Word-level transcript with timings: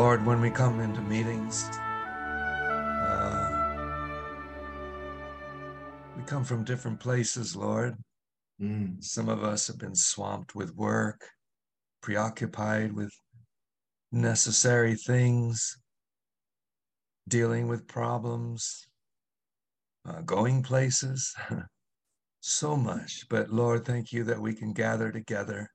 Lord, 0.00 0.24
when 0.24 0.40
we 0.40 0.48
come 0.48 0.80
into 0.80 1.02
meetings, 1.02 1.68
uh, 3.04 3.50
we 6.16 6.22
come 6.22 6.42
from 6.42 6.64
different 6.64 6.98
places, 6.98 7.54
Lord. 7.54 7.98
Mm. 8.62 9.04
Some 9.04 9.28
of 9.28 9.44
us 9.44 9.66
have 9.66 9.76
been 9.76 9.94
swamped 9.94 10.54
with 10.54 10.74
work, 10.74 11.28
preoccupied 12.00 12.94
with 12.94 13.12
necessary 14.10 14.94
things, 14.94 15.76
dealing 17.28 17.68
with 17.68 17.86
problems, 17.86 18.88
uh, 20.08 20.22
going 20.22 20.62
places, 20.62 21.34
so 22.40 22.74
much. 22.74 23.26
But 23.28 23.50
Lord, 23.50 23.84
thank 23.84 24.14
you 24.14 24.24
that 24.24 24.40
we 24.40 24.54
can 24.54 24.72
gather 24.72 25.12
together 25.12 25.68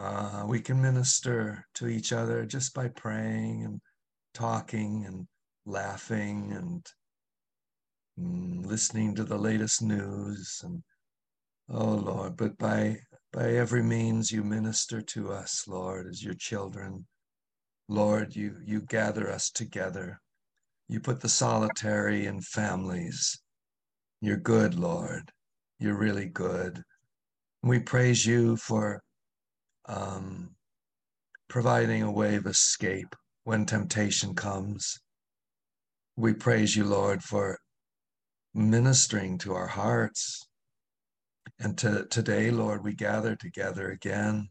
uh, 0.00 0.44
we 0.46 0.60
can 0.60 0.80
minister 0.80 1.66
to 1.74 1.86
each 1.86 2.12
other 2.12 2.46
just 2.46 2.72
by 2.72 2.88
praying 2.88 3.64
and 3.64 3.80
talking 4.32 5.04
and 5.06 5.26
laughing 5.66 6.52
and 6.52 6.86
mm, 8.18 8.64
listening 8.64 9.14
to 9.14 9.24
the 9.24 9.36
latest 9.36 9.82
news 9.82 10.60
and 10.64 10.82
oh 11.68 11.94
lord 11.94 12.34
but 12.36 12.56
by 12.56 12.96
by 13.32 13.50
every 13.50 13.82
means 13.82 14.32
you 14.32 14.42
minister 14.42 15.02
to 15.02 15.30
us 15.30 15.66
lord 15.68 16.06
as 16.06 16.24
your 16.24 16.34
children. 16.34 17.06
Lord 17.90 18.36
you 18.36 18.56
you 18.64 18.82
gather 18.82 19.28
us 19.28 19.50
together. 19.50 20.20
You 20.86 21.00
put 21.00 21.18
the 21.18 21.28
solitary 21.28 22.26
in 22.26 22.40
families. 22.40 23.42
You're 24.20 24.36
good 24.36 24.78
lord. 24.78 25.32
You're 25.80 25.98
really 25.98 26.26
good. 26.26 26.84
We 27.64 27.80
praise 27.80 28.24
you 28.24 28.56
for 28.56 29.02
um, 29.86 30.54
providing 31.48 32.02
a 32.02 32.12
way 32.12 32.36
of 32.36 32.46
escape 32.46 33.14
when 33.44 33.66
temptation 33.66 34.34
comes. 34.34 34.98
We 36.16 36.34
praise 36.34 36.76
you, 36.76 36.84
Lord, 36.84 37.22
for 37.22 37.58
ministering 38.54 39.38
to 39.38 39.54
our 39.54 39.66
hearts. 39.66 40.46
And 41.58 41.76
to, 41.78 42.06
today, 42.06 42.50
Lord, 42.50 42.84
we 42.84 42.94
gather 42.94 43.36
together 43.36 43.90
again. 43.90 44.48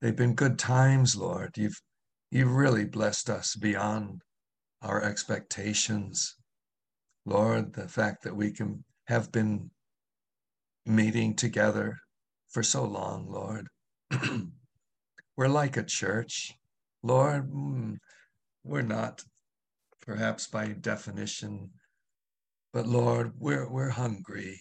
They've 0.00 0.14
been 0.14 0.34
good 0.34 0.58
times, 0.58 1.16
Lord. 1.16 1.56
You've 1.56 1.80
you've 2.30 2.52
really 2.52 2.84
blessed 2.84 3.30
us 3.30 3.54
beyond 3.54 4.22
our 4.82 5.02
expectations. 5.02 6.36
Lord, 7.24 7.72
the 7.72 7.88
fact 7.88 8.24
that 8.24 8.36
we 8.36 8.52
can 8.52 8.84
have 9.06 9.32
been 9.32 9.70
meeting 10.86 11.34
together 11.34 11.98
for 12.50 12.62
so 12.62 12.84
long, 12.84 13.30
Lord. 13.30 13.68
We're 15.36 15.48
like 15.48 15.76
a 15.76 15.82
church. 15.82 16.54
Lord, 17.02 17.50
mm, 17.52 17.98
we're 18.62 18.82
not, 18.82 19.22
perhaps 20.06 20.46
by 20.46 20.68
definition, 20.68 21.70
but 22.72 22.86
Lord, 22.86 23.32
we're, 23.38 23.68
we're 23.68 23.90
hungry. 23.90 24.60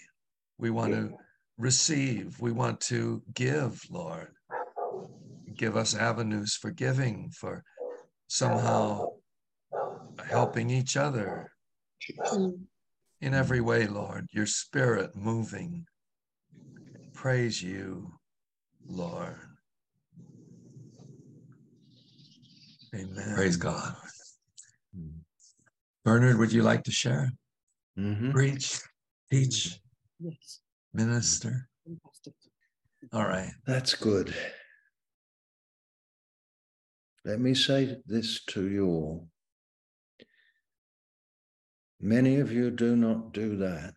We 0.57 0.69
want 0.69 0.93
to 0.93 1.13
receive, 1.57 2.39
we 2.39 2.51
want 2.51 2.81
to 2.81 3.21
give, 3.33 3.81
Lord. 3.89 4.29
Give 5.55 5.77
us 5.77 5.95
avenues 5.95 6.55
for 6.55 6.71
giving, 6.71 7.31
for 7.31 7.63
somehow 8.27 9.09
helping 10.25 10.69
each 10.69 10.97
other 10.97 11.51
in 13.21 13.33
every 13.33 13.61
way, 13.61 13.87
Lord, 13.87 14.27
your 14.31 14.45
spirit 14.47 15.15
moving. 15.15 15.85
Praise 17.13 17.61
you, 17.61 18.11
Lord. 18.87 19.52
Amen. 22.95 23.33
Praise 23.35 23.57
God. 23.57 23.95
Bernard, 26.05 26.37
would 26.37 26.51
you 26.51 26.61
like 26.63 26.83
to 26.83 26.91
share? 26.91 27.31
Mm-hmm. 27.97 28.31
Preach, 28.31 28.79
teach, 29.31 29.79
Yes. 30.19 30.59
minister? 30.93 31.69
Fantastic. 31.85 32.33
All 33.11 33.27
right. 33.27 33.51
That's 33.65 33.95
good. 33.95 34.33
Let 37.25 37.39
me 37.39 37.53
say 37.53 37.97
this 38.05 38.43
to 38.47 38.67
you 38.67 38.87
all. 38.87 39.27
Many 41.99 42.39
of 42.39 42.51
you 42.51 42.69
do 42.69 42.95
not 42.95 43.31
do 43.33 43.55
that 43.57 43.95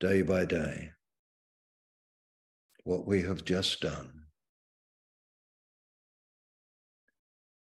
day 0.00 0.22
by 0.22 0.44
day, 0.44 0.90
what 2.84 3.06
we 3.06 3.22
have 3.22 3.44
just 3.44 3.80
done. 3.80 4.25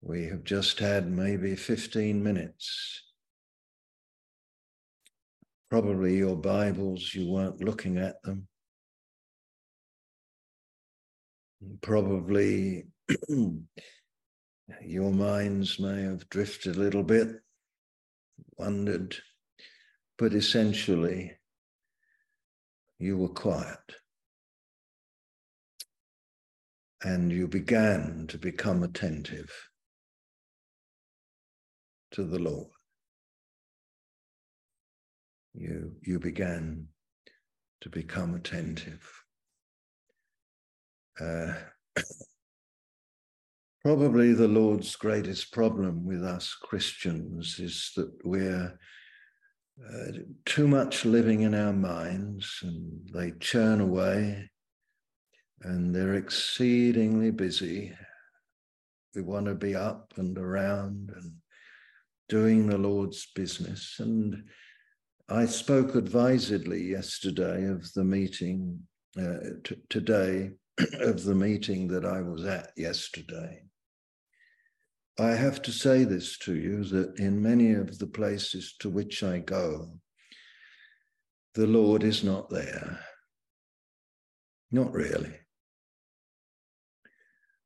We 0.02 0.28
have 0.28 0.44
just 0.44 0.80
had 0.80 1.12
maybe 1.12 1.56
15 1.56 2.24
minutes. 2.24 3.04
Probably 5.70 6.18
your 6.18 6.38
Bibles, 6.38 7.14
you 7.14 7.30
weren't 7.30 7.64
looking 7.64 7.98
at 7.98 8.22
them. 8.24 8.48
Probably 11.82 12.88
your 14.82 15.12
minds 15.12 15.80
may 15.80 16.04
have 16.04 16.30
drifted 16.30 16.78
a 16.78 16.80
little 16.80 17.04
bit, 17.04 17.28
wondered, 18.58 19.18
but 20.18 20.34
essentially, 20.34 21.34
you 23.00 23.18
were 23.18 23.30
quiet. 23.30 23.78
And 27.04 27.32
you 27.32 27.48
began 27.48 28.26
to 28.28 28.38
become 28.38 28.84
attentive 28.84 29.69
to 32.12 32.24
the 32.24 32.40
Lord. 32.40 32.68
You, 35.54 35.94
you 36.02 36.20
began 36.20 36.88
to 37.82 37.90
become 37.90 38.36
attentive. 38.36 39.08
Uh, 41.20 41.54
probably 43.84 44.34
the 44.34 44.48
Lord's 44.48 44.96
greatest 44.96 45.52
problem 45.52 46.06
with 46.06 46.24
us 46.24 46.56
Christians 46.62 47.60
is 47.60 47.92
that 47.96 48.12
we're 48.24 48.78
uh, 49.88 50.12
too 50.46 50.68
much 50.68 51.06
living 51.06 51.42
in 51.42 51.56
our 51.56 51.74
minds 51.74 52.60
and 52.64 53.10
they 53.14 53.32
churn 53.40 53.80
away 53.80 54.50
and 55.62 55.94
they're 55.94 56.16
exceedingly 56.16 57.32
busy. 57.32 57.94
We 59.16 59.22
want 59.22 59.46
to 59.48 59.56
be 59.56 59.76
up 59.76 60.14
and 60.18 60.38
around 60.38 61.12
and 61.16 61.34
doing 62.30 62.68
the 62.68 62.78
Lord's 62.78 63.28
business. 63.36 63.96
And 64.00 64.44
I 65.28 65.46
spoke 65.46 65.96
advisedly 65.96 66.84
yesterday 66.84 67.66
of 67.66 67.92
the 67.94 68.04
meeting, 68.04 68.80
uh, 69.20 69.58
t- 69.64 69.82
today, 69.90 70.52
of 71.00 71.24
the 71.24 71.36
meeting 71.36 71.88
that 71.90 72.06
I 72.06 72.22
was 72.22 72.46
at 72.46 72.72
yesterday. 72.78 73.64
I 75.20 75.32
have 75.32 75.62
to 75.64 75.72
say 75.72 76.06
this 76.06 76.38
to 76.40 76.56
you 76.56 76.86
that 76.86 77.20
in 77.20 77.42
many 77.42 77.74
of 77.74 78.00
the 78.00 78.08
places 78.08 78.76
to 78.80 78.90
which 78.90 79.22
I 79.22 79.40
go, 79.40 80.00
the 81.56 81.68
Lord 81.68 82.04
is 82.04 82.24
not 82.24 82.50
there. 82.50 83.02
Not 84.72 84.94
really. 84.94 85.34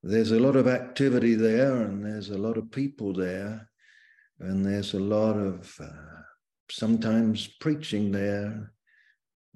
There's 0.01 0.31
a 0.31 0.39
lot 0.39 0.55
of 0.55 0.67
activity 0.67 1.35
there 1.35 1.81
and 1.81 2.03
there's 2.03 2.29
a 2.29 2.37
lot 2.37 2.57
of 2.57 2.71
people 2.71 3.13
there, 3.13 3.69
and 4.39 4.65
there's 4.65 4.93
a 4.93 4.99
lot 4.99 5.37
of 5.37 5.73
uh, 5.79 6.21
sometimes 6.69 7.47
preaching 7.59 8.11
there. 8.11 8.71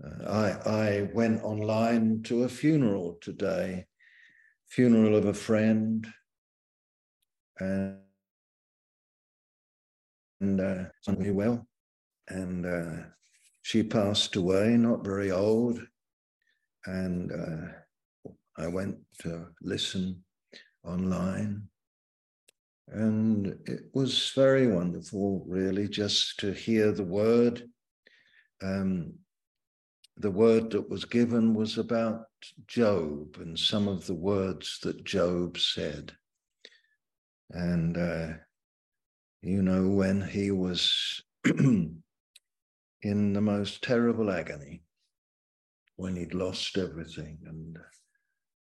Uh, 0.04 0.30
I, 0.30 0.70
I 0.70 1.10
went 1.14 1.44
online 1.44 2.22
to 2.24 2.44
a 2.44 2.50
funeral 2.50 3.18
today, 3.22 3.86
funeral 4.68 5.16
of 5.16 5.26
a 5.26 5.34
friend, 5.34 6.08
and, 7.60 7.98
and 10.40 10.62
uh, 10.62 10.86
well, 11.08 11.68
and 12.30 12.66
uh, 12.66 13.04
she 13.64 13.82
passed 13.84 14.36
away, 14.36 14.78
not 14.78 15.04
very 15.04 15.32
old, 15.32 15.82
and 16.86 17.32
uh, 17.32 18.32
I 18.58 18.68
went 18.68 18.98
to 19.22 19.48
listen 19.62 20.24
online 20.84 21.68
and 22.88 23.48
it 23.66 23.82
was 23.94 24.32
very 24.36 24.68
wonderful, 24.68 25.44
really, 25.48 25.88
just 25.90 26.40
to 26.40 26.54
hear 26.54 26.92
the 26.92 27.04
word. 27.04 27.64
Um, 28.64 29.14
the 30.18 30.32
word 30.32 30.72
that 30.72 30.90
was 30.90 31.06
given 31.06 31.54
was 31.54 31.78
about 31.78 32.26
Job 32.68 33.38
and 33.40 33.58
some 33.58 33.88
of 33.88 34.06
the 34.08 34.16
words 34.16 34.80
that 34.84 35.04
Job 35.04 35.58
said. 35.58 36.14
And, 37.52 37.98
uh, 37.98 38.34
you 39.42 39.62
know, 39.62 39.90
when 39.90 40.22
he 40.22 40.52
was 40.52 41.22
in 41.46 42.02
the 43.02 43.42
most 43.42 43.84
terrible 43.84 44.32
agony, 44.32 44.82
when 45.98 46.16
he'd 46.16 46.34
lost 46.34 46.78
everything 46.78 47.40
and 47.46 47.78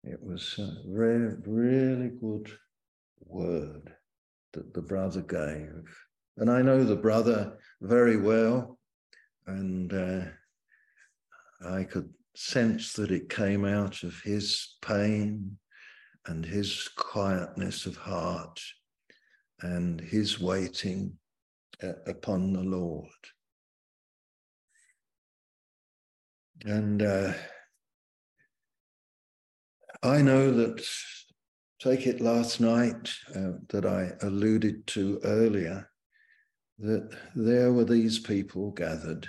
It 0.03 0.21
was 0.21 0.59
a 0.59 0.75
really, 0.85 1.35
really 1.45 2.09
good 2.09 2.51
word 3.25 3.93
that 4.53 4.73
the 4.73 4.81
brother 4.81 5.21
gave. 5.21 5.83
And 6.37 6.49
I 6.49 6.61
know 6.61 6.83
the 6.83 6.95
brother 6.95 7.57
very 7.81 8.17
well, 8.17 8.79
and 9.45 9.93
uh, 9.93 10.25
I 11.67 11.83
could 11.83 12.09
sense 12.35 12.93
that 12.93 13.11
it 13.11 13.29
came 13.29 13.65
out 13.65 14.03
of 14.03 14.19
his 14.21 14.75
pain 14.81 15.57
and 16.25 16.45
his 16.45 16.89
quietness 16.95 17.85
of 17.85 17.97
heart 17.97 18.59
and 19.61 20.01
his 20.01 20.39
waiting 20.39 21.17
uh, 21.83 21.93
upon 22.07 22.53
the 22.53 22.63
Lord. 22.63 23.09
And 26.65 27.01
uh, 27.01 27.33
I 30.01 30.21
know 30.21 30.51
that, 30.51 30.85
take 31.83 32.07
it 32.07 32.21
last 32.21 32.61
night 32.61 33.11
uh, 33.35 33.51
that 33.67 33.85
I 33.85 34.13
alluded 34.21 34.87
to 34.87 35.19
earlier, 35.25 35.89
that 36.79 37.13
there 37.35 37.73
were 37.73 37.83
these 37.83 38.19
people 38.19 38.71
gathered. 38.71 39.27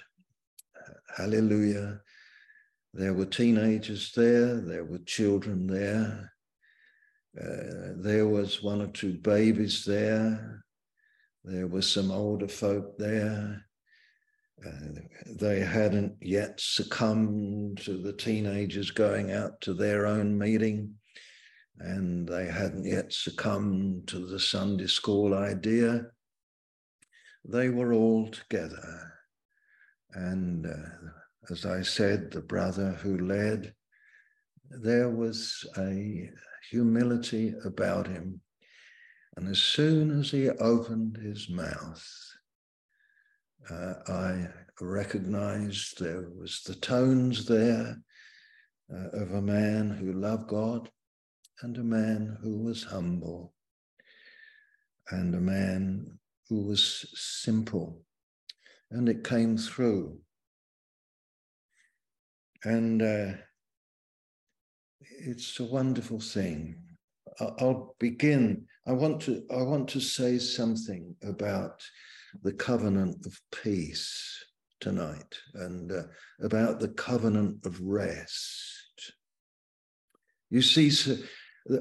Hallelujah. 1.16 2.00
There 2.92 3.12
were 3.12 3.26
teenagers 3.26 4.12
there, 4.14 4.60
there 4.60 4.84
were 4.84 5.00
children 5.00 5.66
there, 5.66 6.32
uh, 7.40 7.94
there 7.96 8.28
was 8.28 8.62
one 8.62 8.80
or 8.80 8.86
two 8.88 9.14
babies 9.14 9.84
there, 9.84 10.64
there 11.42 11.66
were 11.66 11.82
some 11.82 12.12
older 12.12 12.48
folk 12.48 12.96
there. 12.98 13.66
Uh, 14.64 15.00
they 15.40 15.58
hadn't 15.60 16.14
yet 16.22 16.60
succumbed 16.60 17.78
to 17.78 18.00
the 18.00 18.12
teenagers 18.12 18.92
going 18.92 19.32
out 19.32 19.60
to 19.60 19.74
their 19.74 20.06
own 20.06 20.38
meeting, 20.38 20.94
and 21.78 22.28
they 22.28 22.46
hadn't 22.46 22.84
yet 22.84 23.12
succumbed 23.12 24.06
to 24.08 24.26
the 24.26 24.38
Sunday 24.38 24.86
school 24.86 25.34
idea. 25.34 26.06
They 27.44 27.68
were 27.68 27.92
all 27.92 28.30
together. 28.30 29.12
And 30.12 30.66
uh, 30.66 31.50
as 31.50 31.66
I 31.66 31.82
said, 31.82 32.30
the 32.30 32.40
brother 32.40 32.92
who 32.92 33.18
led, 33.18 33.74
there 34.70 35.10
was 35.10 35.66
a 35.76 36.30
humility 36.70 37.54
about 37.64 38.06
him. 38.06 38.40
And 39.36 39.48
as 39.48 39.58
soon 39.58 40.20
as 40.20 40.30
he 40.30 40.48
opened 40.48 41.16
his 41.16 41.50
mouth, 41.50 42.06
uh, 43.68 43.94
I 44.06 44.46
recognized 44.80 45.98
there 45.98 46.28
was 46.38 46.62
the 46.64 46.76
tones 46.76 47.46
there 47.46 47.96
uh, 48.92 49.08
of 49.12 49.32
a 49.32 49.42
man 49.42 49.90
who 49.90 50.12
loved 50.12 50.48
God 50.48 50.88
and 51.62 51.76
a 51.78 51.82
man 51.82 52.36
who 52.42 52.58
was 52.62 52.84
humble 52.84 53.54
and 55.10 55.34
a 55.34 55.40
man 55.40 56.18
who 56.48 56.66
was 56.66 57.06
simple. 57.14 58.02
And 58.90 59.08
it 59.08 59.24
came 59.24 59.56
through. 59.56 60.18
And 62.64 63.02
uh, 63.02 63.32
it's 65.00 65.58
a 65.60 65.64
wonderful 65.64 66.20
thing. 66.20 66.76
I'll 67.40 67.96
begin. 67.98 68.66
I 68.86 68.92
want 68.92 69.22
to. 69.22 69.42
I 69.50 69.62
want 69.62 69.88
to 69.88 70.00
say 70.00 70.38
something 70.38 71.16
about 71.24 71.82
the 72.42 72.52
covenant 72.52 73.26
of 73.26 73.40
peace 73.50 74.44
tonight 74.80 75.34
and 75.54 75.90
uh, 75.90 76.02
about 76.42 76.78
the 76.78 76.88
covenant 76.88 77.66
of 77.66 77.80
rest. 77.80 79.12
You 80.50 80.62
see, 80.62 80.90
so, 80.90 81.16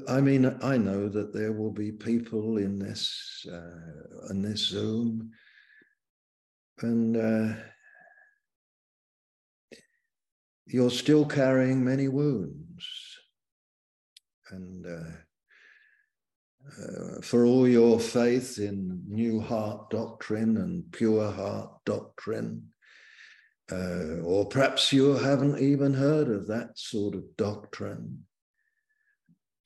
I 0.08 0.20
mean, 0.22 0.46
I 0.62 0.78
know 0.78 1.08
that 1.10 1.34
there 1.34 1.52
will 1.52 1.70
be 1.70 1.92
people 1.92 2.56
in 2.56 2.78
this 2.78 3.46
uh, 3.50 4.30
in 4.30 4.40
this 4.40 4.68
Zoom, 4.68 5.30
and 6.80 7.16
uh, 7.16 7.54
you're 10.66 10.90
still 10.90 11.26
carrying 11.26 11.84
many 11.84 12.08
wounds, 12.08 12.86
and 14.50 14.86
uh, 14.86 15.10
uh, 16.82 17.20
for 17.20 17.44
all 17.44 17.68
your 17.68 18.00
faith 18.00 18.58
in 18.58 19.02
new 19.06 19.38
heart 19.38 19.90
doctrine 19.90 20.56
and 20.56 20.90
pure 20.92 21.30
heart 21.30 21.70
doctrine. 21.84 22.70
Uh, 23.70 24.20
or 24.22 24.46
perhaps 24.46 24.92
you 24.92 25.14
haven't 25.14 25.58
even 25.58 25.94
heard 25.94 26.28
of 26.28 26.46
that 26.46 26.78
sort 26.78 27.14
of 27.14 27.22
doctrine. 27.36 28.24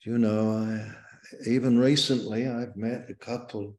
You 0.05 0.17
know, 0.17 0.51
I, 0.51 0.91
even 1.47 1.77
recently 1.77 2.47
I've 2.47 2.75
met 2.75 3.09
a 3.09 3.15
couple 3.15 3.77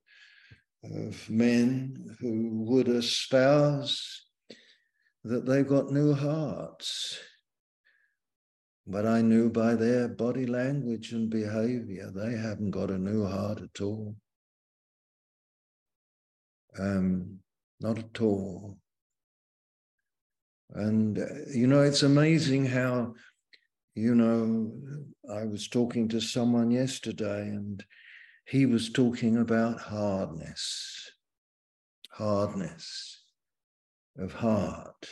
of 0.85 1.31
men 1.31 2.17
who 2.21 2.65
would 2.65 2.89
espouse 2.89 4.27
that 5.25 5.47
they've 5.47 5.67
got 5.67 5.91
new 5.91 6.15
hearts 6.15 7.19
but 8.91 9.07
I 9.07 9.23
knew 9.23 9.51
by 9.51 9.77
their 9.77 10.09
body 10.09 10.47
language 10.47 11.13
and 11.13 11.31
behavior, 11.31 12.11
they 12.13 12.37
haven't 12.37 12.73
got 12.73 12.91
a 12.91 12.99
new 12.99 13.25
heart 13.25 13.61
at 13.61 13.81
all. 13.81 14.17
Um, 16.77 17.39
not 17.81 17.99
at 17.99 18.21
all. 18.21 18.79
And, 20.71 21.19
uh, 21.19 21.25
you 21.53 21.69
know, 21.69 21.83
it's 21.83 22.03
amazing 22.03 22.67
how, 22.67 23.15
you 24.01 24.15
know, 24.15 24.73
I 25.31 25.45
was 25.45 25.69
talking 25.69 26.09
to 26.09 26.21
someone 26.21 26.71
yesterday 26.71 27.43
and 27.43 27.85
he 28.47 28.65
was 28.65 28.91
talking 28.91 29.37
about 29.37 29.79
hardness, 29.79 31.11
hardness 32.11 33.23
of 34.19 34.33
heart. 34.33 35.07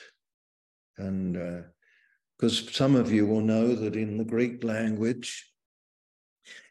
And, 0.97 1.37
uh, 1.37 1.63
because 2.39 2.75
some 2.75 2.95
of 2.95 3.13
you 3.13 3.27
will 3.27 3.41
know 3.41 3.75
that 3.75 3.97
in 3.97 4.17
the 4.17 4.25
Greek 4.25 4.65
language, 4.65 5.53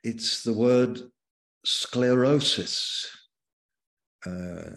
it's 0.03 0.43
the 0.43 0.53
word 0.53 0.99
sclerosis. 1.65 3.09
Uh, 4.25 4.71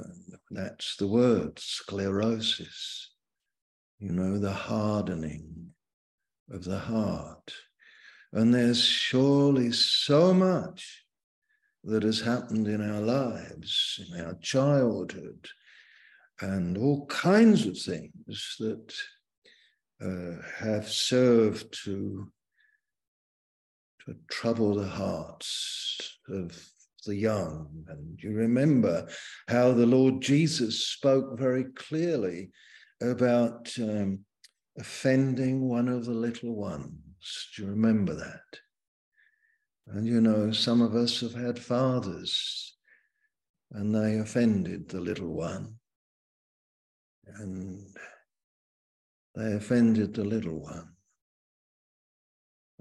that's 0.51 0.97
the 0.97 1.07
word, 1.07 1.59
sclerosis. 1.59 3.13
You 3.99 4.13
know, 4.13 4.39
the 4.39 4.53
hardening 4.53 5.60
of 6.51 6.65
the 6.65 6.79
heart. 6.79 7.53
And 8.33 8.55
there's 8.55 8.83
surely 8.83 9.73
so 9.73 10.33
much 10.33 11.05
that 11.85 12.03
has 12.03 12.21
happened 12.21 12.69
in 12.69 12.89
our 12.89 13.01
lives, 13.01 14.01
in 14.09 14.21
our 14.21 14.35
childhood, 14.35 15.49
and 16.41 16.77
all 16.77 17.07
kinds 17.07 17.67
of 17.67 17.79
things 17.79 18.57
that 18.59 18.95
uh, 20.03 20.43
have 20.59 20.89
served 20.89 21.77
to, 21.85 22.31
to 24.07 24.17
trouble 24.31 24.75
the 24.75 24.89
hearts 24.89 26.19
of 26.29 26.63
the 27.07 27.17
young. 27.17 27.85
And 27.89 28.19
you 28.23 28.33
remember 28.33 29.09
how 29.49 29.73
the 29.73 29.87
Lord 29.87 30.21
Jesus 30.21 30.87
spoke 30.87 31.39
very 31.39 31.65
clearly 31.65 32.51
about 33.03 33.71
um, 33.79 34.21
offending 34.81 35.69
one 35.69 35.89
of 35.89 36.07
the 36.07 36.13
little 36.13 36.57
ones. 36.57 36.95
Do 37.55 37.63
you 37.63 37.69
remember 37.69 38.15
that? 38.15 38.61
And 39.87 40.07
you 40.07 40.21
know, 40.21 40.51
some 40.53 40.81
of 40.81 40.95
us 40.95 41.21
have 41.21 41.35
had 41.35 41.59
fathers 41.59 42.77
and 43.73 43.95
they 43.95 44.19
offended 44.19 44.89
the 44.89 45.01
little 45.01 45.33
one. 45.35 45.77
And 47.27 47.87
they 49.37 49.53
offended 49.53 50.15
the 50.15 50.25
little 50.25 50.61
one. 50.61 50.89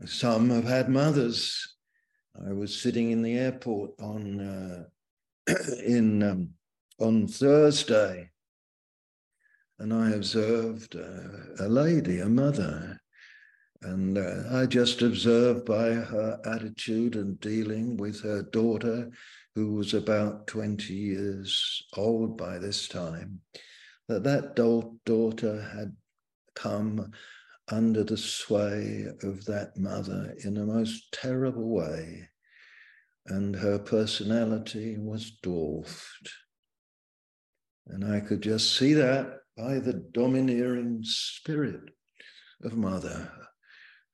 Some 0.06 0.50
have 0.50 0.64
had 0.64 0.90
mothers. 0.90 1.76
I 2.48 2.54
was 2.54 2.82
sitting 2.82 3.12
in 3.12 3.22
the 3.22 3.38
airport 3.38 3.92
on 4.00 4.40
uh, 4.40 5.54
in 5.86 6.24
um, 6.24 6.50
on 7.00 7.28
Thursday, 7.28 8.30
and 9.80 9.94
I 9.94 10.12
observed 10.12 10.96
uh, 10.96 11.64
a 11.66 11.68
lady, 11.70 12.20
a 12.20 12.28
mother, 12.28 13.00
and 13.82 14.18
uh, 14.18 14.44
I 14.52 14.66
just 14.66 15.02
observed 15.02 15.66
by 15.66 15.92
her 15.92 16.40
attitude 16.46 17.16
and 17.16 17.40
dealing 17.40 17.96
with 17.96 18.22
her 18.22 18.42
daughter, 18.42 19.10
who 19.56 19.74
was 19.74 19.94
about 19.94 20.48
20 20.48 20.94
years 20.94 21.84
old 21.96 22.38
by 22.38 22.58
this 22.58 22.90
time, 22.90 23.40
that 24.10 24.24
that 24.24 24.56
daughter 25.06 25.62
had 25.74 25.96
come 26.56 27.12
under 27.70 28.04
the 28.04 28.18
sway 28.18 29.08
of 29.24 29.46
that 29.46 29.78
mother 29.78 30.36
in 30.44 30.58
a 30.58 30.66
most 30.66 31.14
terrible 31.14 31.70
way, 31.70 32.28
and 33.28 33.56
her 33.56 33.80
personality 33.80 34.98
was 34.98 35.32
dwarfed. 35.42 36.30
And 37.88 38.04
I 38.04 38.20
could 38.20 38.42
just 38.42 38.78
see 38.78 38.94
that 38.96 39.39
by 39.60 39.78
the 39.78 39.94
domineering 40.14 41.00
spirit 41.04 41.90
of 42.64 42.78
mother. 42.78 43.30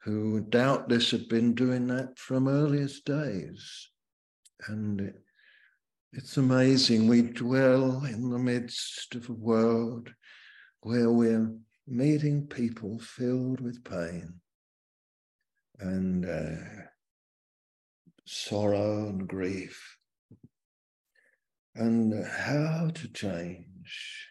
who 0.06 0.40
doubtless 0.40 1.10
had 1.10 1.28
been 1.28 1.56
doing 1.56 1.88
that 1.88 2.18
from 2.20 2.48
earliest 2.48 3.06
days. 3.06 3.90
And 4.68 5.12
it's 6.14 6.38
amazing. 6.38 7.08
We 7.08 7.24
dwell 7.24 8.06
in 8.06 8.30
the 8.30 8.38
midst 8.38 9.16
of 9.16 9.28
a 9.30 9.34
world 9.34 10.14
where 10.82 11.10
we're 11.10 11.52
meeting 11.88 12.46
people 12.46 13.00
filled 13.00 13.62
with 13.62 13.84
pain 13.84 14.36
and 15.80 16.26
uh, 16.26 16.84
sorrow 18.26 19.10
and 19.10 19.28
grief, 19.28 19.98
and 21.74 22.26
how 22.26 22.92
to 22.94 23.08
change. 23.12 24.30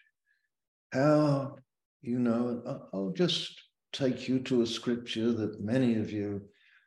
How, 0.94 1.56
you 2.02 2.20
know, 2.20 2.62
I'll 2.94 3.12
just 3.16 3.60
take 3.92 4.28
you 4.28 4.38
to 4.40 4.62
a 4.62 4.66
scripture 4.66 5.32
that 5.32 5.60
many 5.60 5.96
of 5.96 6.12
you 6.12 6.42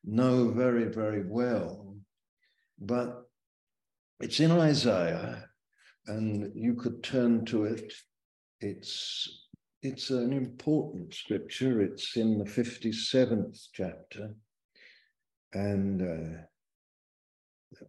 know 0.06 0.50
very, 0.50 0.86
very 0.86 1.26
well, 1.28 1.98
but 2.80 3.24
it's 4.22 4.40
in 4.40 4.52
Isaiah, 4.52 5.50
and 6.06 6.54
you 6.56 6.76
could 6.76 7.04
turn 7.04 7.44
to 7.48 7.66
it. 7.66 7.92
It's 8.62 9.48
it's 9.84 10.10
an 10.10 10.32
important 10.32 11.14
scripture. 11.14 11.82
It's 11.82 12.16
in 12.16 12.38
the 12.38 12.46
57th 12.46 13.68
chapter. 13.74 14.34
And 15.54 16.02
uh, 16.02 16.40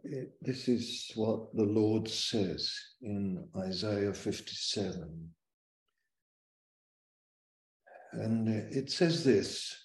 it, 0.03 0.33
this 0.43 0.67
is 0.67 1.13
what 1.15 1.55
the 1.55 1.65
Lord 1.65 2.09
says 2.09 2.75
in 3.03 3.47
Isaiah 3.57 4.13
57. 4.13 5.31
And 8.13 8.49
it 8.49 8.91
says 8.91 9.25
this 9.25 9.77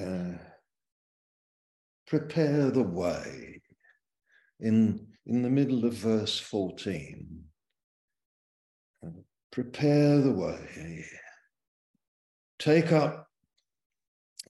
uh, 0.00 0.32
prepare 2.06 2.70
the 2.70 2.82
way 2.82 3.60
in, 4.60 5.06
in 5.26 5.42
the 5.42 5.50
middle 5.50 5.84
of 5.84 5.94
verse 5.94 6.38
14. 6.38 7.44
Prepare 9.52 10.20
the 10.20 10.32
way. 10.32 11.04
Take 12.58 12.92
up 12.92 13.26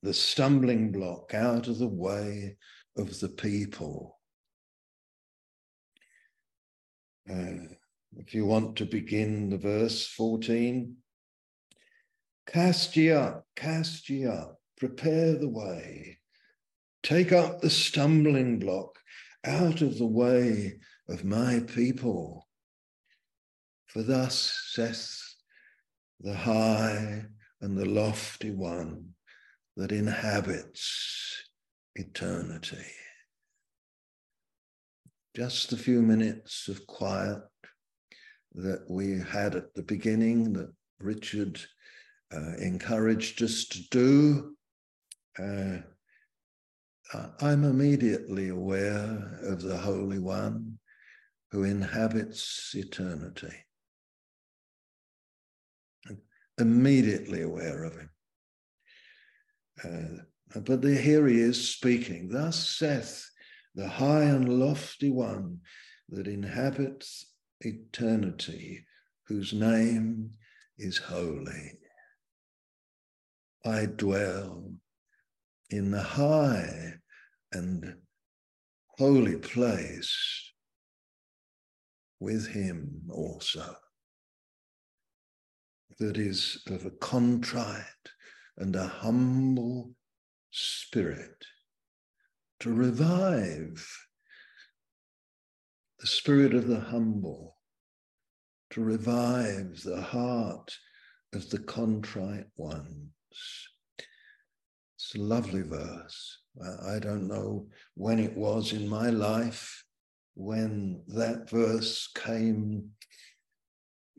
the 0.03 0.13
stumbling 0.13 0.93
block 0.93 1.33
out 1.35 1.69
of 1.69 1.79
the 1.79 1.89
way 1.89 2.57
of 2.97 3.19
the 3.21 3.29
people. 3.29 4.19
Uh, 7.31 7.69
if 8.17 8.35
you 8.35 8.45
want 8.45 8.77
to 8.77 8.85
begin 8.85 9.51
the 9.51 9.59
verse 9.59 10.07
14, 10.07 10.97
cast 12.53 12.97
ye 12.97 13.13
up, 13.13 13.47
cast 13.55 14.09
ye 14.09 14.27
up, 14.27 14.61
prepare 14.77 15.35
the 15.35 15.49
way, 15.49 16.19
take 17.03 17.33
up 17.33 17.61
the 17.61 17.71
stumbling 17.71 18.59
block 18.59 18.99
out 19.45 19.83
of 19.83 19.99
the 19.99 20.07
way 20.07 20.79
of 21.09 21.25
my 21.25 21.61
people. 21.61 22.49
For 23.87 24.03
thus 24.03 24.53
saith 24.73 25.21
the 26.21 26.35
high 26.35 27.25
and 27.61 27.77
the 27.77 27.87
lofty 27.87 28.51
one 28.51 29.11
that 29.77 29.93
inhabits 29.93 31.45
eternity. 31.95 32.93
Just 35.37 35.71
the 35.71 35.77
few 35.77 36.03
minutes 36.03 36.69
of 36.69 36.87
quiet 36.87 37.43
that 38.55 38.85
we 38.91 39.21
had 39.21 39.55
at 39.55 39.75
the 39.75 39.83
beginning 39.83 40.53
that 40.55 40.73
Richard 40.99 41.61
uh, 42.35 42.55
encouraged 42.59 43.43
us 43.43 43.67
to 43.67 43.83
do. 43.91 44.57
Uh, 45.39 45.79
I'm 47.41 47.65
immediately 47.65 48.49
aware 48.49 49.39
of 49.43 49.63
the 49.63 49.77
Holy 49.77 50.19
One 50.19 50.79
who 51.51 51.65
inhabits 51.65 52.71
eternity 52.75 53.55
immediately 56.61 57.43
aware 57.43 57.85
of 57.85 57.95
him. 57.95 58.11
Uh, 59.83 60.61
but 60.61 60.83
the, 60.83 60.95
here 60.95 61.27
he 61.27 61.41
is 61.41 61.69
speaking. 61.69 62.29
Thus 62.29 62.69
saith 62.69 63.29
the 63.75 63.89
high 63.89 64.25
and 64.25 64.61
lofty 64.61 65.11
one 65.11 65.61
that 66.09 66.27
inhabits 66.27 67.27
eternity, 67.61 68.85
whose 69.27 69.53
name 69.53 70.33
is 70.79 70.99
holy. 70.99 71.79
I 73.65 73.87
dwell 73.87 74.73
in 75.69 75.91
the 75.91 76.03
high 76.03 76.95
and 77.53 77.97
holy 78.99 79.37
place 79.37 80.53
with 82.19 82.49
him 82.49 83.03
also 83.11 83.77
that 85.99 86.17
is 86.17 86.63
of 86.69 86.87
a 86.87 86.91
contrite 86.91 87.85
and 88.57 88.75
a 88.75 88.87
humble 88.87 89.95
spirit, 90.51 91.45
to 92.61 92.73
revive 92.73 93.87
the 95.99 96.07
spirit 96.07 96.55
of 96.55 96.67
the 96.67 96.81
humble, 96.81 97.57
to 98.71 98.83
revive 98.83 99.83
the 99.83 100.01
heart 100.01 100.75
of 101.35 101.51
the 101.51 101.59
contrite 101.59 102.47
ones. 102.57 103.11
It's 103.31 105.15
a 105.15 105.19
lovely 105.19 105.63
verse. 105.63 106.39
I 106.87 106.99
don't 106.99 107.29
know 107.29 107.69
when 107.95 108.19
it 108.19 108.37
was 108.37 108.73
in 108.73 108.89
my 108.89 109.11
life 109.11 109.85
when 110.35 111.03
that 111.09 111.51
verse 111.51 112.09
came 112.15 112.91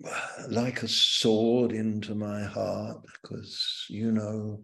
like 0.50 0.84
a 0.84 0.88
sword 0.88 1.72
into 1.72 2.16
my 2.16 2.44
heart 2.44 2.98
because, 3.04 3.86
you 3.90 4.12
know, 4.12 4.64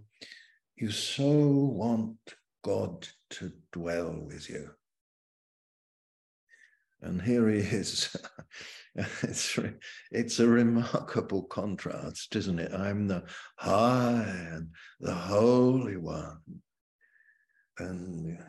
you 0.75 0.91
so 0.91 1.23
want 1.23 2.17
God 2.63 3.07
to 3.31 3.51
dwell 3.71 4.13
with 4.25 4.49
you. 4.49 4.69
And 7.01 7.21
here 7.21 7.47
he 7.49 7.59
is. 7.59 8.15
it's, 8.95 9.59
it's 10.11 10.39
a 10.39 10.47
remarkable 10.47 11.43
contrast, 11.43 12.35
isn't 12.35 12.59
it? 12.59 12.73
I'm 12.73 13.07
the 13.07 13.23
high 13.57 14.23
and 14.51 14.69
the 14.99 15.13
holy 15.13 15.97
one. 15.97 16.39
And 17.79 18.39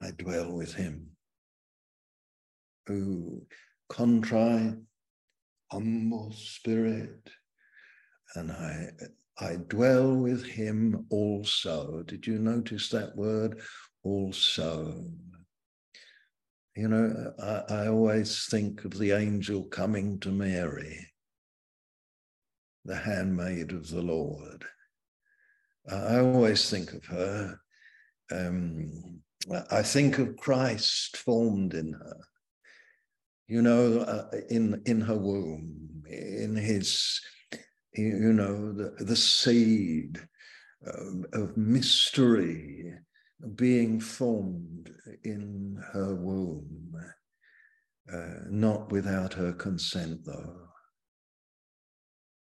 I 0.00 0.10
dwell 0.12 0.52
with 0.52 0.74
him 0.74 1.08
who 2.86 3.42
contrite, 3.88 4.78
humble 5.70 6.32
spirit, 6.32 7.28
and 8.34 8.52
I 8.52 8.90
I 9.38 9.56
dwell 9.56 10.14
with 10.14 10.44
him 10.44 11.06
also. 11.10 12.02
Did 12.02 12.26
you 12.26 12.38
notice 12.38 12.88
that 12.90 13.16
word? 13.16 13.60
Also. 14.04 15.04
You 16.74 16.88
know, 16.88 17.32
I, 17.42 17.74
I 17.74 17.88
always 17.88 18.46
think 18.46 18.84
of 18.84 18.98
the 18.98 19.12
angel 19.12 19.64
coming 19.64 20.18
to 20.20 20.30
Mary, 20.30 21.06
the 22.84 22.96
handmaid 22.96 23.72
of 23.72 23.88
the 23.88 24.02
Lord. 24.02 24.64
I 25.90 26.18
always 26.18 26.70
think 26.70 26.92
of 26.92 27.04
her. 27.06 27.58
Um, 28.30 29.20
I 29.70 29.82
think 29.82 30.18
of 30.18 30.36
Christ 30.36 31.16
formed 31.16 31.74
in 31.74 31.92
her 31.92 32.16
you 33.52 33.60
know, 33.60 33.98
uh, 33.98 34.30
in 34.48 34.80
in 34.86 35.02
her 35.02 35.16
womb, 35.16 36.04
in 36.06 36.56
his, 36.56 37.20
you 37.92 38.32
know, 38.32 38.72
the, 38.72 38.94
the 39.04 39.14
seed 39.14 40.18
of, 40.86 41.24
of 41.34 41.56
mystery 41.58 42.94
being 43.56 44.00
formed 44.00 44.92
in 45.24 45.82
her 45.92 46.14
womb, 46.14 46.94
uh, 48.12 48.34
not 48.48 48.90
without 48.92 49.34
her 49.34 49.52
consent, 49.52 50.24
though. 50.24 50.68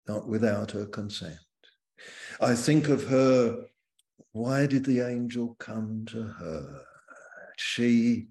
Not 0.07 0.27
without 0.27 0.71
her 0.71 0.85
consent. 0.85 1.39
I 2.39 2.55
think 2.55 2.89
of 2.89 3.07
her. 3.07 3.65
Why 4.31 4.67
did 4.67 4.85
the 4.85 5.01
angel 5.01 5.55
come 5.59 6.05
to 6.09 6.23
her? 6.23 6.81
She 7.57 8.27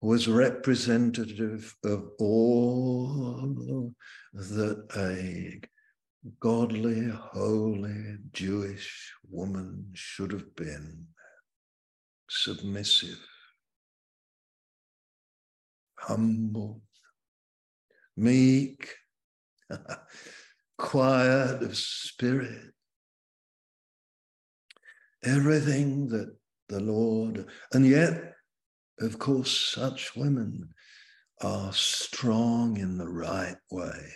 was 0.00 0.28
representative 0.28 1.74
of 1.84 2.10
all 2.18 3.92
that 4.32 4.86
a 4.96 5.60
godly, 6.38 7.08
holy 7.08 8.16
Jewish 8.32 9.12
woman 9.28 9.90
should 9.94 10.32
have 10.32 10.54
been 10.54 11.06
submissive, 12.30 13.18
humble, 15.98 16.80
meek, 18.16 18.94
quiet 20.78 21.62
of 21.62 21.76
spirit, 21.76 22.72
everything 25.24 26.08
that 26.08 26.36
the 26.68 26.80
Lord, 26.80 27.46
and 27.72 27.84
yet, 27.84 28.34
of 29.00 29.18
course, 29.18 29.50
such 29.50 30.14
women 30.14 30.68
are 31.42 31.72
strong 31.72 32.76
in 32.76 32.96
the 32.96 33.08
right 33.08 33.56
way. 33.72 34.12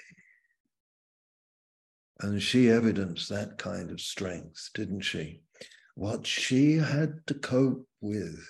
And 2.20 2.40
she 2.40 2.70
evidenced 2.70 3.28
that 3.30 3.58
kind 3.58 3.90
of 3.90 4.00
strength, 4.00 4.70
didn't 4.72 5.00
she? 5.00 5.42
What 5.94 6.26
she 6.26 6.74
had 6.74 7.26
to 7.26 7.34
cope 7.34 7.86
with, 8.00 8.44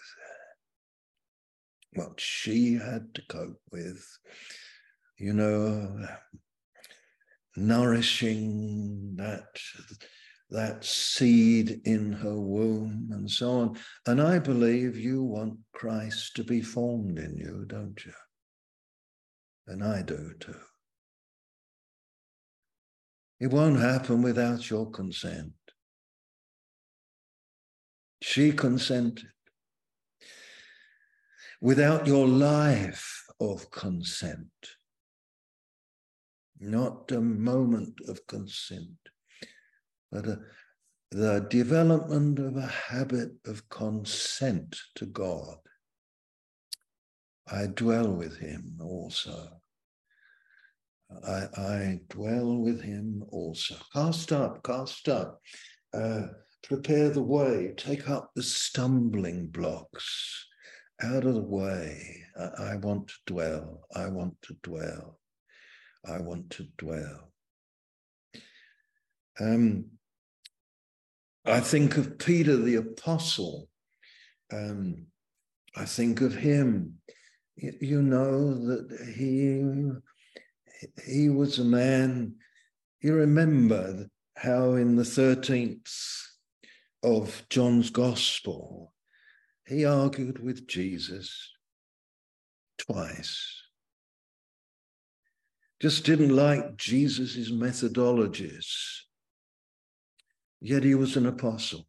what 1.94 2.18
she 2.20 2.74
had 2.74 3.14
to 3.14 3.22
cope 3.28 3.60
with, 3.70 4.04
you 5.18 5.32
know, 5.32 6.06
nourishing 7.56 9.14
that 9.16 9.46
that 10.50 10.84
seed 10.84 11.80
in 11.84 12.12
her 12.12 12.38
womb 12.38 13.08
and 13.10 13.30
so 13.30 13.50
on. 13.50 13.76
And 14.06 14.20
I 14.20 14.38
believe 14.38 14.96
you 14.96 15.22
want 15.22 15.58
Christ 15.72 16.36
to 16.36 16.44
be 16.44 16.60
formed 16.60 17.18
in 17.18 17.36
you, 17.36 17.64
don't 17.66 18.04
you? 18.04 18.12
And 19.66 19.82
I 19.82 20.02
do 20.02 20.32
too. 20.38 20.60
It 23.40 23.48
won't 23.48 23.80
happen 23.80 24.22
without 24.22 24.70
your 24.70 24.90
consent. 24.90 25.52
She 28.26 28.52
consented. 28.52 29.28
Without 31.60 32.06
your 32.06 32.26
life 32.26 33.26
of 33.38 33.70
consent, 33.70 34.48
not 36.58 37.12
a 37.12 37.20
moment 37.20 38.00
of 38.08 38.26
consent, 38.26 38.96
but 40.10 40.26
a, 40.26 40.38
the 41.10 41.46
development 41.50 42.38
of 42.38 42.56
a 42.56 42.66
habit 42.66 43.32
of 43.46 43.68
consent 43.68 44.74
to 44.94 45.04
God. 45.04 45.58
I 47.46 47.66
dwell 47.66 48.10
with 48.10 48.38
him 48.38 48.78
also. 48.80 49.60
I, 51.28 51.48
I 51.58 52.00
dwell 52.08 52.56
with 52.56 52.80
him 52.80 53.22
also. 53.28 53.76
Cast 53.92 54.32
up, 54.32 54.62
cast 54.62 55.10
up. 55.10 55.42
Uh, 55.92 56.28
prepare 56.64 57.10
the 57.10 57.22
way. 57.22 57.74
Take 57.76 58.08
up 58.08 58.30
the 58.34 58.42
stumbling 58.42 59.48
blocks 59.48 60.46
out 61.02 61.24
of 61.24 61.34
the 61.34 61.42
way. 61.42 62.22
I, 62.38 62.72
I 62.72 62.76
want 62.76 63.08
to 63.08 63.14
dwell. 63.26 63.86
I 63.94 64.08
want 64.08 64.40
to 64.42 64.56
dwell. 64.62 65.18
I 66.06 66.18
want 66.20 66.50
to 66.50 66.66
dwell. 66.76 67.32
Um, 69.40 69.86
I 71.44 71.60
think 71.60 71.96
of 71.96 72.18
Peter 72.18 72.56
the 72.56 72.76
Apostle. 72.76 73.68
Um, 74.52 75.06
I 75.76 75.84
think 75.84 76.20
of 76.20 76.34
him. 76.34 76.94
You, 77.56 78.02
know 78.02 78.54
that 78.66 79.14
he 79.16 79.62
he 81.06 81.28
was 81.28 81.58
a 81.58 81.64
man. 81.64 82.34
You 83.00 83.14
remember 83.14 84.08
how 84.36 84.72
in 84.72 84.96
the 84.96 85.04
13th 85.04 85.88
of 87.04 87.44
John's 87.50 87.90
Gospel, 87.90 88.92
he 89.66 89.84
argued 89.84 90.42
with 90.42 90.66
Jesus 90.66 91.52
twice. 92.78 93.62
Just 95.80 96.04
didn't 96.04 96.34
like 96.34 96.76
Jesus's 96.76 97.52
methodologies. 97.52 98.66
Yet 100.60 100.82
he 100.82 100.94
was 100.94 101.16
an 101.16 101.26
apostle. 101.26 101.86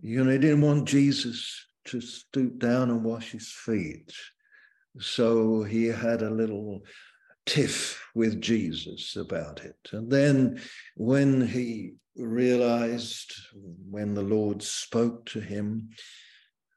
You 0.00 0.22
know, 0.22 0.30
he 0.30 0.38
didn't 0.38 0.60
want 0.60 0.86
Jesus 0.86 1.66
to 1.86 2.00
stoop 2.00 2.58
down 2.58 2.90
and 2.90 3.02
wash 3.02 3.32
his 3.32 3.50
feet. 3.50 4.12
So 5.00 5.64
he 5.64 5.86
had 5.86 6.22
a 6.22 6.30
little 6.30 6.82
tiff 7.46 8.04
with 8.14 8.40
Jesus 8.40 9.16
about 9.16 9.64
it. 9.64 9.76
And 9.92 10.10
then 10.10 10.60
when 10.96 11.46
he 11.46 11.94
realized, 12.16 13.34
when 13.90 14.14
the 14.14 14.22
Lord 14.22 14.62
spoke 14.62 15.26
to 15.26 15.40
him 15.40 15.90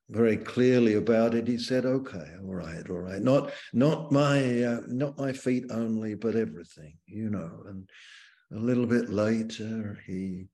very 0.10 0.38
clearly 0.38 0.96
about 0.96 1.36
it, 1.36 1.48
he 1.48 1.58
said, 1.58 1.86
okay, 1.86 2.26
all 2.44 2.56
right, 2.56 2.90
all 2.90 3.00
right. 3.00 3.22
Not, 3.22 3.52
not 3.74 4.12
my, 4.12 4.64
uh, 4.64 4.82
not 4.88 5.18
my 5.18 5.34
feet 5.34 5.66
only, 5.70 6.16
but 6.16 6.36
everything, 6.36 6.98
you 7.06 7.30
know. 7.30 7.64
And 7.68 7.90
a 8.54 8.60
little 8.60 8.86
bit 8.86 9.10
later, 9.10 10.00
he, 10.06 10.48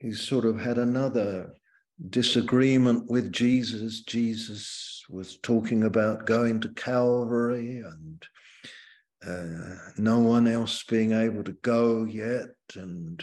he 0.00 0.12
sort 0.12 0.44
of 0.44 0.60
had 0.60 0.78
another 0.78 1.54
disagreement 2.10 3.08
with 3.08 3.32
Jesus. 3.32 4.02
Jesus 4.02 5.04
was 5.08 5.38
talking 5.38 5.84
about 5.84 6.26
going 6.26 6.60
to 6.60 6.68
Calvary 6.70 7.78
and 7.78 8.22
uh, 9.26 9.76
no 9.96 10.18
one 10.18 10.48
else 10.48 10.82
being 10.84 11.12
able 11.12 11.44
to 11.44 11.52
go 11.62 12.04
yet. 12.04 12.50
And 12.74 13.22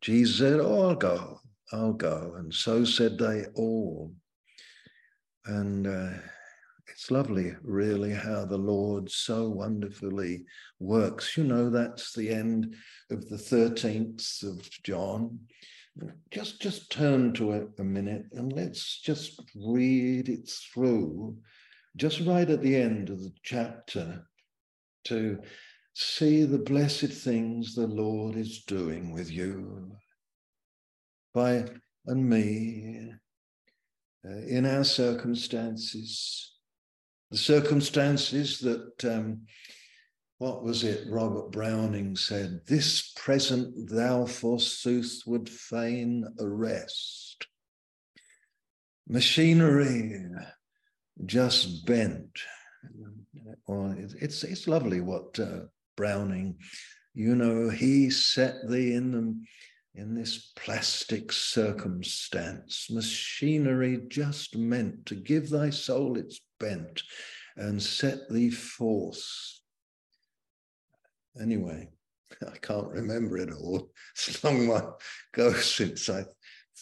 Jesus 0.00 0.38
said, 0.38 0.60
Oh, 0.60 0.90
I'll 0.90 0.94
go, 0.96 1.40
I'll 1.72 1.92
go. 1.92 2.34
And 2.38 2.52
so 2.52 2.84
said 2.84 3.18
they 3.18 3.46
all. 3.54 4.12
And 5.46 5.86
uh, 5.86 6.10
it's 6.88 7.10
lovely, 7.10 7.54
really, 7.62 8.12
how 8.12 8.44
the 8.44 8.58
Lord 8.58 9.10
so 9.10 9.48
wonderfully 9.48 10.44
works. 10.78 11.36
You 11.36 11.44
know, 11.44 11.70
that's 11.70 12.12
the 12.12 12.30
end 12.30 12.74
of 13.10 13.28
the 13.28 13.36
13th 13.36 14.42
of 14.44 14.68
John 14.82 15.40
just 16.30 16.60
just 16.60 16.90
turn 16.90 17.32
to 17.34 17.52
it 17.52 17.68
a 17.78 17.84
minute 17.84 18.24
and 18.32 18.52
let's 18.52 19.00
just 19.00 19.40
read 19.54 20.28
it 20.28 20.48
through 20.48 21.36
just 21.96 22.20
right 22.20 22.48
at 22.48 22.62
the 22.62 22.74
end 22.74 23.10
of 23.10 23.22
the 23.22 23.32
chapter 23.42 24.26
to 25.04 25.38
see 25.94 26.44
the 26.44 26.58
blessed 26.58 27.12
things 27.12 27.74
the 27.74 27.86
lord 27.86 28.36
is 28.36 28.64
doing 28.64 29.12
with 29.12 29.30
you 29.30 29.92
by 31.34 31.64
and 32.06 32.28
me 32.28 33.12
uh, 34.26 34.46
in 34.46 34.66
our 34.66 34.84
circumstances 34.84 36.52
the 37.30 37.38
circumstances 37.38 38.58
that 38.58 39.04
um, 39.04 39.40
what 40.42 40.64
was 40.64 40.82
it 40.82 41.08
Robert 41.08 41.52
Browning 41.52 42.16
said? 42.16 42.62
This 42.66 43.12
present 43.12 43.88
thou 43.88 44.26
forsooth 44.26 45.22
would 45.24 45.48
fain 45.48 46.26
arrest. 46.40 47.46
Machinery 49.08 50.20
just 51.24 51.86
bent. 51.86 52.40
Well, 53.72 53.94
it's, 53.96 54.44
it's 54.44 54.68
lovely 54.68 55.00
what 55.00 55.38
uh, 55.38 55.60
Browning, 55.96 56.56
you 57.14 57.34
know, 57.34 57.70
he 57.70 58.10
set 58.10 58.68
thee 58.68 58.94
in 58.94 59.12
them 59.12 59.46
in 59.94 60.14
this 60.14 60.52
plastic 60.56 61.32
circumstance, 61.32 62.88
machinery 62.90 64.02
just 64.08 64.56
meant 64.56 65.06
to 65.06 65.14
give 65.14 65.50
thy 65.50 65.70
soul 65.70 66.18
its 66.18 66.40
bent 66.58 67.02
and 67.56 67.82
set 67.82 68.28
thee 68.30 68.50
forth 68.50 69.22
Anyway, 71.40 71.88
I 72.52 72.58
can't 72.58 72.88
remember 72.88 73.38
it 73.38 73.50
all. 73.52 73.90
It's 74.14 74.42
a 74.42 74.46
long 74.46 74.70
ago 75.32 75.52
since 75.60 76.10
I 76.10 76.24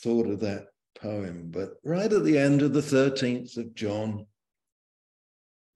thought 0.02 0.26
of 0.28 0.40
that 0.40 0.66
poem. 1.00 1.50
But 1.50 1.74
right 1.84 2.12
at 2.12 2.24
the 2.24 2.38
end 2.38 2.62
of 2.62 2.72
the 2.72 2.80
13th 2.80 3.56
of 3.56 3.74
John, 3.74 4.26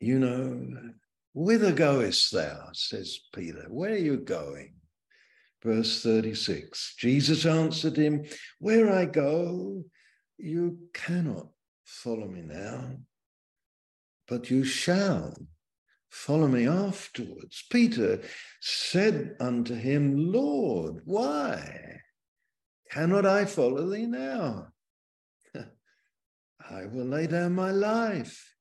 you 0.00 0.18
know, 0.18 0.92
whither 1.34 1.72
goest 1.72 2.32
thou? 2.32 2.70
says 2.72 3.18
Peter. 3.34 3.66
Where 3.68 3.92
are 3.92 3.96
you 3.96 4.16
going? 4.16 4.74
Verse 5.62 6.02
36 6.02 6.94
Jesus 6.98 7.46
answered 7.46 7.96
him, 7.96 8.24
Where 8.58 8.92
I 8.92 9.06
go, 9.06 9.84
you 10.38 10.78
cannot 10.92 11.48
follow 11.84 12.26
me 12.26 12.42
now, 12.42 12.98
but 14.28 14.50
you 14.50 14.64
shall 14.64 15.34
follow 16.10 16.46
me 16.46 16.68
afterwards. 16.68 17.64
Peter 17.70 18.20
said 18.60 19.36
unto 19.40 19.74
him, 19.74 20.32
Lord, 20.32 21.00
why 21.04 21.98
cannot 22.90 23.26
I 23.26 23.44
follow 23.46 23.88
thee 23.88 24.06
now? 24.06 24.68
I 25.54 26.86
will 26.86 27.06
lay 27.06 27.26
down 27.26 27.54
my 27.54 27.70
life 27.70 28.54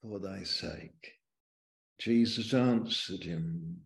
for 0.00 0.18
thy 0.18 0.44
sake. 0.44 1.19
Jesus 2.00 2.54
answered 2.54 3.22
him, 3.22 3.76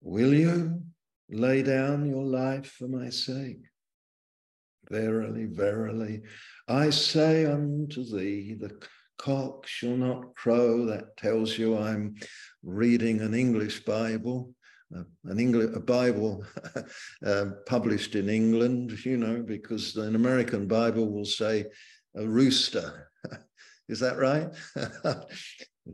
Will 0.00 0.32
you 0.32 0.82
lay 1.28 1.64
down 1.64 2.08
your 2.08 2.22
life 2.22 2.66
for 2.78 2.86
my 2.86 3.10
sake? 3.10 3.62
Verily, 4.88 5.46
verily, 5.46 6.22
I 6.68 6.90
say 6.90 7.44
unto 7.44 8.04
thee, 8.04 8.54
the 8.54 8.80
cock 9.18 9.66
shall 9.66 9.96
not 9.96 10.36
crow. 10.36 10.86
That 10.86 11.16
tells 11.16 11.58
you 11.58 11.76
I'm 11.76 12.14
reading 12.62 13.20
an 13.20 13.34
English 13.34 13.84
Bible. 13.84 14.54
uh, 14.96 15.02
an 15.24 15.40
English 15.40 15.74
a 15.74 15.80
Bible 15.80 16.44
uh, 17.24 17.46
published 17.66 18.14
in 18.14 18.28
England, 18.28 19.04
you 19.04 19.16
know, 19.16 19.42
because 19.42 19.96
an 19.96 20.14
American 20.14 20.68
Bible 20.68 21.10
will 21.10 21.24
say 21.24 21.64
a 22.14 22.24
rooster. 22.24 23.10
Is 23.88 23.98
that 23.98 24.18
right? 24.18 24.54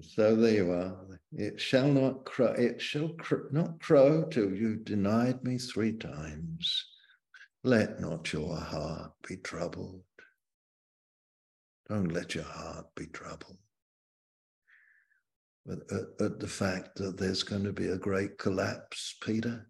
so 0.00 0.34
there 0.36 0.54
you 0.54 0.72
are. 0.72 0.96
It 1.32 1.60
shall 1.60 1.88
not 1.88 2.24
crow. 2.24 2.52
It 2.52 2.80
shall 2.80 3.10
cr- 3.10 3.50
not 3.50 3.80
crow 3.80 4.24
till 4.24 4.52
you've 4.52 4.84
denied 4.84 5.42
me 5.44 5.58
three 5.58 5.92
times. 5.92 6.86
Let 7.64 8.00
not 8.00 8.32
your 8.32 8.56
heart 8.56 9.12
be 9.28 9.36
troubled. 9.36 10.02
Don't 11.88 12.12
let 12.12 12.34
your 12.34 12.44
heart 12.44 12.86
be 12.96 13.06
troubled. 13.06 13.58
But 15.64 15.80
at, 15.92 16.26
at 16.26 16.40
the 16.40 16.48
fact 16.48 16.96
that 16.96 17.18
there's 17.18 17.42
going 17.42 17.64
to 17.64 17.72
be 17.72 17.88
a 17.88 17.98
great 17.98 18.38
collapse, 18.38 19.16
Peter, 19.22 19.68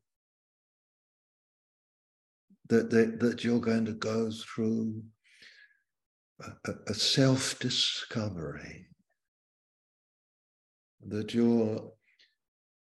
that, 2.68 2.90
that, 2.90 3.20
that 3.20 3.44
you're 3.44 3.60
going 3.60 3.84
to 3.84 3.92
go 3.92 4.30
through 4.30 5.02
a, 6.40 6.72
a 6.88 6.94
self 6.94 7.58
discovery, 7.58 8.86
that 11.08 11.34
you're, 11.34 11.92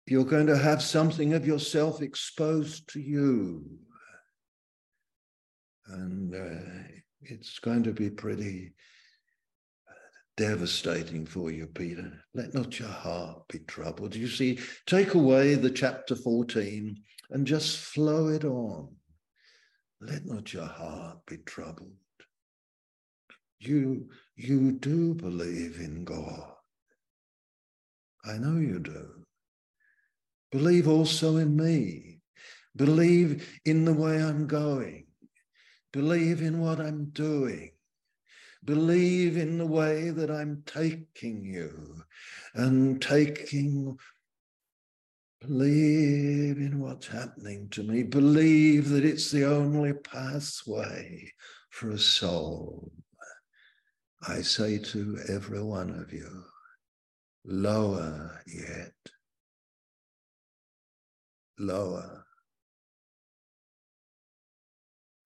you're 0.07 0.25
going 0.25 0.47
to 0.47 0.59
have 0.59 0.83
something 0.83 1.35
of 1.35 1.47
yourself 1.47 2.03
exposed 2.03 2.89
to 2.93 3.01
you. 3.01 3.65
And 5.87 6.35
uh, 6.35 6.89
it's 7.23 7.59
going 7.59 7.83
to 7.85 7.93
be 7.93 8.11
pretty 8.11 8.73
devastating 10.37 11.27
for 11.27 11.51
you, 11.51 11.67
Peter. 11.67 12.13
Let 12.35 12.55
not 12.55 12.79
your 12.79 12.89
heart 12.89 13.47
be 13.49 13.61
troubled. 13.61 14.15
You 14.15 14.29
see, 14.29 14.59
take 14.87 15.15
away 15.15 15.55
the 15.55 15.71
chapter 15.71 16.17
14 16.17 16.97
and 17.31 17.47
just 17.47 17.79
flow 17.79 18.29
it 18.29 18.45
on. 18.45 18.95
Let 20.01 20.27
not 20.27 20.53
your 20.53 20.67
heart 20.67 21.19
be 21.27 21.39
troubled. 21.39 21.93
You, 23.61 24.09
you 24.37 24.73
do 24.73 25.15
believe 25.15 25.79
in 25.79 26.05
God. 26.05 26.54
I 28.27 28.39
know 28.39 28.59
you 28.59 28.79
do. 28.79 29.25
Believe 30.51 30.89
also 30.89 31.37
in 31.37 31.57
me. 31.57 32.21
Believe 32.77 33.61
in 33.65 33.85
the 33.85 33.93
way 33.93 34.23
I'm 34.23 34.47
going. 34.47 35.07
Believe 35.93 36.43
in 36.43 36.61
what 36.61 36.81
I'm 36.81 37.07
doing. 37.07 37.71
Believe 38.65 39.37
in 39.37 39.59
the 39.59 39.67
way 39.67 40.11
that 40.11 40.31
I'm 40.31 40.63
taking 40.65 41.45
you 41.45 42.03
and 42.55 43.01
taking. 43.01 43.99
Believe 45.41 46.57
in 46.57 46.81
what's 46.81 47.07
happening 47.07 47.69
to 47.71 47.83
me. 47.83 48.03
Believe 48.03 48.89
that 48.89 49.05
it's 49.05 49.31
the 49.31 49.45
only 49.45 49.93
pathway 49.93 51.31
for 51.69 51.91
a 51.91 51.99
soul. 51.99 52.91
I 54.27 54.41
say 54.41 54.79
to 54.79 55.19
every 55.29 55.63
one 55.63 55.91
of 55.91 56.13
you, 56.13 56.45
lower 57.45 58.41
yet, 58.47 58.93
lower, 61.59 62.25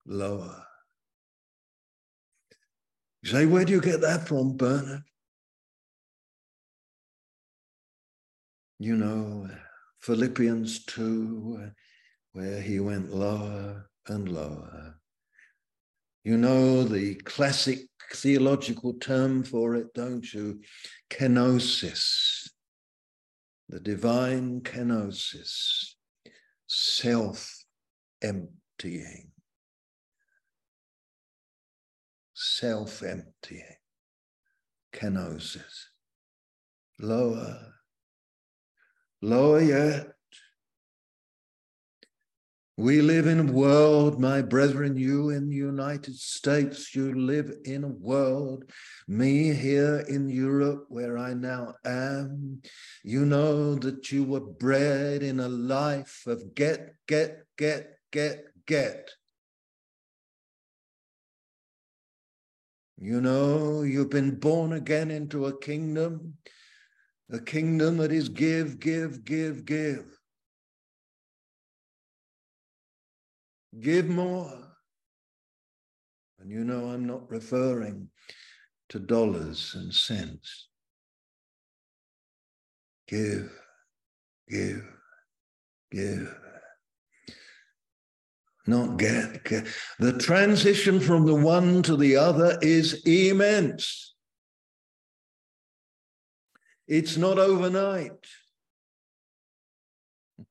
lower. 0.06 0.64
You 3.22 3.30
say, 3.30 3.46
where 3.46 3.64
do 3.64 3.72
you 3.72 3.80
get 3.80 4.00
that 4.00 4.26
from, 4.26 4.56
Bernard? 4.56 5.02
You 8.78 8.96
know, 8.96 9.48
Philippians 10.00 10.84
2, 10.86 11.70
where 12.32 12.60
he 12.60 12.78
went 12.78 13.12
lower 13.12 13.90
and 14.06 14.28
lower. 14.28 14.94
You 16.24 16.36
know 16.36 16.84
the 16.84 17.14
classic 17.14 17.80
theological 18.12 18.94
term 18.94 19.44
for 19.44 19.74
it, 19.74 19.94
don't 19.94 20.32
you? 20.32 20.60
Kenosis, 21.10 22.48
the 23.68 23.80
divine 23.80 24.60
kenosis, 24.60 25.94
self 26.66 27.64
emptying 28.22 29.30
self 32.38 33.02
emptying, 33.02 33.76
kenosis. 34.92 35.86
Lower, 37.00 37.74
lower 39.22 39.60
yet. 39.60 40.06
We 42.78 43.02
live 43.02 43.26
in 43.26 43.40
a 43.40 43.52
world, 43.52 44.20
my 44.20 44.40
brethren, 44.40 44.96
you 44.96 45.30
in 45.30 45.48
the 45.48 45.56
United 45.56 46.14
States, 46.14 46.94
you 46.94 47.12
live 47.12 47.50
in 47.64 47.82
a 47.82 47.88
world, 47.88 48.70
me 49.08 49.52
here 49.52 50.04
in 50.08 50.28
Europe, 50.28 50.84
where 50.88 51.18
I 51.18 51.34
now 51.34 51.74
am. 51.84 52.62
You 53.02 53.26
know 53.26 53.74
that 53.74 54.12
you 54.12 54.22
were 54.22 54.38
bred 54.38 55.24
in 55.24 55.40
a 55.40 55.48
life 55.48 56.22
of 56.28 56.54
get, 56.54 56.94
get, 57.08 57.42
get, 57.56 57.98
get, 58.12 58.44
get. 58.64 59.10
You 62.96 63.20
know, 63.20 63.82
you've 63.82 64.10
been 64.10 64.36
born 64.36 64.74
again 64.74 65.10
into 65.10 65.46
a 65.46 65.58
kingdom, 65.58 66.34
a 67.28 67.40
kingdom 67.40 67.96
that 67.96 68.12
is 68.12 68.28
give, 68.28 68.78
give, 68.78 69.24
give, 69.24 69.64
give. 69.64 70.17
Give 73.80 74.08
more. 74.08 74.52
And 76.40 76.50
you 76.50 76.64
know, 76.64 76.90
I'm 76.90 77.06
not 77.06 77.30
referring 77.30 78.08
to 78.90 78.98
dollars 78.98 79.74
and 79.76 79.92
cents. 79.92 80.68
Give, 83.06 83.50
give, 84.48 84.82
give 85.90 86.34
not 88.68 88.98
get, 88.98 89.44
get. 89.44 89.66
The 89.98 90.12
transition 90.12 91.00
from 91.00 91.24
the 91.26 91.34
one 91.34 91.82
to 91.84 91.96
the 91.96 92.16
other 92.16 92.58
is 92.60 93.02
immense. 93.06 94.14
It's 96.86 97.16
not 97.16 97.38
overnight. 97.38 98.26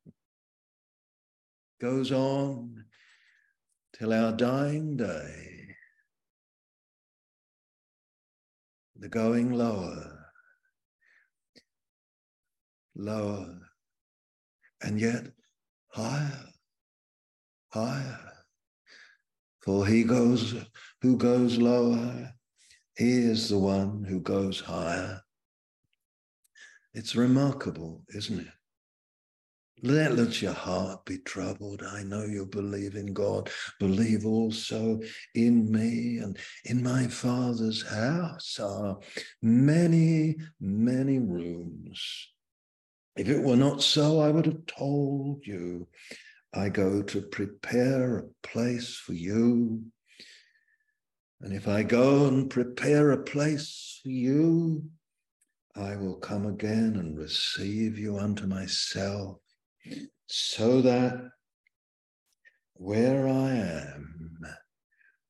Goes 1.79 2.11
on 2.11 2.85
till 3.97 4.13
our 4.13 4.31
dying 4.31 4.97
day. 4.97 5.75
The 8.99 9.09
going 9.09 9.53
lower, 9.53 10.25
lower, 12.95 13.59
and 14.81 14.99
yet 14.99 15.27
higher 15.89 16.47
higher. 17.69 18.19
For 19.61 19.85
he 19.85 20.03
goes 20.03 20.55
who 21.01 21.17
goes 21.17 21.57
lower, 21.57 22.31
he 22.95 23.17
is 23.17 23.49
the 23.49 23.59
one 23.59 24.03
who 24.03 24.19
goes 24.21 24.59
higher. 24.59 25.21
It's 26.93 27.15
remarkable, 27.15 28.03
isn't 28.09 28.39
it? 28.39 28.56
Let, 29.83 30.15
let 30.15 30.41
your 30.41 30.53
heart 30.53 31.05
be 31.05 31.19
troubled. 31.19 31.83
I 31.83 32.01
know 32.01 32.23
you 32.23 32.47
believe 32.47 32.95
in 32.95 33.13
God. 33.13 33.51
Believe 33.79 34.25
also 34.25 34.99
in 35.35 35.71
me 35.71 36.17
and 36.17 36.37
in 36.65 36.81
my 36.81 37.07
Father's 37.07 37.87
house 37.87 38.59
are 38.59 38.97
many, 39.41 40.37
many 40.59 41.19
rooms. 41.19 42.29
If 43.15 43.29
it 43.29 43.41
were 43.41 43.55
not 43.55 43.83
so, 43.83 44.19
I 44.19 44.29
would 44.29 44.45
have 44.45 44.65
told 44.65 45.45
you. 45.45 45.87
I 46.53 46.69
go 46.69 47.03
to 47.03 47.21
prepare 47.21 48.17
a 48.17 48.23
place 48.41 48.95
for 48.95 49.13
you. 49.13 49.83
And 51.41 51.53
if 51.53 51.67
I 51.67 51.83
go 51.83 52.25
and 52.25 52.49
prepare 52.49 53.11
a 53.11 53.21
place 53.21 53.99
for 54.01 54.09
you, 54.09 54.89
I 55.75 55.95
will 55.95 56.15
come 56.15 56.47
again 56.47 56.95
and 56.95 57.15
receive 57.15 57.99
you 57.99 58.17
unto 58.17 58.47
myself, 58.47 59.37
so 60.27 60.81
that 60.81 61.29
where 62.73 63.27
I 63.27 63.51
am, 63.51 64.45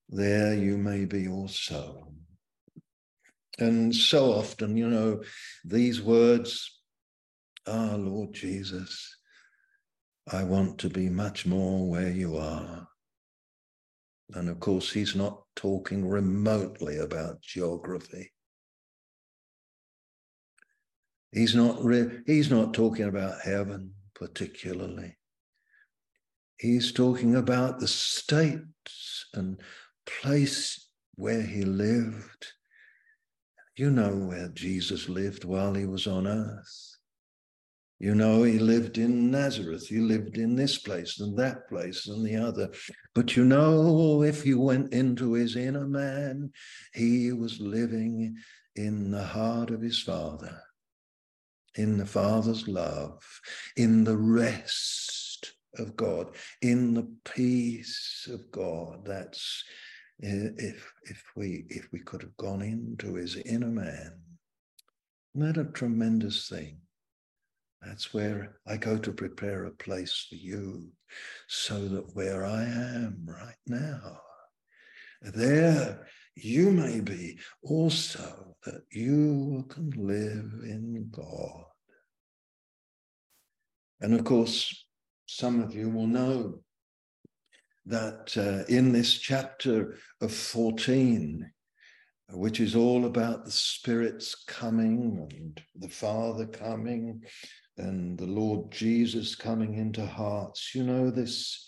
there 0.09 0.53
you 0.53 0.77
may 0.77 1.05
be 1.05 1.27
also. 1.27 2.07
And 3.59 3.95
so 3.95 4.33
often, 4.33 4.77
you 4.77 4.89
know, 4.89 5.23
these 5.65 6.01
words, 6.01 6.79
ah, 7.65 7.95
Lord 7.97 8.33
Jesus, 8.33 9.17
I 10.31 10.43
want 10.43 10.77
to 10.79 10.89
be 10.89 11.09
much 11.09 11.45
more 11.45 11.89
where 11.89 12.11
you 12.11 12.37
are. 12.37 12.87
And 14.33 14.49
of 14.49 14.59
course, 14.59 14.91
he's 14.91 15.15
not 15.15 15.41
talking 15.55 16.07
remotely 16.07 16.97
about 16.97 17.41
geography. 17.41 18.33
He's 21.31 21.55
not 21.55 21.83
re- 21.83 22.21
he's 22.25 22.49
not 22.49 22.73
talking 22.73 23.05
about 23.05 23.41
heaven, 23.41 23.93
particularly. 24.17 25.17
He's 26.57 26.91
talking 26.91 27.35
about 27.35 27.79
the 27.79 27.87
states 27.87 29.25
and 29.33 29.61
place 30.05 30.89
where 31.15 31.43
he 31.43 31.63
lived. 31.63 32.53
You 33.75 33.91
know 33.91 34.15
where 34.15 34.49
Jesus 34.49 35.07
lived 35.07 35.45
while 35.45 35.75
he 35.75 35.85
was 35.85 36.07
on 36.07 36.25
earth. 36.25 36.97
You 37.99 38.13
know, 38.13 38.43
he 38.43 38.59
lived 38.59 38.99
in 38.99 39.31
Nazareth, 39.31 39.87
he 39.87 39.99
lived 39.99 40.37
in 40.37 40.55
this 40.55 40.77
place 40.77 41.19
and 41.19 41.37
that 41.37 41.67
place 41.67 42.07
and 42.07 42.23
the 42.23 42.35
other. 42.35 42.69
But 43.15 43.35
you 43.35 43.43
know, 43.43 44.21
if 44.21 44.45
you 44.45 44.59
went 44.59 44.93
into 44.93 45.33
his 45.33 45.55
inner 45.55 45.87
man, 45.87 46.51
he 46.93 47.31
was 47.33 47.59
living 47.59 48.37
in 48.75 49.09
the 49.09 49.23
heart 49.23 49.71
of 49.71 49.81
his 49.81 49.99
Father, 49.99 50.61
in 51.77 51.97
the 51.97 52.05
Father's 52.05 52.67
love, 52.67 53.23
in 53.75 54.03
the 54.03 54.17
rest 54.17 55.53
of 55.77 55.95
God, 55.95 56.35
in 56.61 56.93
the 56.93 57.07
peace 57.23 58.27
of 58.31 58.51
God. 58.51 59.05
That's 59.05 59.63
if 60.19 60.91
if 61.03 61.23
we 61.35 61.65
if 61.69 61.87
we 61.91 61.99
could 61.99 62.23
have 62.23 62.35
gone 62.37 62.61
into 62.61 63.15
his 63.15 63.35
inner 63.35 63.67
man. 63.67 64.19
Isn't 65.35 65.53
that 65.53 65.61
a 65.61 65.71
tremendous 65.71 66.49
thing? 66.49 66.79
That's 67.81 68.13
where 68.13 68.57
I 68.65 68.77
go 68.77 68.97
to 68.97 69.11
prepare 69.11 69.65
a 69.65 69.71
place 69.71 70.25
for 70.27 70.35
you 70.35 70.89
so 71.47 71.87
that 71.87 72.15
where 72.15 72.43
I 72.43 72.63
am 72.63 73.23
right 73.27 73.55
now, 73.67 74.19
there 75.21 76.07
you 76.43 76.71
may 76.71 76.99
be 76.99 77.39
also, 77.63 78.55
that 78.65 78.81
you 78.91 79.65
can 79.69 79.91
live 79.95 80.51
in 80.63 81.09
God. 81.11 81.63
And 84.01 84.13
of 84.13 84.23
course, 84.23 84.85
some 85.25 85.61
of 85.61 85.73
you 85.73 85.89
will 85.89 86.07
know 86.07 86.59
that 87.85 88.35
uh, 88.37 88.65
in 88.71 88.91
this 88.91 89.17
chapter 89.17 89.97
of 90.21 90.33
14, 90.33 91.49
which 92.31 92.59
is 92.59 92.75
all 92.75 93.05
about 93.05 93.45
the 93.45 93.51
Spirit's 93.51 94.35
coming 94.45 95.27
and 95.31 95.61
the 95.75 95.87
Father 95.87 96.45
coming 96.45 97.21
and 97.77 98.17
the 98.17 98.25
Lord 98.25 98.71
Jesus 98.71 99.35
coming 99.35 99.75
into 99.75 100.05
hearts. 100.05 100.75
You 100.75 100.83
know, 100.83 101.09
this, 101.09 101.66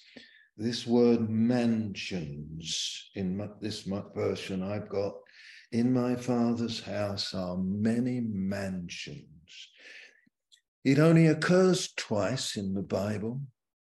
this 0.60 0.86
word 0.86 1.30
mansions 1.30 3.10
in 3.15 3.50
this 3.62 3.88
version 4.13 4.62
I've 4.62 4.89
got, 4.89 5.13
in 5.72 5.93
my 5.93 6.15
Father's 6.15 6.82
house 6.82 7.34
are 7.34 7.58
many 7.58 8.19
mansions. 8.19 9.69
It 10.84 11.00
only 11.00 11.28
occurs 11.28 11.93
twice 11.95 12.58
in 12.58 12.74
the 12.74 12.82
Bible. 12.82 13.41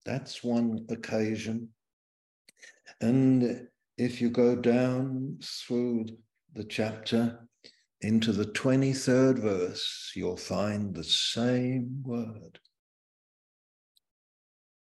That's 0.07 0.45
one 0.45 0.87
occasion. 0.91 1.71
And 3.01 3.67
if 3.99 4.21
you 4.21 4.31
go 4.31 4.55
down 4.55 5.41
through 5.43 6.07
the 6.55 6.65
chapter, 6.65 7.41
into 8.03 8.33
the 8.33 8.47
23rd 8.47 9.41
verse, 9.41 10.13
you'll 10.15 10.37
find 10.37 10.95
the 10.95 11.05
same 11.05 12.03
word. 12.03 12.59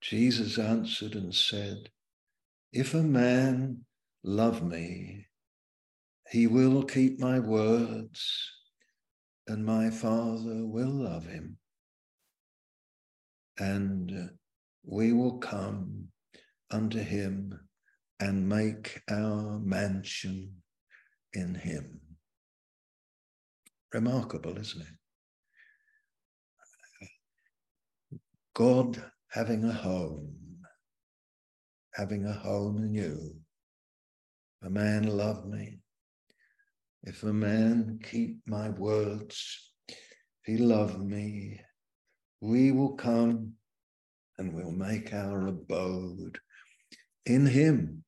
Jesus 0.09 0.57
answered 0.57 1.17
and 1.17 1.35
said, 1.35 1.91
If 2.73 2.95
a 2.95 3.03
man 3.03 3.79
love 4.23 4.63
me, 4.63 5.27
he 6.31 6.47
will 6.47 6.85
keep 6.85 7.19
my 7.19 7.41
words, 7.41 8.53
and 9.49 9.67
my 9.67 9.91
Father 9.91 10.65
will 10.65 10.91
love 10.91 11.27
him. 11.27 11.59
And 13.59 14.31
we 14.85 15.13
will 15.13 15.39
come 15.39 16.07
unto 16.71 17.01
him 17.01 17.59
and 18.21 18.49
make 18.49 19.03
our 19.11 19.59
mansion 19.59 20.63
in 21.33 21.57
him. 21.57 22.01
Remarkable, 23.93 24.57
isn't 24.57 24.83
it? 24.83 24.89
God 28.55 29.03
having 29.37 29.65
a 29.65 29.73
home, 29.73 30.35
having 31.93 32.25
a 32.25 32.33
home 32.33 32.79
in 32.79 32.95
you. 32.95 33.35
A 34.65 34.71
man 34.71 35.07
love 35.07 35.47
me. 35.47 35.81
If 37.03 37.23
a 37.23 37.35
man 37.35 38.01
keep 38.03 38.39
my 38.47 38.71
words, 38.71 39.73
if 39.91 39.99
he 40.47 40.57
love 40.57 41.05
me, 41.05 41.61
we 42.41 42.73
will 42.73 42.95
come 42.95 43.53
and 44.39 44.55
we'll 44.55 44.73
make 44.73 45.13
our 45.13 45.49
abode 45.49 46.39
in 47.27 47.45
him. 47.45 48.05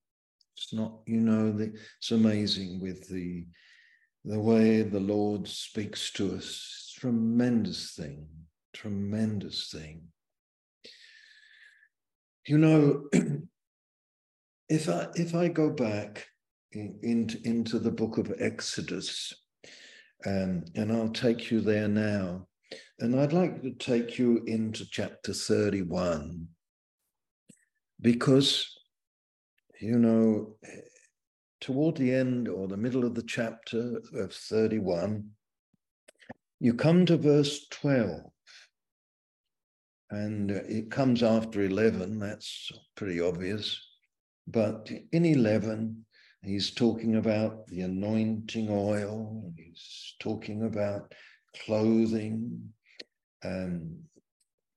It's 0.57 0.73
not, 0.73 1.01
you 1.05 1.21
know, 1.21 1.53
the, 1.53 1.75
it's 1.99 2.11
amazing 2.11 2.81
with 2.81 3.07
the 3.11 3.45
the 4.25 4.41
way 4.41 4.81
the 4.81 5.01
Lord 5.01 5.47
speaks 5.47 6.11
to 6.13 6.37
us. 6.37 6.95
Tremendous 6.99 7.93
thing, 7.93 8.27
tremendous 8.73 9.71
thing. 9.71 10.09
You 12.49 12.57
know, 12.57 13.05
if 14.71 14.89
I 14.89 15.09
if 15.17 15.35
I 15.35 15.49
go 15.49 15.69
back 15.69 16.27
in, 16.73 16.99
in, 17.03 17.29
into 17.45 17.79
the 17.79 17.91
book 17.91 18.17
of 18.17 18.33
Exodus, 18.39 19.35
um, 20.25 20.65
and 20.75 20.91
I'll 20.91 21.11
take 21.11 21.51
you 21.51 21.61
there 21.61 21.89
now, 21.89 22.47
and 23.01 23.21
I'd 23.21 23.35
like 23.35 23.61
to 23.61 23.73
take 23.73 24.19
you 24.19 24.43
into 24.47 24.87
chapter 24.91 25.35
31, 25.35 26.49
because 28.01 28.67
you 29.79 29.99
know 29.99 30.57
toward 31.61 31.99
the 31.99 32.15
end 32.15 32.49
or 32.49 32.67
the 32.67 32.79
middle 32.79 33.05
of 33.05 33.15
the 33.15 33.25
chapter 33.25 34.01
of 34.15 34.33
31, 34.33 35.29
you 36.61 36.73
come 36.73 37.05
to 37.05 37.19
verse 37.19 37.67
12. 37.69 38.23
And 40.11 40.51
it 40.51 40.91
comes 40.91 41.23
after 41.23 41.63
11, 41.63 42.19
that's 42.19 42.71
pretty 42.97 43.21
obvious. 43.21 43.79
But 44.47 44.91
in 45.13 45.25
11, 45.25 46.05
he's 46.43 46.71
talking 46.71 47.17
about 47.17 47.67
the 47.67 47.83
anointing 47.83 48.69
oil, 48.71 49.53
he's 49.57 50.15
talking 50.21 50.65
about 50.65 51.15
clothing, 51.65 52.73
and 53.43 54.03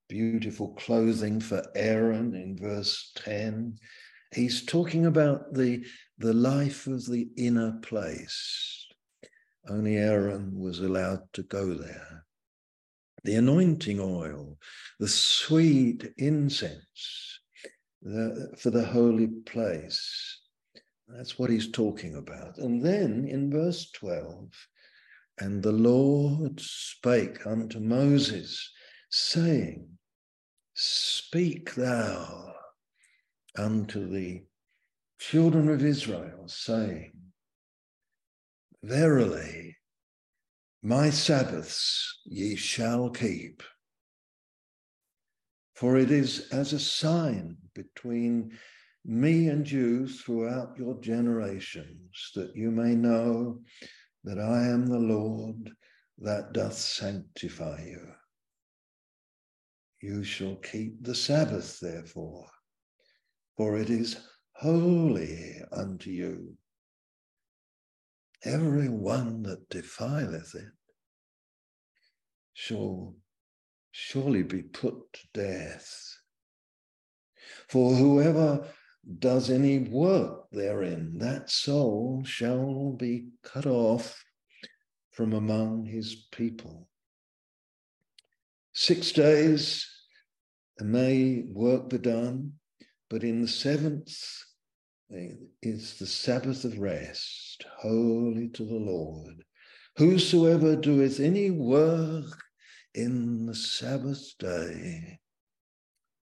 beautiful 0.09 0.73
clothing 0.73 1.39
for 1.39 1.63
Aaron 1.73 2.35
in 2.35 2.57
verse 2.57 3.13
10. 3.15 3.77
He's 4.33 4.65
talking 4.65 5.05
about 5.05 5.53
the 5.53 5.85
the 6.17 6.33
life 6.33 6.85
of 6.85 7.05
the 7.05 7.29
inner 7.37 7.79
place. 7.81 8.87
Only 9.69 9.95
Aaron 9.95 10.59
was 10.59 10.79
allowed 10.79 11.21
to 11.33 11.43
go 11.43 11.73
there. 11.73 12.25
The 13.23 13.35
anointing 13.35 13.99
oil, 13.99 14.57
the 14.99 15.07
sweet 15.07 16.11
incense 16.17 17.39
the, 18.01 18.55
for 18.57 18.71
the 18.71 18.85
holy 18.85 19.27
place. 19.27 20.39
That's 21.07 21.37
what 21.37 21.49
he's 21.49 21.71
talking 21.71 22.15
about. 22.15 22.57
And 22.57 22.83
then 22.83 23.27
in 23.27 23.51
verse 23.51 23.91
12, 23.91 24.49
and 25.39 25.61
the 25.61 25.71
Lord 25.71 26.59
spake 26.59 27.45
unto 27.45 27.79
Moses, 27.79 28.71
saying, 29.09 29.87
Speak 30.73 31.75
thou 31.75 32.53
unto 33.57 34.07
the 34.07 34.43
children 35.19 35.69
of 35.69 35.83
Israel, 35.83 36.47
saying, 36.47 37.11
Verily, 38.83 39.75
my 40.83 41.09
Sabbaths 41.09 42.21
ye 42.25 42.55
shall 42.55 43.09
keep. 43.09 43.61
For 45.75 45.97
it 45.97 46.11
is 46.11 46.47
as 46.51 46.73
a 46.73 46.79
sign 46.79 47.57
between 47.73 48.57
me 49.05 49.47
and 49.47 49.69
you 49.69 50.07
throughout 50.07 50.77
your 50.77 50.99
generations, 51.01 52.31
that 52.35 52.55
you 52.55 52.71
may 52.71 52.95
know 52.95 53.61
that 54.23 54.39
I 54.39 54.67
am 54.67 54.85
the 54.85 54.99
Lord 54.99 55.71
that 56.19 56.53
doth 56.53 56.77
sanctify 56.77 57.83
you. 57.83 58.13
You 60.01 60.23
shall 60.23 60.55
keep 60.55 61.03
the 61.03 61.15
Sabbath, 61.15 61.79
therefore, 61.79 62.47
for 63.57 63.77
it 63.77 63.89
is 63.89 64.17
holy 64.53 65.61
unto 65.71 66.09
you. 66.09 66.57
Every 68.43 68.89
one 68.89 69.43
that 69.43 69.69
defileth 69.69 70.55
it 70.55 70.71
shall 72.53 73.15
surely 73.91 74.41
be 74.43 74.63
put 74.63 75.13
to 75.13 75.19
death. 75.33 76.17
For 77.67 77.95
whoever 77.95 78.67
does 79.19 79.49
any 79.49 79.79
work 79.79 80.49
therein, 80.51 81.17
that 81.19 81.49
soul 81.49 82.23
shall 82.25 82.93
be 82.93 83.29
cut 83.43 83.65
off 83.65 84.23
from 85.11 85.33
among 85.33 85.85
his 85.85 86.15
people. 86.31 86.87
Six 88.73 89.11
days 89.11 89.87
may 90.79 91.43
work 91.47 91.89
be 91.89 91.97
done, 91.97 92.53
but 93.09 93.23
in 93.23 93.41
the 93.41 93.47
seventh 93.47 94.15
is 95.61 95.99
the 95.99 96.07
Sabbath 96.07 96.63
of 96.63 96.79
rest, 96.79 97.65
holy 97.79 98.47
to 98.49 98.63
the 98.63 98.73
Lord. 98.73 99.43
Whosoever 99.97 100.75
doeth 100.75 101.19
any 101.19 101.51
work 101.51 102.41
in 102.93 103.45
the 103.45 103.55
Sabbath 103.55 104.37
day, 104.39 105.19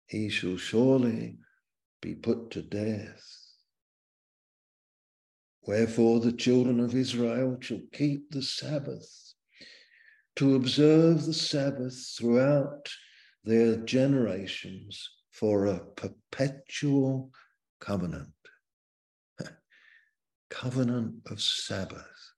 he 0.06 0.28
shall 0.28 0.58
surely 0.58 1.38
be 2.02 2.14
put 2.14 2.50
to 2.50 2.62
death. 2.62 3.24
Wherefore 5.62 6.20
the 6.20 6.32
children 6.32 6.78
of 6.78 6.94
Israel 6.94 7.56
shall 7.60 7.80
keep 7.92 8.30
the 8.30 8.42
Sabbath, 8.42 9.34
to 10.36 10.54
observe 10.54 11.24
the 11.24 11.32
Sabbath 11.32 12.14
throughout 12.18 12.90
their 13.42 13.76
generations 13.76 15.08
for 15.30 15.64
a 15.66 15.80
perpetual 15.96 17.30
covenant. 17.80 18.28
Covenant 20.50 21.14
of 21.30 21.40
Sabbath. 21.40 22.32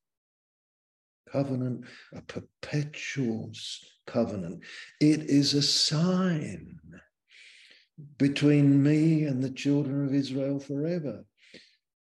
Covenant, 1.31 1.85
a 2.13 2.23
perpetual 2.23 3.53
covenant. 4.07 4.63
It 5.01 5.25
is 5.25 5.55
a 5.55 5.63
sign 5.63 6.81
between 8.17 8.83
me 8.83 9.25
and 9.25 9.43
the 9.43 9.51
children 9.51 10.07
of 10.07 10.15
Israel 10.15 10.59
forever. 10.59 11.25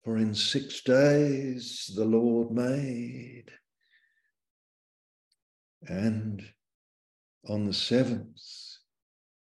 For 0.03 0.17
in 0.17 0.33
six 0.33 0.81
days 0.81 1.91
the 1.95 2.05
Lord 2.05 2.51
made, 2.51 3.51
and 5.87 6.43
on 7.47 7.65
the 7.65 7.73
seventh 7.73 8.41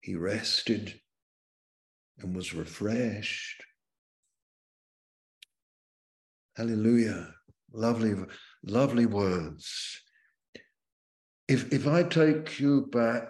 he 0.02 0.16
rested 0.16 1.00
and 2.20 2.36
was 2.36 2.54
refreshed. 2.54 3.64
Hallelujah. 6.56 7.34
Lovely, 7.74 8.14
lovely 8.64 9.06
words. 9.06 10.02
If, 11.48 11.72
if 11.72 11.88
I 11.88 12.04
take 12.04 12.60
you 12.60 12.88
back 12.92 13.30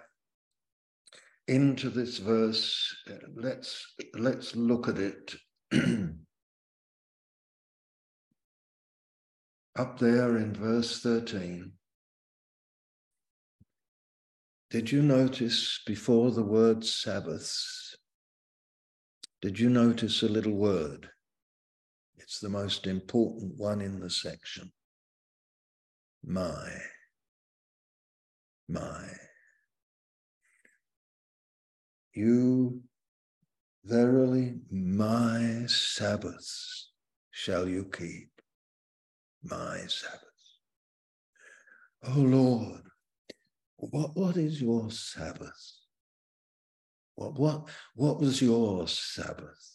into 1.47 1.89
this 1.89 2.17
verse, 2.17 2.95
let's, 3.35 3.85
let's 4.15 4.55
look 4.55 4.87
at 4.87 4.97
it. 4.97 5.35
Up 9.77 9.99
there 9.99 10.37
in 10.37 10.53
verse 10.53 10.99
13. 10.99 11.71
Did 14.71 14.91
you 14.91 15.01
notice 15.03 15.79
before 15.85 16.31
the 16.31 16.43
word 16.43 16.83
Sabbaths? 16.83 17.95
Did 19.41 19.59
you 19.59 19.69
notice 19.69 20.23
a 20.23 20.29
little 20.29 20.53
word? 20.53 21.10
It's 22.31 22.39
the 22.39 22.47
most 22.47 22.87
important 22.87 23.57
one 23.57 23.81
in 23.81 23.99
the 23.99 24.09
section. 24.09 24.71
My. 26.23 26.71
My. 28.69 29.03
You 32.13 32.83
verily 33.83 34.61
my 34.71 35.65
Sabbaths 35.67 36.93
shall 37.31 37.67
you 37.67 37.83
keep. 37.83 38.29
My 39.43 39.79
Sabbaths. 39.87 40.59
Oh 42.07 42.21
Lord, 42.21 42.83
what, 43.75 44.15
what 44.15 44.37
is 44.37 44.61
your 44.61 44.89
Sabbath? 44.89 45.73
What, 47.15 47.37
what, 47.37 47.67
what 47.93 48.21
was 48.21 48.41
your 48.41 48.87
Sabbath? 48.87 49.70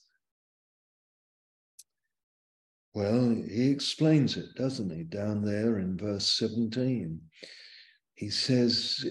Well, 2.96 3.36
he 3.46 3.70
explains 3.70 4.38
it, 4.38 4.54
doesn't 4.54 4.88
he, 4.88 5.02
down 5.02 5.42
there 5.42 5.80
in 5.80 5.98
verse 5.98 6.32
17. 6.38 7.20
He 8.14 8.30
says, 8.30 9.04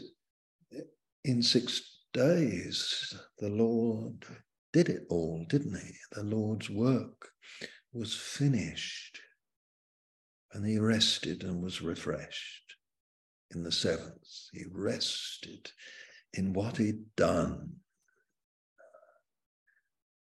in 1.24 1.43
six 1.43 2.00
days, 2.12 3.15
the 3.38 3.50
Lord 3.50 4.26
did 4.74 4.89
it 4.89 5.04
all, 5.12 5.45
didn't 5.48 5.76
he? 5.76 5.91
The 6.13 6.24
Lord's 6.24 6.67
work 6.67 7.30
was 7.93 8.15
finished, 8.15 9.21
and 10.54 10.65
he 10.65 10.80
rested 10.80 11.43
and 11.43 11.62
was 11.62 11.84
refreshed 11.84 12.78
in 13.54 13.62
the 13.62 13.71
seventh. 13.71 14.50
He 14.52 14.63
rested 14.71 15.69
in 16.34 16.54
what 16.54 16.78
he'd 16.78 17.15
done. 17.15 17.71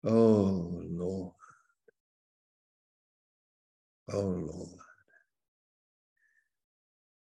Oh 0.04 0.84
Lord. 0.84 1.37
Oh 4.12 4.22
Lord. 4.22 4.80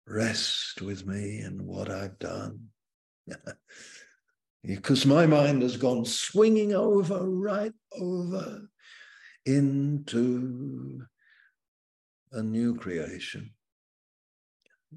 Rest 0.07 0.81
with 0.81 1.05
me 1.05 1.39
in 1.39 1.65
what 1.65 1.89
I've 1.89 2.19
done. 2.19 2.67
because 4.63 5.05
my 5.05 5.25
mind 5.25 5.61
has 5.61 5.77
gone 5.77 6.05
swinging 6.05 6.73
over, 6.73 7.27
right 7.27 7.73
over 7.93 8.67
into 9.45 11.01
a 12.31 12.41
new 12.43 12.75
creation 12.75 13.51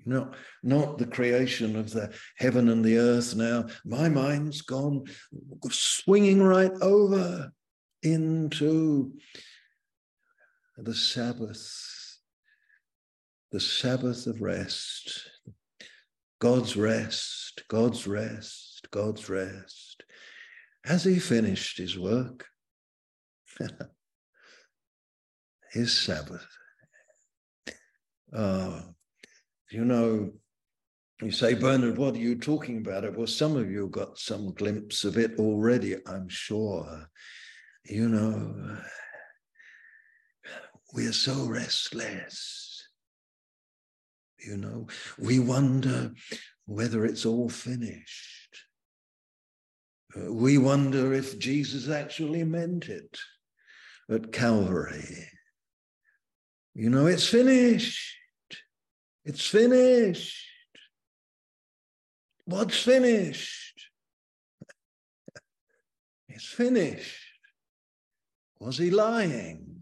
not, 0.06 0.34
not 0.62 0.98
the 0.98 1.06
creation 1.06 1.76
of 1.76 1.90
the 1.90 2.12
heaven 2.36 2.68
and 2.68 2.84
the 2.84 2.98
earth 2.98 3.34
now. 3.34 3.66
My 3.84 4.08
mind's 4.08 4.62
gone 4.62 5.04
swinging 5.70 6.42
right 6.42 6.72
over 6.80 7.52
into 8.02 9.12
the 10.78 10.94
Sabbath, 10.94 12.18
the 13.50 13.58
Sabbath 13.60 14.26
of 14.26 14.40
rest, 14.40 15.28
God's 16.40 16.76
rest, 16.76 17.64
God's 17.68 18.06
rest, 18.06 18.86
God's 18.92 19.28
rest. 19.28 20.04
Has 20.84 21.02
he 21.02 21.18
finished 21.18 21.78
his 21.78 21.98
work? 21.98 22.46
his 25.72 25.92
Sabbath. 25.98 26.46
Oh, 28.32 28.82
you 29.70 29.84
know, 29.84 30.30
you 31.20 31.32
say, 31.32 31.54
Bernard, 31.54 31.98
what 31.98 32.14
are 32.14 32.18
you 32.18 32.36
talking 32.36 32.78
about? 32.78 33.04
It 33.04 33.16
well, 33.16 33.26
some 33.26 33.56
of 33.56 33.68
you 33.68 33.88
got 33.88 34.16
some 34.18 34.52
glimpse 34.54 35.04
of 35.04 35.18
it 35.18 35.38
already, 35.38 35.96
I'm 36.06 36.28
sure. 36.28 37.08
You 37.84 38.08
know, 38.08 38.78
we're 40.92 41.12
so 41.12 41.46
restless. 41.46 42.88
You 44.38 44.56
know, 44.56 44.86
we 45.18 45.38
wonder 45.38 46.12
whether 46.66 47.04
it's 47.04 47.26
all 47.26 47.48
finished. 47.48 48.56
Uh, 50.16 50.32
we 50.32 50.58
wonder 50.58 51.12
if 51.12 51.38
Jesus 51.38 51.88
actually 51.88 52.44
meant 52.44 52.88
it 52.88 53.18
at 54.10 54.32
Calvary. 54.32 55.28
You 56.74 56.90
know, 56.90 57.06
it's 57.06 57.26
finished. 57.26 58.16
It's 59.24 59.46
finished. 59.46 60.46
What's 62.44 62.78
finished? 62.80 63.90
it's 66.28 66.46
finished. 66.46 67.24
Was 68.60 68.78
he 68.78 68.90
lying? 68.90 69.77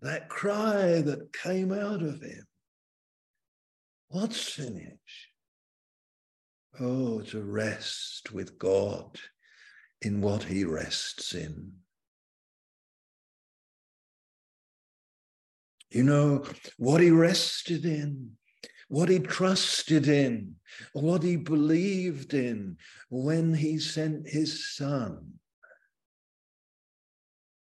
That 0.00 0.28
cry 0.28 1.00
that 1.00 1.32
came 1.32 1.72
out 1.72 2.02
of 2.02 2.22
him. 2.22 2.46
What's 4.08 4.42
finished? 4.42 5.28
Oh, 6.80 7.20
to 7.22 7.42
rest 7.42 8.32
with 8.32 8.58
God 8.58 9.18
in 10.00 10.20
what 10.20 10.44
he 10.44 10.64
rests 10.64 11.34
in. 11.34 11.72
You 15.90 16.04
know, 16.04 16.44
what 16.76 17.00
he 17.00 17.10
rested 17.10 17.84
in, 17.84 18.32
what 18.88 19.08
he 19.08 19.18
trusted 19.18 20.06
in, 20.06 20.56
what 20.92 21.22
he 21.22 21.36
believed 21.36 22.34
in 22.34 22.76
when 23.08 23.54
he 23.54 23.78
sent 23.78 24.28
his 24.28 24.76
son. 24.76 25.37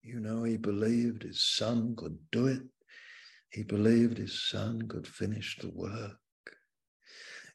You 0.04 0.20
know, 0.20 0.43
he 0.43 0.58
believed 0.58 1.24
his 1.24 1.41
son 1.41 1.95
could 1.95 2.18
do 2.30 2.47
it. 2.47 2.64
He 3.49 3.64
believed 3.64 4.18
his 4.18 4.49
son 4.49 4.82
could 4.89 5.08
finish 5.08 5.58
the 5.62 5.70
work. 5.70 6.18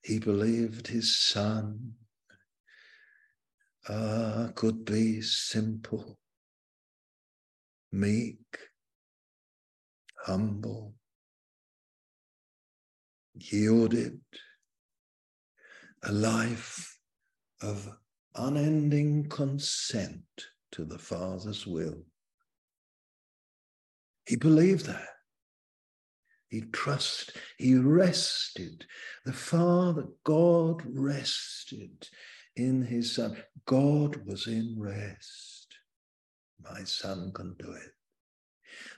He 0.03 0.18
believed 0.18 0.86
his 0.86 1.18
son 1.18 1.92
uh, 3.86 4.49
could 4.55 4.86
be 4.86 5.20
simple, 5.20 6.18
meek, 7.92 8.59
humble, 10.24 10.94
yielded, 13.34 14.20
a 16.03 16.12
life 16.12 16.99
of 17.61 17.88
unending 18.34 19.28
consent 19.28 20.22
to 20.72 20.84
the 20.84 20.99
Father's 20.99 21.66
will. 21.66 22.05
He 24.29 24.37
believed 24.37 24.85
that. 24.87 25.09
He 26.51 26.61
trusted, 26.72 27.35
he 27.57 27.76
rested. 27.76 28.85
The 29.24 29.33
Father, 29.33 30.07
God 30.24 30.83
rested 30.85 32.07
in 32.55 32.83
his 32.83 33.14
Son. 33.14 33.43
God 33.66 34.26
was 34.26 34.47
in 34.47 34.76
rest. 34.79 35.66
My 36.62 36.85
Son 36.85 37.33
can 37.35 37.55
do 37.59 37.72
it. 37.72 37.93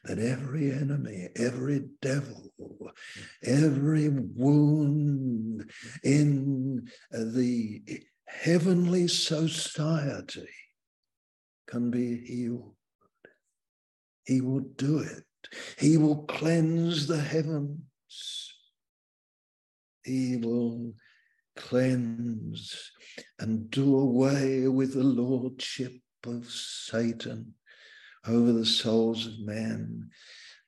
That 0.04 0.18
every 0.18 0.72
enemy, 0.72 1.28
every 1.36 1.86
devil, 2.02 2.50
every 3.44 4.08
wound 4.08 5.70
in 6.02 6.88
the 7.12 7.82
heavenly 8.26 9.06
society 9.06 10.48
can 11.68 11.90
be 11.90 12.24
healed. 12.26 12.74
He 14.24 14.40
will 14.40 14.60
do 14.60 14.98
it. 14.98 15.24
He 15.78 15.96
will 15.96 16.24
cleanse 16.24 17.06
the 17.06 17.20
heavens. 17.20 18.54
He 20.04 20.36
will 20.36 20.94
cleanse 21.56 22.90
and 23.38 23.70
do 23.70 23.96
away 23.96 24.68
with 24.68 24.94
the 24.94 25.04
lordship 25.04 25.92
of 26.26 26.50
Satan 26.50 27.54
over 28.26 28.52
the 28.52 28.66
souls 28.66 29.26
of 29.26 29.38
men. 29.40 30.10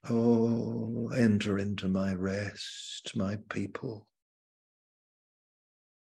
Oh, 0.08 1.10
enter 1.16 1.58
into 1.58 1.88
my 1.88 2.14
rest, 2.14 3.12
my 3.14 3.38
people. 3.48 4.08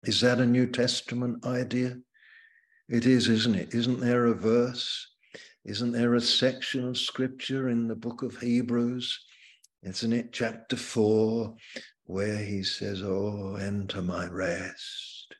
Is 0.04 0.20
that 0.22 0.40
a 0.40 0.46
New 0.46 0.66
Testament 0.66 1.44
idea? 1.44 1.98
It 2.88 3.06
is, 3.06 3.28
isn't 3.28 3.54
it? 3.54 3.74
Isn't 3.74 4.00
there 4.00 4.26
a 4.26 4.34
verse? 4.34 5.08
Isn't 5.64 5.92
there 5.92 6.14
a 6.14 6.20
section 6.20 6.88
of 6.88 6.98
scripture 6.98 7.68
in 7.68 7.86
the 7.86 7.94
book 7.94 8.22
of 8.22 8.38
Hebrews? 8.38 9.18
Isn't 9.82 10.12
it 10.12 10.32
chapter 10.32 10.76
four, 10.76 11.54
where 12.04 12.38
he 12.38 12.62
says, 12.62 13.02
Oh, 13.02 13.56
enter 13.56 14.02
my 14.02 14.26
rest, 14.26 15.34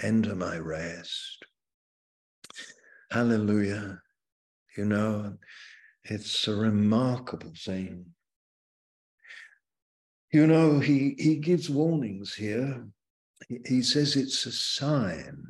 enter 0.00 0.34
my 0.34 0.58
rest. 0.58 1.44
Hallelujah. 3.10 4.00
You 4.76 4.84
know, 4.84 5.34
it's 6.04 6.46
a 6.46 6.54
remarkable 6.54 7.52
thing. 7.56 8.06
You 10.32 10.46
know, 10.46 10.78
he, 10.78 11.14
he 11.18 11.36
gives 11.36 11.70
warnings 11.70 12.34
here. 12.34 12.86
He, 13.48 13.58
he 13.66 13.82
says 13.82 14.14
it's 14.14 14.44
a 14.46 14.52
sign 14.52 15.42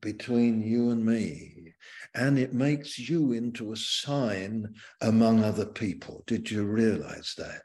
between 0.00 0.62
you 0.62 0.90
and 0.90 1.04
me, 1.04 1.74
and 2.16 2.38
it 2.38 2.54
makes 2.54 2.98
you 2.98 3.32
into 3.32 3.72
a 3.72 3.76
sign 3.76 4.74
among 5.02 5.44
other 5.44 5.66
people. 5.66 6.24
Did 6.26 6.50
you 6.50 6.64
realize 6.64 7.34
that? 7.36 7.62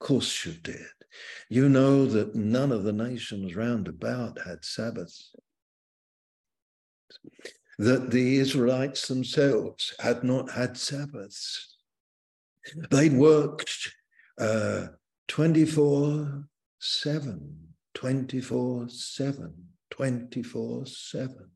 Of 0.00 0.06
course 0.06 0.44
you 0.44 0.52
did. 0.52 0.86
You 1.48 1.68
know 1.68 2.06
that 2.06 2.34
none 2.34 2.72
of 2.72 2.84
the 2.84 2.92
nations 2.92 3.54
round 3.54 3.86
about 3.86 4.38
had 4.44 4.64
Sabbaths. 4.64 5.32
That 7.78 8.10
the 8.10 8.38
Israelites 8.38 9.06
themselves 9.06 9.94
had 10.00 10.24
not 10.24 10.50
had 10.50 10.76
Sabbaths. 10.76 11.76
They'd 12.90 13.12
worked 13.12 13.92
uh, 14.38 14.86
24 15.28 16.48
7, 16.80 17.58
24 17.94 18.88
7 18.88 19.54
24 19.90 20.86
7. 20.86 21.50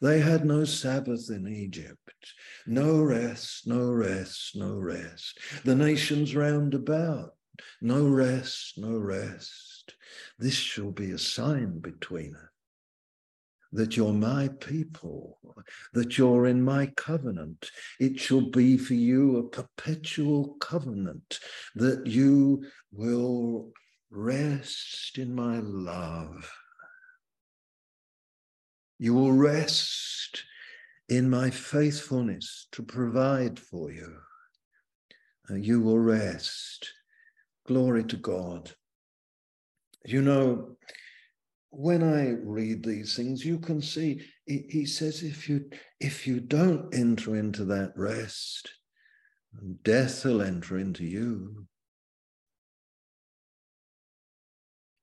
They 0.00 0.20
had 0.20 0.44
no 0.44 0.64
Sabbath 0.64 1.30
in 1.30 1.46
Egypt, 1.48 2.34
no 2.66 3.02
rest, 3.02 3.66
no 3.66 3.90
rest, 3.90 4.56
no 4.56 4.76
rest. 4.76 5.38
The 5.64 5.74
nations 5.74 6.34
round 6.34 6.74
about, 6.74 7.34
no 7.80 8.08
rest, 8.08 8.78
no 8.78 8.98
rest. 8.98 9.94
This 10.38 10.54
shall 10.54 10.90
be 10.90 11.12
a 11.12 11.18
sign 11.18 11.78
between 11.80 12.34
us 12.34 12.48
that 13.74 13.96
you're 13.96 14.12
my 14.12 14.48
people, 14.60 15.36
that 15.92 16.16
you're 16.16 16.46
in 16.46 16.62
my 16.62 16.86
covenant. 16.96 17.70
It 17.98 18.20
shall 18.20 18.48
be 18.48 18.78
for 18.78 18.94
you 18.94 19.36
a 19.36 19.48
perpetual 19.48 20.54
covenant, 20.60 21.40
that 21.74 22.06
you 22.06 22.64
will 22.92 23.72
rest 24.10 25.18
in 25.18 25.34
my 25.34 25.58
love 25.58 26.48
you 29.04 29.12
will 29.12 29.32
rest 29.32 30.44
in 31.10 31.28
my 31.28 31.50
faithfulness 31.50 32.68
to 32.72 32.82
provide 32.82 33.60
for 33.60 33.92
you. 33.92 34.16
Uh, 35.50 35.56
you 35.56 35.82
will 35.82 35.98
rest. 35.98 36.90
Glory 37.66 38.04
to 38.04 38.16
God. 38.16 38.72
You 40.06 40.22
know, 40.22 40.78
when 41.68 42.02
I 42.02 42.30
read 42.30 42.82
these 42.82 43.14
things, 43.14 43.44
you 43.44 43.58
can 43.58 43.82
see 43.82 44.22
he 44.46 44.86
says 44.86 45.22
if 45.22 45.50
you 45.50 45.68
if 46.00 46.26
you 46.26 46.40
don't 46.40 46.94
enter 46.94 47.36
into 47.36 47.66
that 47.66 47.92
rest, 47.96 48.72
death 49.82 50.24
will 50.24 50.40
enter 50.40 50.78
into 50.78 51.04
you. 51.04 51.66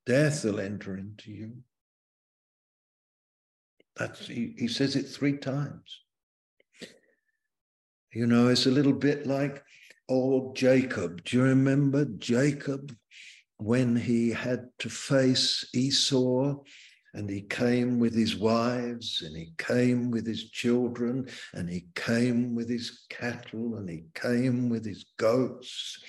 Death 0.08 0.44
will 0.44 0.60
enter 0.60 0.98
into 0.98 1.32
you. 1.32 1.52
That's 3.98 4.28
he, 4.28 4.54
he 4.58 4.68
says 4.68 4.96
it 4.96 5.04
three 5.04 5.38
times. 5.38 6.02
You 8.14 8.28
know, 8.28 8.50
it's 8.50 8.66
a 8.66 8.72
little 8.72 8.94
bit 8.94 9.26
like 9.26 9.64
old 10.10 10.56
Jacob. 10.56 11.24
Do 11.24 11.38
you 11.38 11.44
remember 11.44 12.06
Jacob 12.18 12.96
when 13.58 13.96
he 13.96 14.32
had 14.32 14.70
to 14.80 14.90
face 14.90 15.70
Esau 15.74 16.58
and 17.14 17.30
he 17.30 17.42
came 17.42 18.00
with 18.00 18.16
his 18.16 18.36
wives 18.36 19.22
and 19.22 19.36
he 19.36 19.54
came 19.58 20.12
with 20.12 20.26
his 20.26 20.50
children 20.50 21.28
and 21.54 21.70
he 21.70 21.86
came 21.96 22.56
with 22.56 22.70
his 22.70 23.06
cattle 23.10 23.76
and 23.76 23.90
he 23.90 24.06
came 24.16 24.70
with 24.70 24.86
his 24.86 25.06
goats 25.18 26.00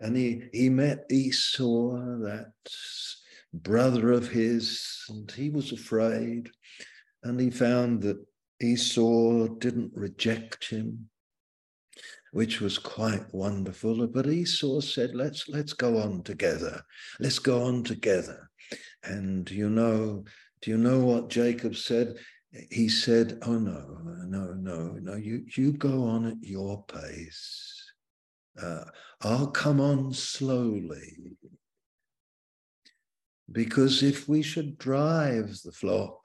and 0.00 0.16
he, 0.16 0.42
he 0.52 0.68
met 0.68 1.04
Esau, 1.10 1.96
that 2.22 2.52
brother 3.52 4.10
of 4.12 4.28
his, 4.28 5.04
and 5.08 5.30
he 5.30 5.50
was 5.50 5.70
afraid 5.70 6.50
and 7.22 7.40
he 7.40 7.50
found 7.50 8.02
that 8.02 8.24
Esau 8.60 9.48
didn't 9.58 9.92
reject 9.94 10.68
him, 10.68 11.08
which 12.32 12.60
was 12.60 12.78
quite 12.78 13.32
wonderful. 13.32 14.06
But 14.06 14.26
Esau 14.26 14.80
said, 14.80 15.14
let's, 15.14 15.48
let's 15.48 15.72
go 15.72 15.98
on 15.98 16.22
together. 16.22 16.82
Let's 17.20 17.38
go 17.38 17.62
on 17.64 17.84
together. 17.84 18.50
And 19.04 19.50
you 19.50 19.68
know, 19.68 20.24
do 20.62 20.70
you 20.70 20.78
know 20.78 21.00
what 21.00 21.28
Jacob 21.28 21.76
said? 21.76 22.16
He 22.70 22.88
said, 22.88 23.38
Oh 23.46 23.58
no, 23.58 23.98
no, 24.26 24.52
no, 24.52 24.92
no, 25.00 25.16
you, 25.16 25.44
you 25.56 25.72
go 25.72 26.04
on 26.04 26.26
at 26.26 26.42
your 26.42 26.84
pace. 26.84 27.92
Uh, 28.60 28.84
I'll 29.22 29.48
come 29.48 29.80
on 29.80 30.12
slowly. 30.12 31.36
Because 33.50 34.02
if 34.02 34.28
we 34.28 34.42
should 34.42 34.78
drive 34.78 35.58
the 35.64 35.72
flock 35.72 36.21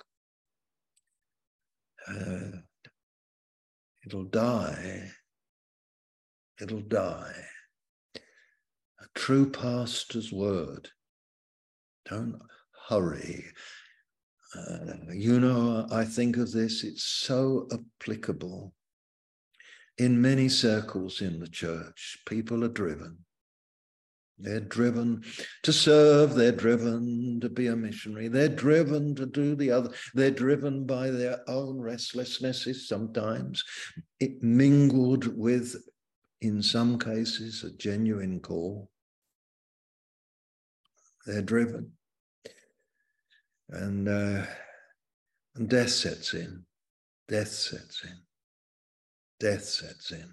it'll 4.05 4.26
die. 4.26 5.12
It'll 6.62 6.82
die. 6.82 7.45
A 8.16 9.05
true 9.16 9.49
pastor's 9.49 10.32
word. 10.32 10.89
Don't 12.10 12.39
hurry. 12.88 13.45
Uh, 14.55 15.12
you 15.12 15.39
know, 15.39 15.88
I 15.91 16.05
think 16.05 16.38
of 16.38 16.51
this, 16.51 16.84
it's 16.84 17.03
so 17.03 17.68
applicable. 17.72 18.74
In 19.97 20.22
many 20.22 20.47
circles 20.47 21.22
in 21.22 21.39
the 21.39 21.49
church, 21.49 22.20
people 22.26 22.64
are 22.64 22.70
driven 22.70 23.26
they're 24.39 24.59
driven 24.59 25.23
to 25.63 25.73
serve. 25.73 26.35
They're 26.35 26.51
driven 26.51 27.39
to 27.41 27.49
be 27.49 27.67
a 27.67 27.75
missionary. 27.75 28.27
They're 28.27 28.47
driven 28.47 29.15
to 29.15 29.25
do 29.25 29.55
the 29.55 29.71
other. 29.71 29.89
They're 30.13 30.31
driven 30.31 30.85
by 30.85 31.09
their 31.09 31.39
own 31.47 31.79
restlessnesses 31.79 32.88
sometimes, 32.88 33.63
it 34.19 34.43
mingled 34.43 35.35
with, 35.38 35.75
in 36.41 36.61
some 36.61 36.99
cases, 36.99 37.63
a 37.63 37.71
genuine 37.71 38.39
call. 38.39 38.89
They're 41.25 41.41
driven. 41.41 41.91
And, 43.69 44.07
uh, 44.07 44.45
and 45.55 45.67
death 45.67 45.89
sets 45.89 46.33
in. 46.33 46.63
Death 47.27 47.49
sets 47.49 48.03
in. 48.03 48.17
Death 49.39 49.63
sets 49.63 50.11
in. 50.11 50.31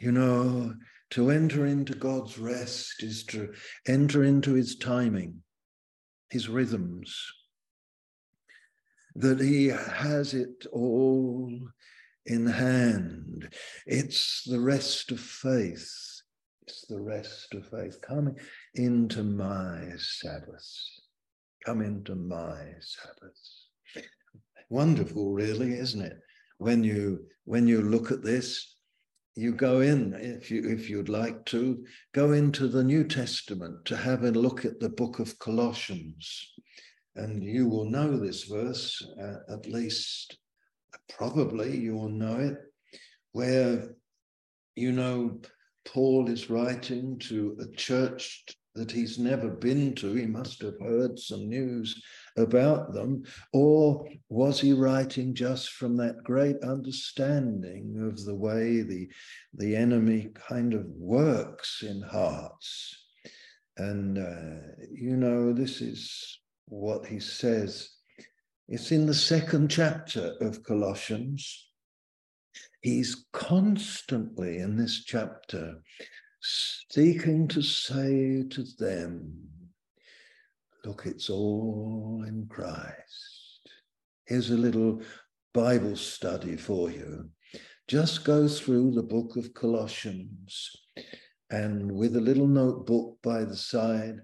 You 0.00 0.12
know, 0.12 0.74
to 1.10 1.30
enter 1.30 1.66
into 1.66 1.94
God's 1.94 2.38
rest 2.38 3.02
is 3.02 3.24
to 3.26 3.52
enter 3.86 4.24
into 4.24 4.54
his 4.54 4.76
timing, 4.76 5.42
his 6.30 6.48
rhythms. 6.48 7.32
that 9.14 9.40
he 9.40 9.66
has 9.68 10.34
it 10.34 10.66
all 10.72 11.50
in 12.26 12.46
hand. 12.46 13.48
It's 13.86 14.42
the 14.46 14.60
rest 14.60 15.10
of 15.10 15.20
faith. 15.20 15.90
It's 16.66 16.86
the 16.88 17.00
rest 17.00 17.54
of 17.54 17.68
faith 17.68 18.00
coming 18.02 18.36
into 18.74 19.22
my 19.22 19.92
Sabbath. 19.98 20.68
Come 21.64 21.82
into 21.82 22.14
my 22.14 22.72
Sabbath. 22.80 24.06
Wonderful, 24.70 25.32
really, 25.32 25.74
isn't 25.74 26.02
it? 26.02 26.18
When 26.58 26.84
you 26.84 27.26
when 27.44 27.68
you 27.68 27.82
look 27.82 28.10
at 28.10 28.22
this, 28.24 28.75
you 29.36 29.52
go 29.52 29.80
in 29.80 30.14
if 30.14 30.50
you 30.50 30.66
if 30.68 30.88
you'd 30.88 31.10
like 31.10 31.44
to 31.44 31.84
go 32.14 32.32
into 32.32 32.68
the 32.68 32.82
New 32.82 33.04
Testament 33.04 33.84
to 33.84 33.96
have 33.96 34.24
a 34.24 34.30
look 34.30 34.64
at 34.64 34.80
the 34.80 34.88
book 34.88 35.18
of 35.18 35.38
Colossians, 35.38 36.54
and 37.14 37.44
you 37.44 37.68
will 37.68 37.84
know 37.84 38.16
this 38.16 38.44
verse 38.44 39.06
uh, 39.20 39.52
at 39.52 39.66
least. 39.66 40.38
Probably 41.10 41.76
you 41.76 41.94
will 41.94 42.08
know 42.08 42.36
it, 42.36 42.56
where 43.32 43.94
you 44.74 44.92
know 44.92 45.40
Paul 45.84 46.28
is 46.28 46.50
writing 46.50 47.18
to 47.20 47.58
a 47.60 47.76
church 47.76 48.44
that 48.76 48.92
he's 48.92 49.18
never 49.18 49.48
been 49.48 49.94
to. 49.96 50.14
He 50.14 50.26
must 50.26 50.62
have 50.62 50.78
heard 50.80 51.18
some 51.18 51.48
news 51.48 52.00
about 52.36 52.92
them. 52.92 53.24
Or 53.52 54.08
was 54.28 54.60
he 54.60 54.72
writing 54.72 55.34
just 55.34 55.70
from 55.70 55.96
that 55.96 56.22
great 56.22 56.62
understanding 56.62 58.08
of 58.08 58.24
the 58.24 58.34
way 58.34 58.82
the, 58.82 59.08
the 59.54 59.74
enemy 59.74 60.30
kind 60.48 60.74
of 60.74 60.86
works 60.86 61.82
in 61.82 62.02
hearts? 62.02 63.04
And, 63.78 64.18
uh, 64.18 64.84
you 64.92 65.16
know, 65.16 65.52
this 65.52 65.80
is 65.80 66.38
what 66.66 67.06
he 67.06 67.20
says. 67.20 67.90
It's 68.68 68.90
in 68.90 69.06
the 69.06 69.14
second 69.14 69.70
chapter 69.70 70.34
of 70.40 70.64
Colossians. 70.64 71.68
He's 72.80 73.26
constantly 73.32 74.58
in 74.58 74.76
this 74.76 75.04
chapter 75.04 75.76
seeking 76.90 77.48
to 77.48 77.62
say 77.62 78.44
to 78.50 78.64
them, 78.78 79.32
look, 80.84 81.06
it's 81.06 81.30
all 81.30 82.24
in 82.26 82.46
Christ. 82.48 83.70
Here's 84.26 84.50
a 84.50 84.56
little 84.56 85.02
Bible 85.52 85.96
study 85.96 86.56
for 86.56 86.90
you. 86.90 87.30
Just 87.88 88.24
go 88.24 88.48
through 88.48 88.92
the 88.92 89.02
book 89.02 89.36
of 89.36 89.54
Colossians 89.54 90.70
and 91.50 91.92
with 91.92 92.16
a 92.16 92.20
little 92.20 92.48
notebook 92.48 93.18
by 93.22 93.44
the 93.44 93.56
side 93.56 94.16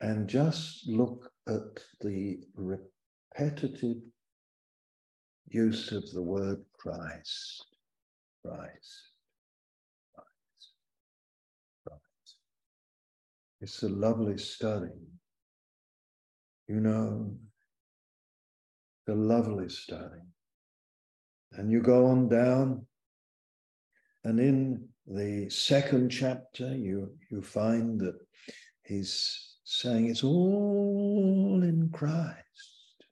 and 0.00 0.28
just 0.28 0.86
look 0.88 1.30
at 1.48 1.80
the 2.02 2.38
repetitive 2.54 3.96
use 5.48 5.92
of 5.92 6.10
the 6.12 6.22
word 6.22 6.62
Christ. 6.78 7.64
Christ. 8.44 9.15
It's 13.60 13.82
a 13.82 13.88
lovely 13.88 14.38
study. 14.38 14.92
You 16.68 16.80
know, 16.80 17.36
the 19.06 19.14
lovely 19.14 19.68
study. 19.68 20.20
And 21.52 21.70
you 21.70 21.80
go 21.80 22.06
on 22.06 22.28
down, 22.28 22.86
and 24.24 24.40
in 24.40 24.88
the 25.06 25.48
second 25.48 26.10
chapter, 26.10 26.76
you, 26.76 27.12
you 27.30 27.40
find 27.40 28.00
that 28.00 28.16
he's 28.82 29.56
saying 29.64 30.08
it's 30.08 30.24
all 30.24 31.60
in 31.62 31.88
Christ. 31.92 33.04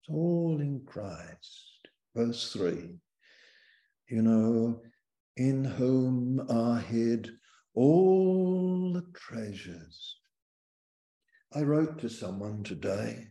It's 0.00 0.10
all 0.10 0.58
in 0.60 0.80
Christ. 0.86 1.88
Verse 2.16 2.52
3 2.52 2.88
You 4.08 4.22
know, 4.22 4.80
in 5.36 5.64
whom 5.64 6.44
are 6.48 6.80
hid 6.80 7.30
all 7.74 8.92
the 8.92 9.06
treasures. 9.14 10.16
I 11.54 11.62
wrote 11.62 11.98
to 12.00 12.08
someone 12.08 12.62
today, 12.62 13.28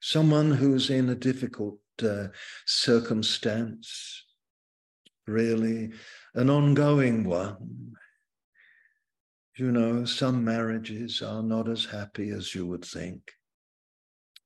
someone 0.00 0.50
who's 0.50 0.90
in 0.90 1.10
a 1.10 1.14
difficult 1.14 1.78
uh, 2.02 2.28
circumstance, 2.66 4.24
really 5.26 5.90
an 6.34 6.48
ongoing 6.48 7.24
one. 7.24 7.92
You 9.56 9.72
know, 9.72 10.04
some 10.04 10.44
marriages 10.44 11.20
are 11.20 11.42
not 11.42 11.68
as 11.68 11.84
happy 11.84 12.30
as 12.30 12.54
you 12.54 12.66
would 12.66 12.84
think. 12.84 13.20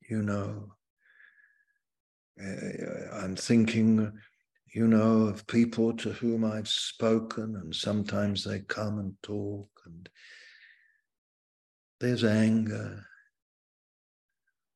You 0.09 0.22
know, 0.22 0.72
uh, 2.43 3.16
I'm 3.16 3.37
thinking 3.37 4.11
you 4.73 4.87
know, 4.87 5.27
of 5.27 5.47
people 5.47 5.93
to 5.99 6.12
whom 6.12 6.45
I've 6.45 6.68
spoken, 6.68 7.57
and 7.57 7.75
sometimes 7.75 8.43
they 8.43 8.61
come 8.61 8.99
and 8.99 9.14
talk, 9.23 9.68
and 9.85 10.09
there's 12.01 12.25
anger, 12.25 13.05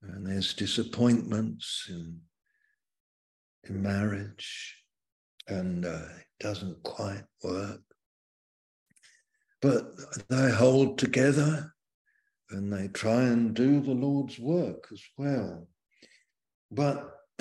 and 0.02 0.26
there's 0.26 0.52
disappointments 0.52 1.86
in, 1.88 2.20
in 3.68 3.82
marriage, 3.82 4.82
and 5.48 5.86
uh, 5.86 6.08
it 6.18 6.26
doesn't 6.40 6.82
quite 6.82 7.24
work. 7.42 7.80
But 9.62 9.86
they 10.28 10.50
hold 10.50 10.98
together 10.98 11.72
and 12.50 12.72
they 12.72 12.88
try 12.88 13.22
and 13.22 13.54
do 13.54 13.80
the 13.80 13.92
Lord's 13.92 14.38
work 14.38 14.88
as 14.92 15.02
well. 15.16 15.66
But 16.70 17.10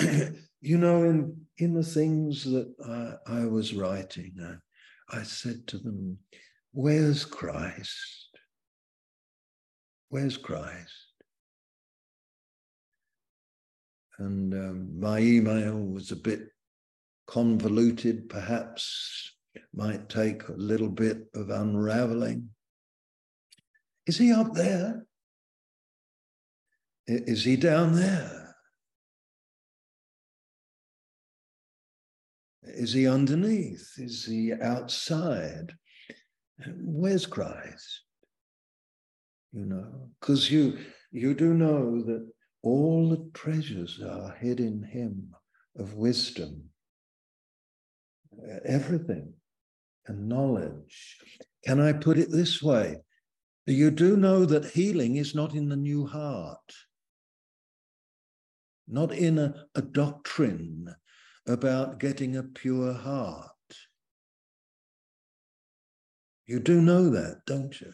you 0.61 0.77
know, 0.77 1.03
in 1.03 1.45
in 1.57 1.73
the 1.73 1.83
things 1.83 2.43
that 2.43 2.73
I, 3.27 3.41
I 3.41 3.45
was 3.45 3.73
writing, 3.73 4.33
I, 4.41 5.19
I 5.19 5.23
said 5.23 5.67
to 5.67 5.77
them, 5.77 6.17
"Where's 6.71 7.25
Christ? 7.25 8.29
Where's 10.09 10.37
Christ?" 10.37 11.13
And 14.17 14.53
um, 14.53 14.99
my 14.99 15.19
email 15.19 15.77
was 15.77 16.11
a 16.11 16.15
bit 16.15 16.47
convoluted, 17.27 18.29
perhaps 18.29 19.33
might 19.73 20.09
take 20.09 20.47
a 20.47 20.53
little 20.53 20.89
bit 20.89 21.27
of 21.33 21.49
unraveling. 21.49 22.49
Is 24.07 24.17
he 24.17 24.31
up 24.31 24.53
there? 24.53 25.05
Is 27.07 27.43
he 27.43 27.55
down 27.55 27.93
there? 27.93 28.44
Is 32.67 32.93
he 32.93 33.07
underneath? 33.07 33.91
Is 33.97 34.25
he 34.25 34.53
outside? 34.53 35.73
Where's 36.77 37.25
Christ? 37.25 38.01
You 39.51 39.65
know, 39.65 40.09
because 40.19 40.51
you 40.51 40.77
you 41.11 41.33
do 41.33 41.53
know 41.53 42.01
that 42.03 42.29
all 42.61 43.09
the 43.09 43.29
treasures 43.33 44.01
are 44.01 44.35
hid 44.39 44.59
in 44.59 44.83
him 44.83 45.33
of 45.77 45.93
wisdom, 45.93 46.69
everything, 48.65 49.33
and 50.07 50.27
knowledge. 50.27 51.17
Can 51.65 51.79
I 51.79 51.93
put 51.93 52.17
it 52.17 52.31
this 52.31 52.61
way? 52.61 53.01
You 53.65 53.91
do 53.91 54.17
know 54.17 54.45
that 54.45 54.71
healing 54.71 55.15
is 55.15 55.33
not 55.33 55.53
in 55.53 55.69
the 55.69 55.75
new 55.75 56.05
heart, 56.05 56.73
not 58.87 59.11
in 59.11 59.39
a, 59.39 59.65
a 59.73 59.81
doctrine 59.81 60.93
about 61.47 61.99
getting 61.99 62.35
a 62.35 62.43
pure 62.43 62.93
heart. 62.93 63.51
You 66.47 66.59
do 66.59 66.81
know 66.81 67.09
that, 67.09 67.41
don't 67.45 67.79
you? 67.81 67.93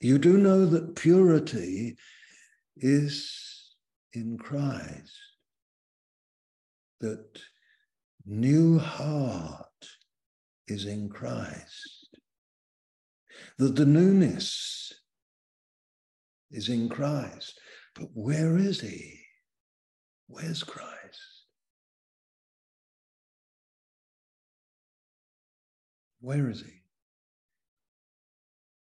You 0.00 0.18
do 0.18 0.36
know 0.36 0.66
that 0.66 0.96
purity 0.96 1.96
is 2.76 3.74
in 4.12 4.36
Christ, 4.36 5.18
that 7.00 7.40
new 8.26 8.78
heart 8.78 9.66
is 10.68 10.84
in 10.84 11.08
Christ, 11.08 12.08
that 13.58 13.76
the 13.76 13.86
newness 13.86 14.92
is 16.50 16.68
in 16.68 16.88
Christ. 16.88 17.58
But 17.94 18.08
where 18.12 18.58
is 18.58 18.80
he? 18.80 19.20
Where's 20.26 20.62
Christ? 20.62 21.35
Where 26.26 26.50
is 26.50 26.60
he? 26.62 26.82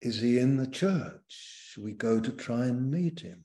Is 0.03 0.20
he 0.20 0.41
in 0.41 0.57
the 0.57 0.66
church? 0.66 1.76
We 1.80 1.93
go 1.93 2.18
to 2.18 2.32
try 2.32 2.64
and 2.64 2.91
meet 2.91 3.20
him. 3.20 3.45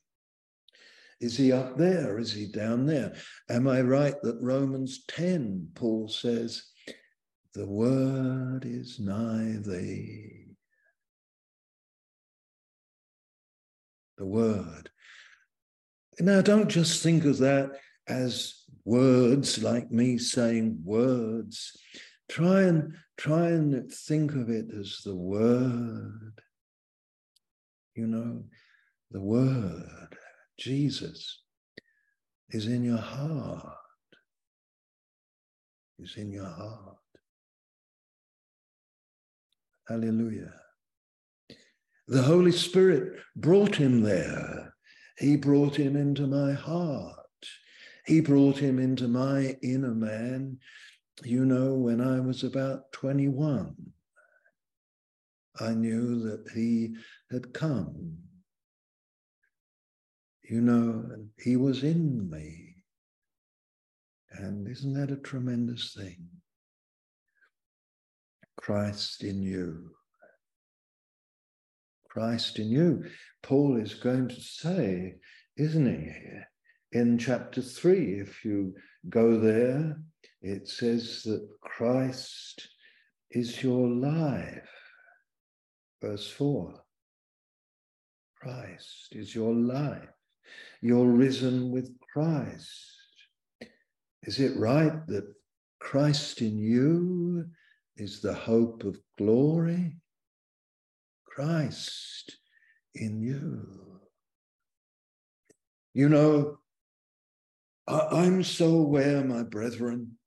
Is 1.21 1.37
he 1.37 1.51
up 1.51 1.77
there? 1.77 2.17
Is 2.17 2.33
he 2.33 2.47
down 2.47 2.87
there? 2.87 3.13
Am 3.51 3.67
I 3.67 3.81
right 3.81 4.15
that 4.23 4.41
Romans 4.41 5.03
10, 5.09 5.67
Paul 5.75 6.07
says, 6.07 6.63
the 7.53 7.67
word 7.67 8.61
is 8.65 8.99
nigh 8.99 9.57
thee? 9.61 10.47
The 14.17 14.25
word. 14.25 14.89
Now, 16.19 16.41
don't 16.41 16.67
just 16.67 17.03
think 17.03 17.25
of 17.25 17.37
that 17.37 17.69
as 18.07 18.55
words 18.85 19.61
like 19.61 19.91
me 19.91 20.17
saying 20.17 20.81
words. 20.83 21.77
Try 22.33 22.61
and 22.63 22.95
try 23.15 23.49
and 23.49 23.93
think 23.93 24.31
of 24.31 24.49
it 24.49 24.65
as 24.73 25.01
the 25.05 25.15
word. 25.15 26.41
You 27.93 28.07
know, 28.07 28.43
the 29.11 29.21
word, 29.21 30.17
Jesus, 30.59 31.43
is 32.49 32.65
in 32.65 32.83
your 32.83 32.97
heart. 32.97 33.77
Is 35.99 36.15
in 36.17 36.31
your 36.31 36.49
heart. 36.49 36.97
Hallelujah. 39.87 40.55
The 42.07 42.23
Holy 42.23 42.51
Spirit 42.51 43.19
brought 43.35 43.75
him 43.75 44.01
there. 44.01 44.73
He 45.19 45.35
brought 45.35 45.75
him 45.75 45.95
into 45.95 46.25
my 46.25 46.53
heart. 46.53 47.19
He 48.07 48.21
brought 48.21 48.57
him 48.57 48.79
into 48.79 49.07
my 49.07 49.55
inner 49.61 49.93
man, 49.93 50.57
you 51.23 51.45
know, 51.45 51.75
when 51.75 52.01
I 52.01 52.19
was 52.19 52.43
about 52.43 52.91
21. 52.91 53.75
I 55.59 55.73
knew 55.73 56.19
that 56.23 56.49
he 56.53 56.95
had 57.31 57.53
come. 57.53 58.17
You 60.49 60.61
know, 60.61 61.05
he 61.37 61.55
was 61.55 61.83
in 61.83 62.29
me. 62.29 62.75
And 64.31 64.67
isn't 64.67 64.93
that 64.93 65.11
a 65.11 65.17
tremendous 65.17 65.93
thing? 65.93 66.27
Christ 68.57 69.23
in 69.23 69.43
you. 69.43 69.91
Christ 72.09 72.57
in 72.57 72.69
you. 72.69 73.03
Paul 73.43 73.77
is 73.77 73.93
going 73.93 74.29
to 74.29 74.41
say, 74.41 75.15
isn't 75.57 75.85
he? 75.85 76.97
In 76.97 77.17
chapter 77.17 77.61
three, 77.61 78.19
if 78.19 78.43
you 78.43 78.73
go 79.09 79.39
there, 79.39 79.97
it 80.43 80.67
says 80.67 81.23
that 81.23 81.47
Christ 81.61 82.67
is 83.31 83.63
your 83.63 83.87
life. 83.87 84.69
Verse 86.01 86.29
four 86.29 86.83
Christ 88.39 89.07
is 89.11 89.33
your 89.33 89.53
life. 89.53 90.09
You're 90.81 91.07
risen 91.07 91.71
with 91.71 91.89
Christ. 92.13 92.97
Is 94.23 94.39
it 94.39 94.57
right 94.57 95.05
that 95.07 95.33
Christ 95.79 96.41
in 96.41 96.57
you 96.57 97.45
is 97.97 98.21
the 98.21 98.33
hope 98.33 98.83
of 98.83 98.97
glory. 99.17 99.97
Christ 101.25 102.37
in 102.95 103.21
you. 103.21 103.99
You 105.93 106.09
know, 106.09 106.57
I'm 107.87 108.43
so 108.43 108.75
aware, 108.77 109.23
my 109.23 109.43
brethren, 109.43 110.17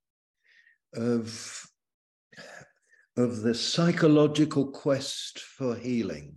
of, 0.97 1.67
of 3.17 3.43
the 3.43 3.55
psychological 3.55 4.67
quest 4.67 5.39
for 5.39 5.77
healing. 5.77 6.37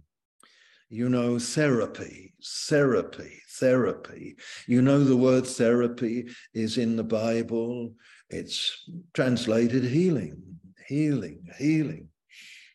You 0.90 1.10
know, 1.10 1.38
therapy, 1.38 2.34
therapy, 2.68 3.42
therapy. 3.60 4.38
You 4.68 4.82
know, 4.82 5.04
the 5.04 5.18
word 5.18 5.46
therapy 5.46 6.30
is 6.54 6.78
in 6.78 6.96
the 6.96 7.04
Bible, 7.04 7.94
it's 8.30 8.90
translated 9.14 9.84
healing 9.84 10.50
healing, 10.90 11.48
healing. 11.58 12.10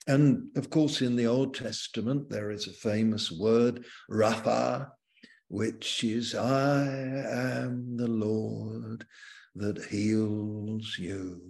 And 0.06 0.48
of 0.56 0.70
course, 0.70 1.02
in 1.02 1.16
the 1.16 1.26
Old 1.26 1.54
Testament, 1.54 2.30
there 2.30 2.50
is 2.50 2.68
a 2.68 2.72
famous 2.72 3.30
word, 3.30 3.84
Rapha, 4.10 4.88
which 5.48 6.04
is, 6.04 6.34
I 6.34 6.86
am 6.86 7.96
the 7.96 8.08
Lord 8.08 9.04
that 9.56 9.84
heals 9.84 10.96
you. 10.98 11.40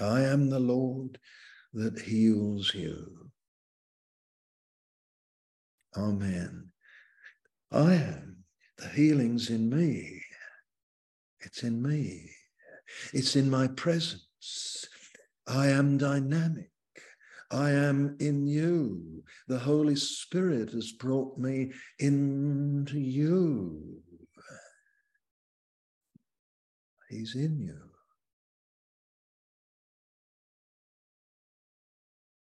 I 0.00 0.22
am 0.22 0.50
the 0.50 0.60
Lord 0.60 1.18
that 1.74 2.00
heals 2.00 2.74
you. 2.74 3.30
Amen. 5.96 6.70
I 7.72 7.94
am. 7.94 8.44
The 8.78 8.88
healing's 8.88 9.50
in 9.50 9.68
me. 9.68 10.22
It's 11.40 11.62
in 11.62 11.82
me. 11.82 12.30
It's 13.12 13.36
in 13.36 13.50
my 13.50 13.68
presence. 13.68 14.86
I 15.46 15.68
am 15.68 15.98
dynamic. 15.98 16.70
I 17.50 17.70
am 17.70 18.16
in 18.20 18.46
you. 18.46 19.24
The 19.48 19.58
Holy 19.58 19.96
Spirit 19.96 20.70
has 20.72 20.92
brought 20.92 21.38
me 21.38 21.72
into 21.98 22.98
you. 22.98 24.02
He's 27.08 27.34
in 27.34 27.58
you. 27.58 27.87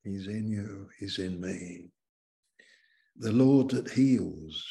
He's 0.04 0.26
in 0.26 0.48
you. 0.48 0.88
He's 0.98 1.18
in 1.18 1.40
me. 1.40 1.86
The 3.16 3.32
Lord 3.32 3.70
that 3.70 3.90
heals 3.90 4.64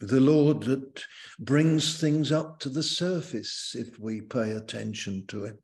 the 0.00 0.20
Lord 0.20 0.62
that 0.62 1.04
brings 1.38 2.00
things 2.00 2.32
up 2.32 2.58
to 2.60 2.70
the 2.70 2.82
surface 2.82 3.76
if 3.78 3.98
we 3.98 4.22
pay 4.22 4.52
attention 4.52 5.26
to 5.28 5.44
Him. 5.44 5.58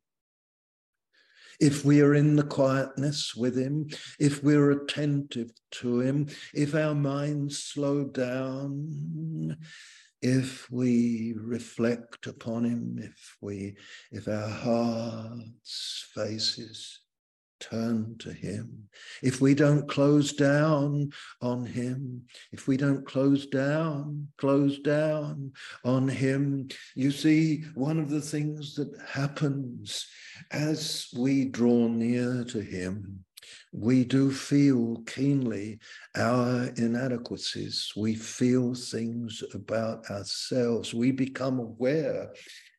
If 1.59 1.87
we 1.87 2.03
are 2.03 2.15
in 2.15 2.37
the 2.37 2.43
quietness 2.43 3.35
with 3.35 3.57
Him, 3.57 3.89
if 4.21 4.45
we're 4.45 4.73
attentive 4.73 5.51
to 5.73 6.01
Him, 6.01 6.29
if 6.53 6.75
our 6.75 6.95
minds 6.95 7.63
slow 7.63 8.05
down, 8.05 9.57
if 10.23 10.71
we 10.71 11.35
reflect 11.37 12.27
upon 12.27 12.65
Him, 12.65 12.99
if 13.01 13.37
we, 13.41 13.77
if 14.11 14.29
our 14.29 14.49
hearts 14.49 16.09
faces 16.15 17.01
turn 17.61 18.17
to 18.19 18.33
Him. 18.33 18.89
If 19.23 19.41
we 19.41 19.55
don't 19.55 19.89
close 19.89 20.33
down 20.33 21.11
on 21.41 21.65
Him, 21.65 22.23
if 22.53 22.67
we 22.69 22.77
don't 22.77 23.07
close 23.07 23.47
down, 23.47 24.29
close 24.39 24.79
down 24.81 25.53
on 25.85 26.09
Him, 26.09 26.69
you 26.95 27.11
see, 27.11 27.65
one 27.75 27.99
of 27.99 28.11
the 28.11 28.21
things 28.21 28.75
that 28.75 28.93
happens 29.07 30.07
as 30.51 31.09
we 31.17 31.47
draw 31.47 31.89
near 31.89 32.45
to 32.45 32.61
Him. 32.61 33.25
We 33.79 34.05
do 34.05 34.31
feel 34.31 35.03
keenly 35.07 35.79
our 36.17 36.69
inadequacies. 36.77 37.93
We 37.95 38.15
feel 38.15 38.75
things 38.75 39.43
about 39.53 40.11
ourselves. 40.11 40.95
We 40.95 41.13
become 41.13 41.59
aware 41.59 42.33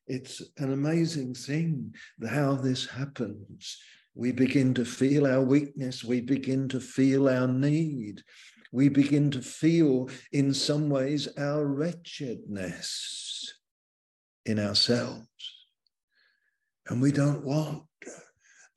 it's 0.08 0.42
an 0.58 0.72
amazing 0.72 1.34
thing 1.34 1.94
how 2.28 2.56
this 2.56 2.86
happens 2.88 3.78
we 4.18 4.32
begin 4.32 4.74
to 4.74 4.84
feel 4.84 5.28
our 5.28 5.42
weakness. 5.42 6.04
We 6.04 6.22
begin 6.22 6.68
to 6.70 6.80
feel 6.80 7.30
our 7.30 7.48
need. 7.48 8.24
We 8.72 8.90
begin 8.90 9.30
to 9.32 9.44
feel, 9.44 10.10
in 10.32 10.56
some 10.56 10.90
ways, 10.90 11.28
our 11.38 11.64
wretchedness 11.64 13.54
in 14.48 14.58
ourselves. 14.58 15.28
And 16.88 17.00
we 17.00 17.12
don't 17.12 17.46
want 17.46 17.84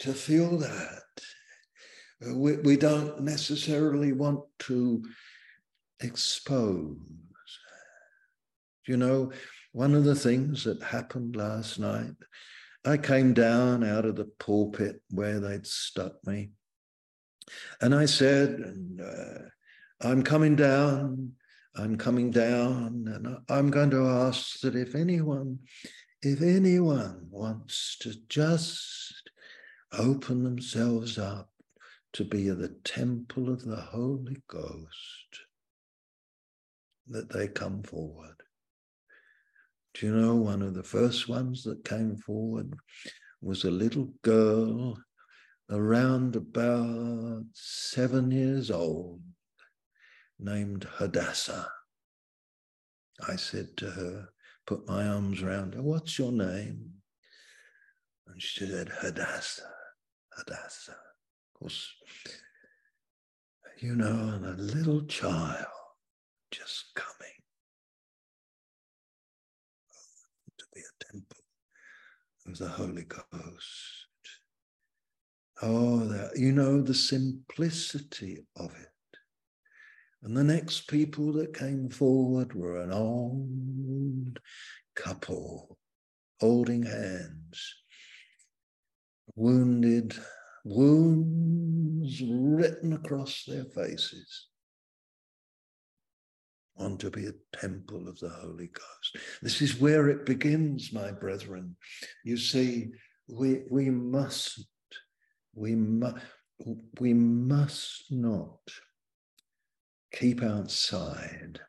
to 0.00 0.12
feel 0.12 0.58
that. 0.58 1.04
We, 2.20 2.56
we 2.56 2.76
don't 2.76 3.22
necessarily 3.22 4.12
want 4.12 4.40
to 4.60 5.02
expose. 6.00 6.96
You 8.86 8.96
know, 8.96 9.32
one 9.72 9.94
of 9.94 10.04
the 10.04 10.14
things 10.14 10.64
that 10.64 10.82
happened 10.82 11.36
last 11.36 11.78
night 11.78 12.14
I 12.84 12.96
came 12.96 13.34
down 13.34 13.84
out 13.84 14.06
of 14.06 14.16
the 14.16 14.24
pulpit 14.24 15.02
where 15.10 15.38
they'd 15.38 15.66
stuck 15.66 16.14
me. 16.26 16.50
And 17.80 17.94
I 17.94 18.06
said, 18.06 18.74
uh, 19.02 20.06
I'm 20.06 20.22
coming 20.22 20.56
down, 20.56 21.32
I'm 21.76 21.96
coming 21.96 22.30
down, 22.30 23.04
and 23.06 23.36
I'm 23.50 23.70
going 23.70 23.90
to 23.90 24.06
ask 24.06 24.60
that 24.60 24.76
if 24.76 24.94
anyone, 24.94 25.58
if 26.22 26.40
anyone 26.40 27.26
wants 27.30 27.98
to 28.00 28.14
just 28.28 29.30
open 29.92 30.42
themselves 30.42 31.18
up 31.18 31.49
to 32.12 32.24
be 32.24 32.48
the 32.48 32.76
temple 32.84 33.52
of 33.52 33.64
the 33.64 33.76
Holy 33.76 34.42
Ghost, 34.48 35.40
that 37.08 37.30
they 37.32 37.48
come 37.48 37.82
forward. 37.82 38.36
Do 39.94 40.06
you 40.06 40.14
know 40.14 40.36
one 40.36 40.62
of 40.62 40.74
the 40.74 40.84
first 40.84 41.28
ones 41.28 41.64
that 41.64 41.84
came 41.84 42.16
forward 42.16 42.74
was 43.40 43.64
a 43.64 43.70
little 43.70 44.12
girl 44.22 44.98
around 45.70 46.36
about 46.36 47.44
seven 47.52 48.30
years 48.30 48.70
old 48.70 49.22
named 50.38 50.86
Hadassah. 50.96 51.70
I 53.26 53.36
said 53.36 53.76
to 53.78 53.90
her, 53.90 54.28
put 54.66 54.88
my 54.88 55.06
arms 55.06 55.42
around 55.42 55.74
her, 55.74 55.82
what's 55.82 56.18
your 56.18 56.32
name? 56.32 56.90
And 58.26 58.40
she 58.40 58.66
said, 58.66 58.90
Hadassah, 59.00 59.70
Hadassah. 60.36 60.96
Course, 61.60 61.92
you 63.80 63.94
know, 63.94 64.32
and 64.34 64.46
a 64.46 64.62
little 64.62 65.02
child 65.02 65.66
just 66.50 66.94
coming 66.94 67.28
to 70.56 70.64
be 70.74 70.80
a 70.80 71.04
temple 71.12 71.44
of 72.46 72.56
the 72.56 72.68
Holy 72.68 73.04
Ghost. 73.04 74.06
Oh, 75.60 75.98
that, 76.06 76.38
you 76.38 76.52
know, 76.52 76.80
the 76.80 76.94
simplicity 76.94 78.38
of 78.56 78.74
it. 78.80 79.18
And 80.22 80.34
the 80.34 80.44
next 80.44 80.88
people 80.88 81.30
that 81.34 81.52
came 81.52 81.90
forward 81.90 82.54
were 82.54 82.80
an 82.80 82.90
old 82.90 84.40
couple 84.94 85.76
holding 86.40 86.84
hands, 86.84 87.74
wounded, 89.36 90.16
wounds 90.64 92.22
written 92.22 92.92
across 92.92 93.44
their 93.46 93.64
faces. 93.64 94.46
Want 96.76 97.00
to 97.00 97.10
be 97.10 97.26
a 97.26 97.58
temple 97.58 98.08
of 98.08 98.18
the 98.18 98.30
Holy 98.30 98.68
Ghost. 98.68 99.16
This 99.42 99.60
is 99.60 99.80
where 99.80 100.08
it 100.08 100.24
begins, 100.24 100.92
my 100.92 101.10
brethren. 101.10 101.76
You 102.24 102.36
see, 102.36 102.88
we, 103.28 103.62
we 103.70 103.90
mustn't, 103.90 104.66
we, 105.54 105.74
mu- 105.74 106.14
we 106.98 107.12
must 107.12 108.04
not 108.10 108.60
keep 110.12 110.42
outside. 110.42 111.60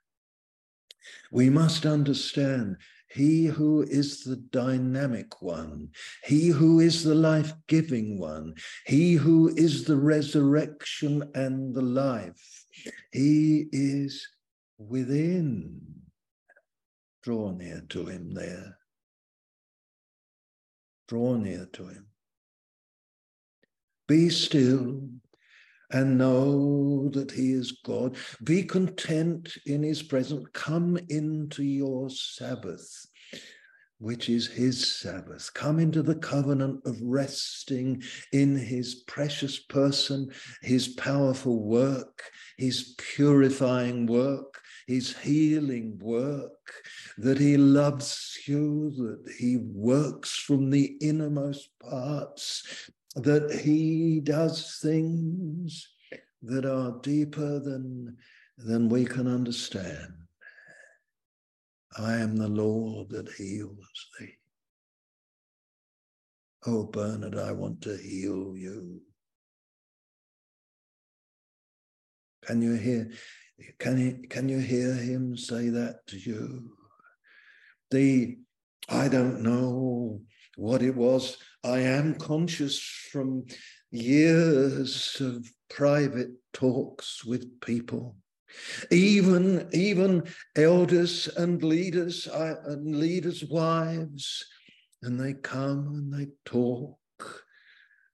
We 1.31 1.49
must 1.49 1.85
understand 1.85 2.77
he 3.13 3.45
who 3.45 3.83
is 3.83 4.23
the 4.23 4.37
dynamic 4.37 5.41
one, 5.41 5.89
he 6.23 6.47
who 6.47 6.79
is 6.79 7.03
the 7.03 7.15
life 7.15 7.53
giving 7.67 8.17
one, 8.17 8.53
he 8.85 9.13
who 9.13 9.49
is 9.55 9.83
the 9.83 9.97
resurrection 9.97 11.29
and 11.35 11.75
the 11.75 11.81
life, 11.81 12.65
he 13.11 13.67
is 13.71 14.27
within. 14.77 15.81
Draw 17.23 17.51
near 17.51 17.83
to 17.89 18.05
him 18.05 18.33
there. 18.33 18.77
Draw 21.07 21.35
near 21.35 21.67
to 21.73 21.87
him. 21.87 22.07
Be 24.07 24.29
still 24.29 25.01
and 25.91 26.17
know 26.17 27.09
that 27.09 27.31
he 27.31 27.51
is 27.51 27.79
God. 27.83 28.15
Be 28.43 28.63
content 28.63 29.57
in 29.65 29.83
his 29.83 30.01
presence. 30.01 30.45
Come 30.53 30.97
into 31.09 31.63
your 31.63 32.09
Sabbath, 32.09 33.05
which 33.99 34.29
is 34.29 34.47
his 34.47 34.99
Sabbath. 34.99 35.53
Come 35.53 35.79
into 35.79 36.01
the 36.01 36.15
covenant 36.15 36.81
of 36.85 36.97
resting 37.01 38.01
in 38.31 38.55
his 38.55 39.03
precious 39.07 39.59
person, 39.59 40.31
his 40.61 40.87
powerful 40.87 41.63
work, 41.63 42.23
his 42.57 42.95
purifying 42.97 44.05
work, 44.05 44.59
his 44.87 45.15
healing 45.17 45.97
work, 45.99 46.51
that 47.17 47.37
he 47.37 47.57
loves 47.57 48.37
you, 48.47 48.91
that 48.91 49.33
he 49.37 49.57
works 49.57 50.31
from 50.31 50.69
the 50.69 50.97
innermost 51.01 51.69
parts 51.79 52.91
that 53.15 53.51
he 53.63 54.21
does 54.21 54.79
things 54.81 55.87
that 56.43 56.65
are 56.65 56.99
deeper 57.01 57.59
than, 57.59 58.17
than 58.57 58.89
we 58.89 59.05
can 59.05 59.27
understand. 59.27 60.13
I 61.97 62.13
am 62.15 62.37
the 62.37 62.47
Lord 62.47 63.09
that 63.09 63.29
heals 63.31 64.07
thee. 64.19 64.33
Oh, 66.65 66.85
Bernard, 66.85 67.37
I 67.37 67.51
want 67.51 67.81
to 67.81 67.97
heal 67.97 68.55
you. 68.55 69.01
Can 72.45 72.61
you 72.61 72.73
hear? 72.73 73.11
Can 73.79 73.99
you, 73.99 74.27
can 74.29 74.49
you 74.49 74.59
hear 74.59 74.93
him 74.93 75.35
say 75.37 75.69
that 75.69 76.07
to 76.07 76.17
you? 76.17 76.71
The 77.91 78.37
I 78.89 79.07
don't 79.07 79.41
know 79.41 80.21
what 80.55 80.81
it 80.81 80.95
was. 80.95 81.37
I 81.63 81.79
am 81.79 82.15
conscious 82.15 82.79
from 82.79 83.45
years 83.91 85.17
of 85.21 85.47
private 85.69 86.31
talks 86.53 87.23
with 87.23 87.61
people, 87.61 88.15
even 88.89 89.69
even 89.71 90.23
elders 90.55 91.27
and 91.27 91.63
leaders 91.63 92.27
I, 92.27 92.55
and 92.65 92.95
leaders' 92.95 93.45
wives, 93.45 94.43
and 95.03 95.19
they 95.19 95.33
come 95.33 95.87
and 95.87 96.13
they 96.13 96.31
talk 96.45 96.97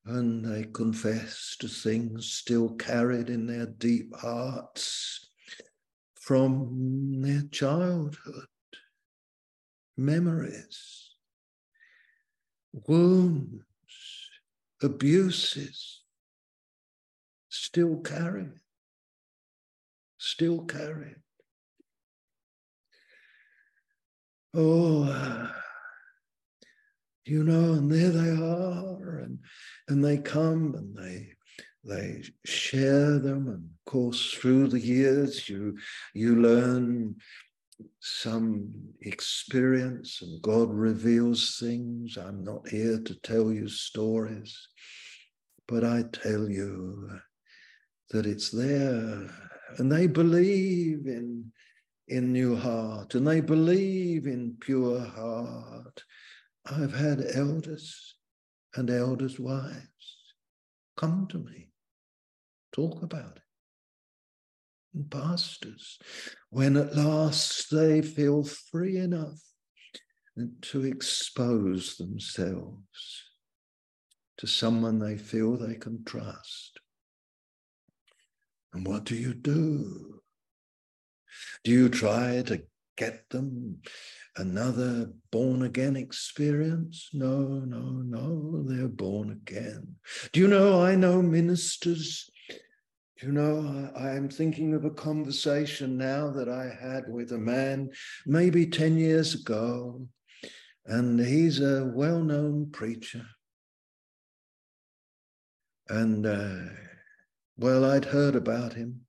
and 0.05 0.43
they 0.43 0.63
confess 0.65 1.55
to 1.59 1.67
things 1.67 2.31
still 2.31 2.75
carried 2.75 3.29
in 3.29 3.45
their 3.45 3.65
deep 3.65 4.15
hearts 4.15 5.29
from 6.15 7.21
their 7.21 7.43
childhood 7.51 8.47
memories 9.97 11.06
wounds, 12.87 13.63
abuses, 14.81 16.01
still 17.49 17.97
carry 17.97 18.43
it, 18.43 18.59
still 20.17 20.65
carry 20.65 21.11
it. 21.11 21.21
Oh, 24.53 25.51
you 27.25 27.43
know, 27.43 27.73
and 27.73 27.91
there 27.91 28.09
they 28.09 28.29
are, 28.29 29.19
and 29.19 29.39
and 29.87 30.03
they 30.03 30.17
come 30.17 30.75
and 30.75 30.95
they 30.95 31.33
they 31.83 32.23
share 32.45 33.19
them, 33.19 33.47
and 33.47 33.63
of 33.65 33.85
course, 33.91 34.33
through 34.33 34.67
the 34.69 34.79
years, 34.79 35.47
you 35.47 35.77
you 36.13 36.35
learn 36.35 37.15
some 37.99 38.71
experience 39.01 40.21
and 40.21 40.41
God 40.41 40.71
reveals 40.71 41.57
things. 41.59 42.17
I'm 42.17 42.43
not 42.43 42.67
here 42.67 42.99
to 42.99 43.15
tell 43.21 43.51
you 43.51 43.67
stories, 43.67 44.67
but 45.67 45.83
I 45.83 46.03
tell 46.11 46.49
you 46.49 47.19
that 48.11 48.25
it's 48.25 48.49
there. 48.49 49.29
And 49.77 49.91
they 49.91 50.07
believe 50.07 51.07
in, 51.07 51.51
in 52.07 52.31
new 52.31 52.55
heart 52.55 53.15
and 53.15 53.27
they 53.27 53.41
believe 53.41 54.25
in 54.25 54.57
pure 54.59 54.99
heart. 54.99 56.03
I've 56.65 56.93
had 56.93 57.25
elders 57.33 58.15
and 58.75 58.89
elders' 58.89 59.39
wives 59.39 60.33
come 60.97 61.27
to 61.29 61.37
me, 61.37 61.69
talk 62.73 63.03
about 63.03 63.37
it 63.37 63.46
and 64.97 65.11
pastors 65.11 65.99
when 66.49 66.75
at 66.75 66.95
last 66.95 67.69
they 67.71 68.01
feel 68.01 68.43
free 68.43 68.97
enough 68.97 69.39
to 70.61 70.83
expose 70.83 71.97
themselves 71.97 73.23
to 74.37 74.47
someone 74.47 74.99
they 74.99 75.17
feel 75.17 75.57
they 75.57 75.75
can 75.75 76.03
trust. 76.03 76.79
And 78.73 78.85
what 78.85 79.03
do 79.03 79.15
you 79.15 79.33
do? 79.33 80.21
Do 81.63 81.71
you 81.71 81.89
try 81.89 82.43
to 82.43 82.61
get 82.97 83.29
them 83.29 83.77
another 84.35 85.11
born 85.31 85.63
again 85.63 85.95
experience? 85.95 87.09
No, 87.13 87.63
no, 87.65 88.01
no, 88.03 88.63
they're 88.63 88.87
born 88.87 89.31
again. 89.31 89.95
Do 90.33 90.39
you 90.39 90.47
know, 90.47 90.83
I 90.83 90.95
know 90.95 91.21
ministers 91.21 92.29
you 93.21 93.31
know, 93.31 93.89
I, 93.95 94.11
am 94.11 94.29
thinking 94.29 94.73
of 94.73 94.85
a 94.85 94.91
conversation 94.91 95.97
now 95.97 96.29
that 96.29 96.47
I 96.47 96.65
had 96.65 97.05
with 97.07 97.31
a 97.31 97.37
man 97.37 97.89
maybe 98.25 98.67
10 98.67 98.97
years 98.97 99.33
ago, 99.33 100.07
and 100.85 101.19
he's 101.19 101.59
a 101.59 101.91
well 101.93 102.21
known 102.21 102.69
preacher. 102.71 103.25
And, 105.89 106.25
uh, 106.25 106.73
well, 107.57 107.85
I'd 107.85 108.05
heard 108.05 108.35
about 108.35 108.73
him, 108.73 109.01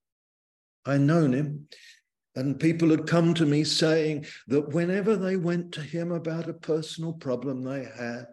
I'd 0.86 1.02
known 1.02 1.32
him. 1.32 1.68
And 2.34 2.60
people 2.60 2.90
had 2.90 3.06
come 3.06 3.34
to 3.34 3.44
me 3.44 3.64
saying 3.64 4.26
that 4.46 4.68
whenever 4.68 5.16
they 5.16 5.36
went 5.36 5.72
to 5.72 5.80
him 5.80 6.12
about 6.12 6.48
a 6.48 6.54
personal 6.54 7.12
problem 7.12 7.62
they 7.62 7.84
had, 7.84 8.26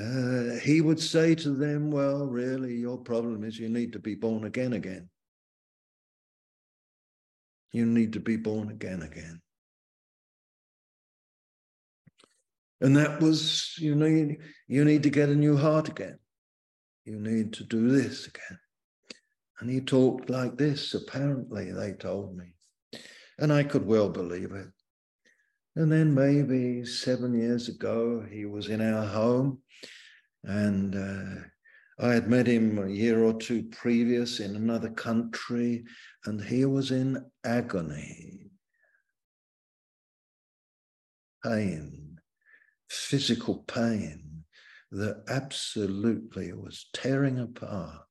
uh, 0.00 0.58
he 0.60 0.80
would 0.80 1.00
say 1.00 1.34
to 1.34 1.50
them, 1.50 1.90
Well, 1.90 2.26
really, 2.26 2.74
your 2.74 2.98
problem 2.98 3.44
is 3.44 3.58
you 3.58 3.68
need 3.68 3.92
to 3.94 3.98
be 3.98 4.14
born 4.14 4.44
again 4.44 4.72
again. 4.72 5.08
You 7.72 7.84
need 7.84 8.12
to 8.12 8.20
be 8.20 8.36
born 8.36 8.70
again 8.70 9.02
again. 9.02 9.40
And 12.80 12.96
that 12.96 13.20
was, 13.20 13.74
you 13.78 13.96
need, 13.96 14.38
you 14.68 14.84
need 14.84 15.02
to 15.02 15.10
get 15.10 15.28
a 15.28 15.34
new 15.34 15.56
heart 15.56 15.88
again. 15.88 16.18
You 17.04 17.18
need 17.18 17.52
to 17.54 17.64
do 17.64 17.88
this 17.88 18.26
again. 18.26 18.58
And 19.58 19.68
he 19.68 19.80
talked 19.80 20.30
like 20.30 20.56
this, 20.56 20.94
apparently, 20.94 21.72
they 21.72 21.92
told 21.92 22.36
me. 22.36 22.54
And 23.38 23.52
I 23.52 23.64
could 23.64 23.84
well 23.84 24.08
believe 24.08 24.52
it. 24.52 24.68
And 25.76 25.92
then 25.92 26.14
maybe 26.14 26.84
seven 26.84 27.38
years 27.38 27.68
ago, 27.68 28.26
he 28.30 28.44
was 28.46 28.68
in 28.68 28.80
our 28.80 29.06
home 29.06 29.62
and 30.44 30.94
uh, 30.94 31.42
I 32.00 32.14
had 32.14 32.28
met 32.28 32.46
him 32.46 32.78
a 32.78 32.88
year 32.88 33.24
or 33.24 33.34
two 33.34 33.64
previous 33.64 34.38
in 34.38 34.54
another 34.54 34.90
country, 34.90 35.84
and 36.24 36.40
he 36.40 36.64
was 36.64 36.92
in 36.92 37.24
agony, 37.44 38.50
pain, 41.44 42.20
physical 42.88 43.64
pain 43.66 44.44
that 44.92 45.24
absolutely 45.28 46.52
was 46.52 46.86
tearing 46.92 47.40
apart. 47.40 48.04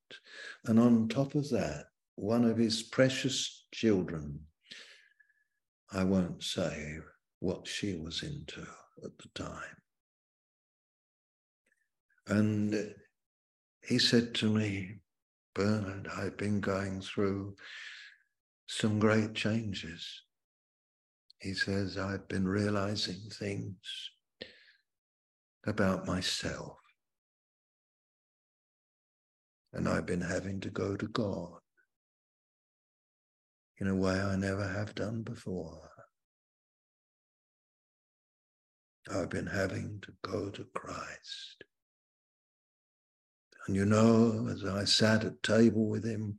And 0.66 0.78
on 0.78 1.08
top 1.08 1.34
of 1.34 1.48
that, 1.50 1.86
one 2.16 2.44
of 2.44 2.58
his 2.58 2.82
precious 2.82 3.66
children, 3.72 4.40
I 5.90 6.04
won't 6.04 6.42
say 6.42 6.98
what 7.40 7.66
she 7.66 7.94
was 7.96 8.22
into 8.22 8.66
at 9.04 9.16
the 9.18 9.28
time. 9.34 9.76
And 12.26 12.94
he 13.82 13.98
said 13.98 14.34
to 14.36 14.50
me, 14.50 14.96
Bernard, 15.54 16.08
I've 16.16 16.36
been 16.36 16.60
going 16.60 17.00
through 17.00 17.56
some 18.66 18.98
great 18.98 19.34
changes. 19.34 20.22
He 21.40 21.54
says, 21.54 21.96
I've 21.96 22.28
been 22.28 22.46
realizing 22.46 23.20
things 23.32 23.76
about 25.66 26.06
myself. 26.06 26.76
And 29.72 29.88
I've 29.88 30.06
been 30.06 30.20
having 30.20 30.60
to 30.60 30.70
go 30.70 30.96
to 30.96 31.06
God 31.08 31.60
in 33.78 33.86
a 33.86 33.94
way 33.94 34.20
I 34.20 34.36
never 34.36 34.66
have 34.66 34.94
done 34.94 35.22
before. 35.22 35.88
I've 39.10 39.30
been 39.30 39.46
having 39.46 40.02
to 40.02 40.12
go 40.22 40.50
to 40.50 40.66
Christ. 40.74 41.64
And 43.66 43.76
you 43.76 43.84
know, 43.84 44.48
as 44.50 44.64
I 44.64 44.84
sat 44.84 45.24
at 45.24 45.42
table 45.42 45.88
with 45.88 46.04
him, 46.04 46.38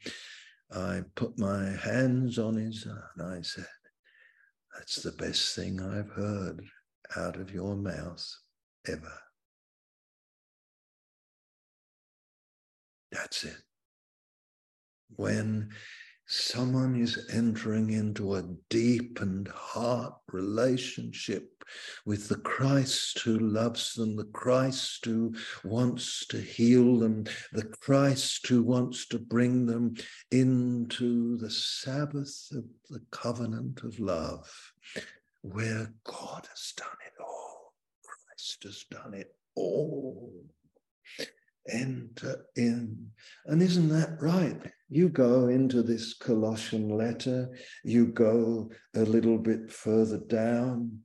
I 0.71 1.01
put 1.15 1.39
my 1.39 1.69
hands 1.69 2.37
on 2.37 2.55
his 2.55 2.85
and 2.85 3.27
I 3.27 3.41
said, 3.41 3.65
That's 4.75 5.01
the 5.01 5.11
best 5.11 5.55
thing 5.55 5.81
I've 5.81 6.09
heard 6.09 6.61
out 7.15 7.37
of 7.37 7.51
your 7.51 7.75
mouth 7.75 8.25
ever. 8.87 9.13
That's 13.11 13.43
it. 13.43 13.57
When 15.15 15.71
someone 16.27 16.95
is 16.95 17.27
entering 17.33 17.89
into 17.89 18.35
a 18.35 18.43
deepened 18.69 19.47
heart 19.47 20.13
relationship 20.31 21.58
with 22.05 22.27
the 22.27 22.37
Christ 22.37 23.19
who 23.19 23.37
loves 23.39 23.93
them, 23.93 24.15
the 24.15 24.25
Christ 24.25 25.05
who 25.05 25.33
wants 25.63 26.25
to 26.27 26.37
heal 26.39 26.97
them, 26.97 27.25
the 27.51 27.65
Christ 27.65 28.47
who 28.47 28.63
wants 28.63 29.07
to 29.07 29.19
bring 29.19 29.65
them 29.65 29.95
into 30.31 31.37
the 31.37 31.51
Sabbath 31.51 32.47
of 32.51 32.65
the 32.89 33.01
covenant 33.11 33.83
of 33.83 33.99
love, 33.99 34.49
where 35.41 35.93
God 36.03 36.47
has 36.49 36.73
done 36.75 36.87
it 37.05 37.21
all. 37.21 37.73
Christ 38.03 38.63
has 38.63 38.85
done 38.89 39.13
it 39.13 39.35
all 39.55 40.31
enter 41.71 42.45
in. 42.55 43.11
And 43.45 43.61
isn't 43.61 43.89
that 43.89 44.17
right? 44.19 44.59
You 44.89 45.09
go 45.09 45.47
into 45.47 45.83
this 45.83 46.13
Colossian 46.13 46.89
letter, 46.89 47.49
you 47.83 48.07
go 48.07 48.71
a 48.95 49.01
little 49.01 49.37
bit 49.37 49.71
further 49.71 50.17
down. 50.17 50.99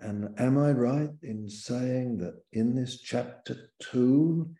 And 0.00 0.38
am 0.38 0.58
I 0.58 0.72
right 0.72 1.10
in 1.22 1.48
saying 1.48 2.18
that 2.18 2.42
in 2.52 2.74
this 2.74 3.00
chapter 3.00 3.70
two, 3.80 4.50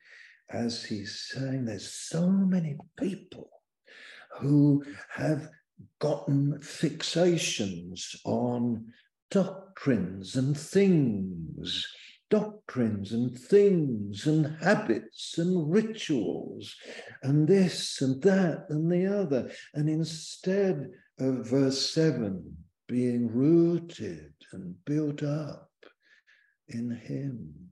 as 0.50 0.84
he's 0.84 1.30
saying, 1.32 1.64
there's 1.64 1.92
so 1.92 2.28
many 2.28 2.76
people 2.98 3.50
who 4.38 4.84
have 5.14 5.48
gotten 5.98 6.58
fixations 6.58 8.16
on 8.24 8.92
doctrines 9.30 10.36
and 10.36 10.58
things 10.58 11.86
doctrines 12.30 13.12
and 13.12 13.36
things 13.36 14.26
and 14.26 14.56
habits 14.62 15.36
and 15.36 15.70
rituals 15.70 16.74
and 17.22 17.46
this 17.46 18.00
and 18.00 18.22
that 18.22 18.66
and 18.70 18.90
the 18.90 19.04
other. 19.04 19.50
And 19.74 19.90
instead 19.90 20.90
of 21.18 21.48
verse 21.48 21.90
7 21.90 22.56
being 22.86 23.28
rooted 23.28 24.32
and 24.52 24.74
built 24.84 25.22
up 25.22 25.70
in 26.68 26.90
Him. 26.90 27.70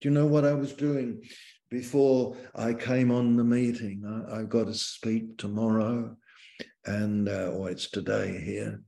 Do 0.00 0.08
you 0.08 0.14
know 0.14 0.26
what 0.26 0.44
I 0.44 0.52
was 0.52 0.72
doing 0.72 1.22
before 1.70 2.36
I 2.54 2.74
came 2.74 3.10
on 3.10 3.36
the 3.36 3.44
meeting? 3.44 4.04
I, 4.30 4.38
have 4.38 4.48
got 4.48 4.66
to 4.66 4.74
speak 4.74 5.38
tomorrow, 5.38 6.16
and 6.84 7.28
uh, 7.28 7.50
or 7.52 7.70
it's 7.70 7.90
today 7.90 8.40
here. 8.44 8.82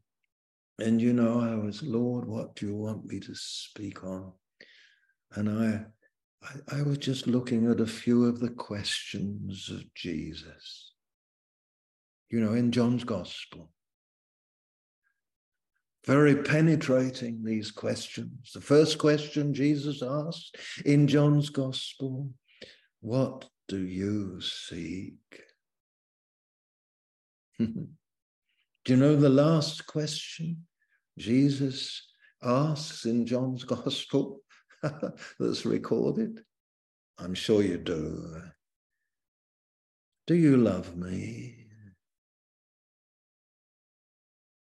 And 0.78 1.01
you 1.01 1.12
know, 1.12 1.41
I 1.41 1.55
was, 1.57 1.82
Lord, 1.82 2.26
what 2.26 2.55
do 2.55 2.66
you 2.66 2.76
want 2.76 3.07
me 3.07 3.18
to 3.20 3.34
speak 3.34 4.05
on? 4.05 4.32
And 5.34 5.49
I, 5.49 5.86
I, 6.47 6.80
I 6.80 6.82
was 6.82 6.99
just 6.99 7.26
looking 7.26 7.70
at 7.70 7.80
a 7.80 7.86
few 7.86 8.26
of 8.26 8.39
the 8.39 8.51
questions 8.51 9.70
of 9.72 9.82
Jesus. 9.95 10.93
You 12.30 12.41
know, 12.41 12.53
in 12.53 12.70
John's 12.70 13.05
gospel. 13.05 13.70
Very 16.09 16.36
penetrating, 16.36 17.44
these 17.44 17.70
questions. 17.70 18.52
The 18.54 18.62
first 18.62 18.96
question 18.96 19.52
Jesus 19.52 20.02
asked 20.02 20.56
in 20.86 21.06
John's 21.06 21.50
gospel 21.50 22.30
What 23.00 23.44
do 23.68 23.76
you 23.76 24.40
seek? 24.40 25.18
Do 27.59 27.66
you 28.86 28.96
know 28.96 29.16
the 29.16 29.28
last 29.28 29.86
question 29.86 30.64
Jesus 31.18 32.11
asks 32.42 33.04
in 33.04 33.26
John's 33.26 33.64
Gospel 33.64 34.40
that's 35.38 35.66
recorded? 35.66 36.42
I'm 37.18 37.34
sure 37.34 37.62
you 37.62 37.76
do. 37.76 38.44
Do 40.26 40.34
you 40.34 40.56
love 40.56 40.96
me? 40.96 41.66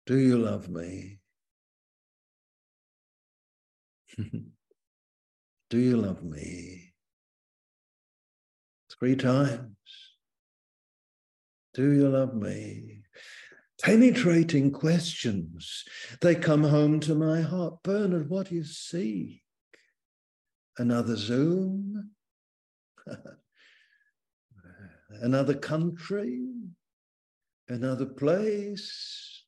Do 0.07 0.17
you 0.17 0.39
love 0.39 0.69
me? 0.69 1.18
do 5.69 5.77
you 5.77 5.97
love 5.97 6.23
me? 6.23 6.93
Three 8.97 9.15
times. 9.15 9.75
Do 11.73 11.91
you 11.91 12.09
love 12.09 12.33
me? 12.33 12.99
penetrating 13.81 14.71
questions. 14.71 15.83
They 16.21 16.35
come 16.35 16.63
home 16.63 16.99
to 17.01 17.15
my 17.15 17.41
heart. 17.41 17.81
Bernard, 17.83 18.29
what 18.29 18.49
do 18.49 18.55
you 18.55 18.63
seek? 18.63 19.41
Another 20.77 21.15
Zoom? 21.15 22.11
Another 25.21 25.55
country? 25.55 26.41
Another 27.67 28.05
place? 28.05 29.43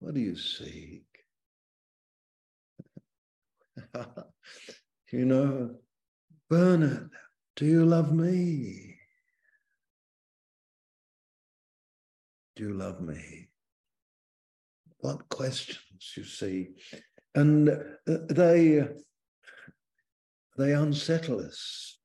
What 0.00 0.14
do 0.14 0.20
you 0.20 0.36
seek? 0.36 1.07
you 5.12 5.24
know, 5.24 5.76
Bernard, 6.48 7.10
do 7.56 7.66
you 7.66 7.84
love 7.84 8.12
me? 8.12 8.98
Do 12.56 12.64
you 12.64 12.74
love 12.74 13.00
me? 13.00 13.48
What 14.98 15.28
questions, 15.28 16.12
you 16.16 16.24
see. 16.24 16.70
And 17.34 17.68
uh, 17.68 17.74
they, 18.30 18.84
they 20.56 20.72
unsettle 20.72 21.40
us. 21.40 21.98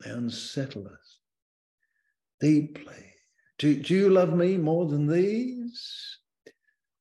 They 0.00 0.10
unsettle 0.10 0.86
us 0.86 1.20
deeply. 2.40 3.14
Do, 3.58 3.74
do 3.76 3.94
you 3.94 4.10
love 4.10 4.34
me 4.34 4.56
more 4.56 4.86
than 4.86 5.06
these? 5.06 6.19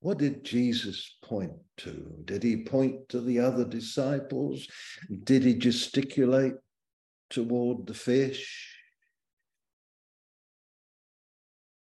What 0.02 0.18
did 0.18 0.46
Jesus 0.46 1.18
point 1.24 1.52
to? 1.78 2.24
Did 2.26 2.44
he 2.44 2.64
point 2.64 3.10
to 3.10 3.20
the 3.20 3.40
other 3.40 3.66
disciples? 3.66 4.68
Did 5.24 5.44
he 5.44 5.56
gesticulate 5.56 6.56
toward 7.30 7.86
the 7.86 7.94
fish? 7.94 8.78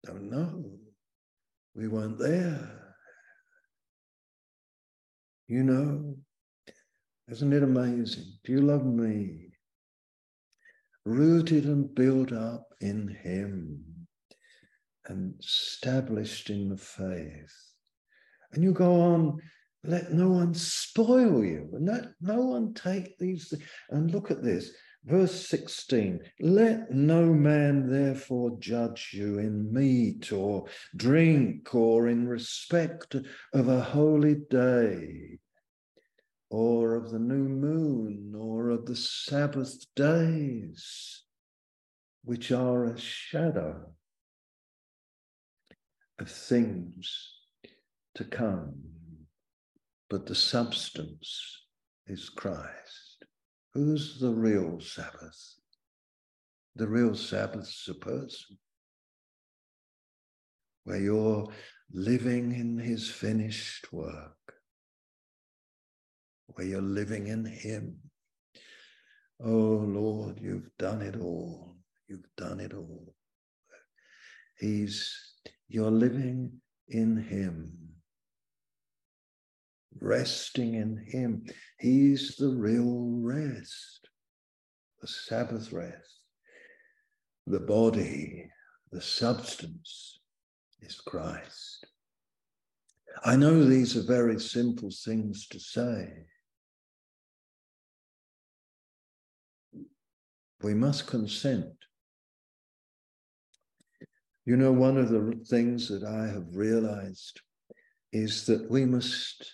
Don't 0.05 0.29
know. 0.29 0.79
We 1.75 1.87
weren't 1.87 2.19
there. 2.19 2.95
You 5.47 5.63
know, 5.63 6.17
isn't 7.29 7.53
it 7.53 7.63
amazing? 7.63 8.25
Do 8.43 8.51
you 8.51 8.61
love 8.61 8.85
me? 8.85 9.49
Rooted 11.05 11.65
and 11.65 11.93
built 11.93 12.31
up 12.31 12.67
in 12.79 13.07
Him 13.07 13.83
and 15.05 15.33
established 15.39 16.49
in 16.49 16.69
the 16.69 16.77
faith. 16.77 17.72
And 18.53 18.63
you 18.63 18.71
go 18.71 19.01
on, 19.01 19.39
let 19.83 20.13
no 20.13 20.29
one 20.29 20.53
spoil 20.53 21.43
you, 21.43 21.69
and 21.73 21.87
let 21.87 22.07
no 22.21 22.41
one 22.41 22.73
take 22.73 23.17
these. 23.17 23.53
And 23.89 24.11
look 24.11 24.31
at 24.31 24.43
this 24.43 24.71
Verse 25.05 25.47
16 25.47 26.21
Let 26.39 26.91
no 26.91 27.33
man 27.33 27.89
therefore 27.89 28.57
judge 28.59 29.11
you 29.13 29.37
in 29.37 29.73
meat 29.73 30.31
or 30.31 30.67
drink 30.95 31.75
or 31.75 32.07
in 32.07 32.27
respect 32.27 33.15
of 33.53 33.67
a 33.67 33.81
holy 33.81 34.35
day 34.49 35.39
or 36.49 36.95
of 36.95 37.11
the 37.11 37.19
new 37.19 37.49
moon 37.49 38.33
or 38.37 38.69
of 38.69 38.85
the 38.85 38.95
Sabbath 38.95 39.85
days, 39.95 41.23
which 42.23 42.51
are 42.53 42.85
a 42.85 42.97
shadow 42.97 43.93
of 46.17 46.29
things 46.29 47.32
to 48.15 48.23
come, 48.23 48.75
but 50.09 50.25
the 50.25 50.35
substance 50.35 51.63
is 52.07 52.29
Christ. 52.29 53.25
Who's 53.73 54.19
the 54.19 54.29
real 54.29 54.79
Sabbath? 54.79 55.55
The 56.75 56.87
real 56.87 57.15
Sabbath's 57.15 57.87
a 57.87 57.93
person 57.93 58.57
where 60.83 60.99
you're 60.99 61.47
living 61.91 62.51
in 62.51 62.77
his 62.77 63.09
finished 63.09 63.91
work, 63.91 64.37
where 66.47 66.67
you're 66.67 66.81
living 66.81 67.27
in 67.27 67.45
him. 67.45 67.97
Oh 69.39 69.83
Lord, 69.87 70.39
you've 70.39 70.69
done 70.77 71.01
it 71.01 71.15
all. 71.19 71.77
You've 72.07 72.27
done 72.37 72.59
it 72.59 72.73
all. 72.73 73.15
He's, 74.59 75.15
you're 75.67 75.91
living 75.91 76.61
in 76.87 77.17
him 77.17 77.82
resting 79.99 80.75
in 80.75 81.05
Him. 81.07 81.45
He's 81.79 82.35
the 82.35 82.49
real 82.49 83.09
rest, 83.21 84.09
the 85.01 85.07
Sabbath 85.07 85.71
rest. 85.71 86.19
The 87.47 87.59
body, 87.59 88.49
the 88.91 89.01
substance 89.01 90.19
is 90.81 91.01
Christ. 91.01 91.85
I 93.25 93.35
know 93.35 93.63
these 93.63 93.95
are 93.95 94.03
very 94.03 94.39
simple 94.39 94.89
things 95.05 95.47
to 95.47 95.59
say. 95.59 96.25
We 100.61 100.73
must 100.73 101.07
consent. 101.07 101.73
You 104.45 104.57
know, 104.57 104.71
one 104.71 104.97
of 104.97 105.09
the 105.09 105.39
things 105.47 105.87
that 105.89 106.03
I 106.03 106.27
have 106.27 106.55
realized 106.55 107.39
is 108.11 108.45
that 108.45 108.69
we 108.69 108.85
must 108.85 109.53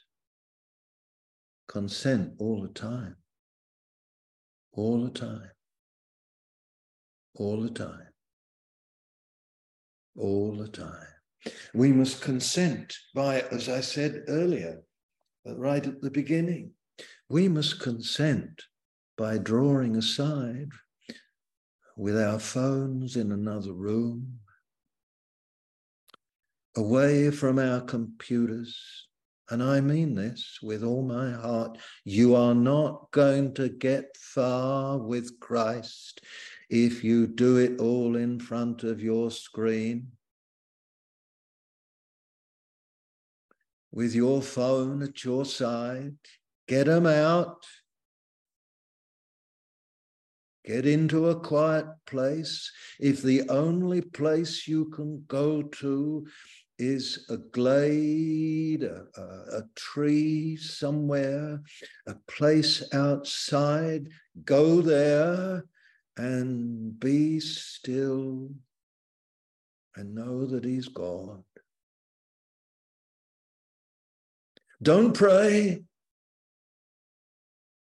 consent 1.69 2.33
all 2.39 2.61
the 2.61 2.73
time. 2.73 3.15
All 4.73 5.03
the 5.03 5.11
time. 5.11 5.51
All 7.35 7.61
the 7.61 7.69
time. 7.69 8.07
All 10.17 10.57
the 10.57 10.67
time. 10.67 11.07
We 11.73 11.93
must 11.93 12.21
consent 12.21 12.93
by, 13.15 13.41
as 13.51 13.69
I 13.69 13.81
said 13.81 14.23
earlier, 14.27 14.81
uh, 15.47 15.55
right 15.55 15.85
at 15.85 16.01
the 16.01 16.11
beginning, 16.11 16.71
we 17.29 17.47
must 17.47 17.79
consent 17.79 18.63
by 19.17 19.37
drawing 19.37 19.95
aside 19.95 20.71
with 21.95 22.19
our 22.19 22.39
phones 22.39 23.15
in 23.15 23.31
another 23.31 23.73
room, 23.73 24.39
away 26.75 27.29
from 27.29 27.59
our 27.59 27.81
computers, 27.81 29.08
and 29.49 29.63
I 29.63 29.81
mean 29.81 30.15
this 30.15 30.59
with 30.61 30.83
all 30.83 31.01
my 31.01 31.31
heart, 31.31 31.77
you 32.03 32.35
are 32.35 32.53
not 32.53 33.09
going 33.11 33.53
to 33.55 33.69
get 33.69 34.15
far 34.15 34.97
with 34.97 35.39
Christ 35.39 36.21
if 36.69 37.03
you 37.03 37.25
do 37.25 37.57
it 37.57 37.79
all 37.79 38.15
in 38.15 38.39
front 38.39 38.83
of 38.83 39.01
your 39.01 39.31
screen. 39.31 40.11
With 43.91 44.13
your 44.13 44.43
phone 44.43 45.01
at 45.01 45.23
your 45.23 45.45
side, 45.45 46.15
get 46.67 46.85
them 46.85 47.07
out. 47.07 47.65
Get 50.63 50.85
into 50.85 51.29
a 51.29 51.39
quiet 51.39 51.87
place. 52.05 52.71
If 52.99 53.23
the 53.23 53.49
only 53.49 54.01
place 54.01 54.67
you 54.67 54.85
can 54.85 55.23
go 55.27 55.63
to 55.63 56.27
is 56.79 57.25
a 57.29 57.35
glade, 57.35 58.83
a, 58.83 59.03
a, 59.17 59.63
tree 59.75 60.55
somewhere, 60.55 61.61
a 62.07 62.15
place 62.27 62.81
outside. 62.93 64.07
Go 64.45 64.81
there 64.81 65.65
and 66.15 66.97
be 66.97 67.41
still 67.41 68.49
and 69.95 70.15
know 70.15 70.45
that 70.45 70.63
He's 70.63 70.87
God. 70.87 71.43
Don't 74.81 75.13
pray. 75.13 75.83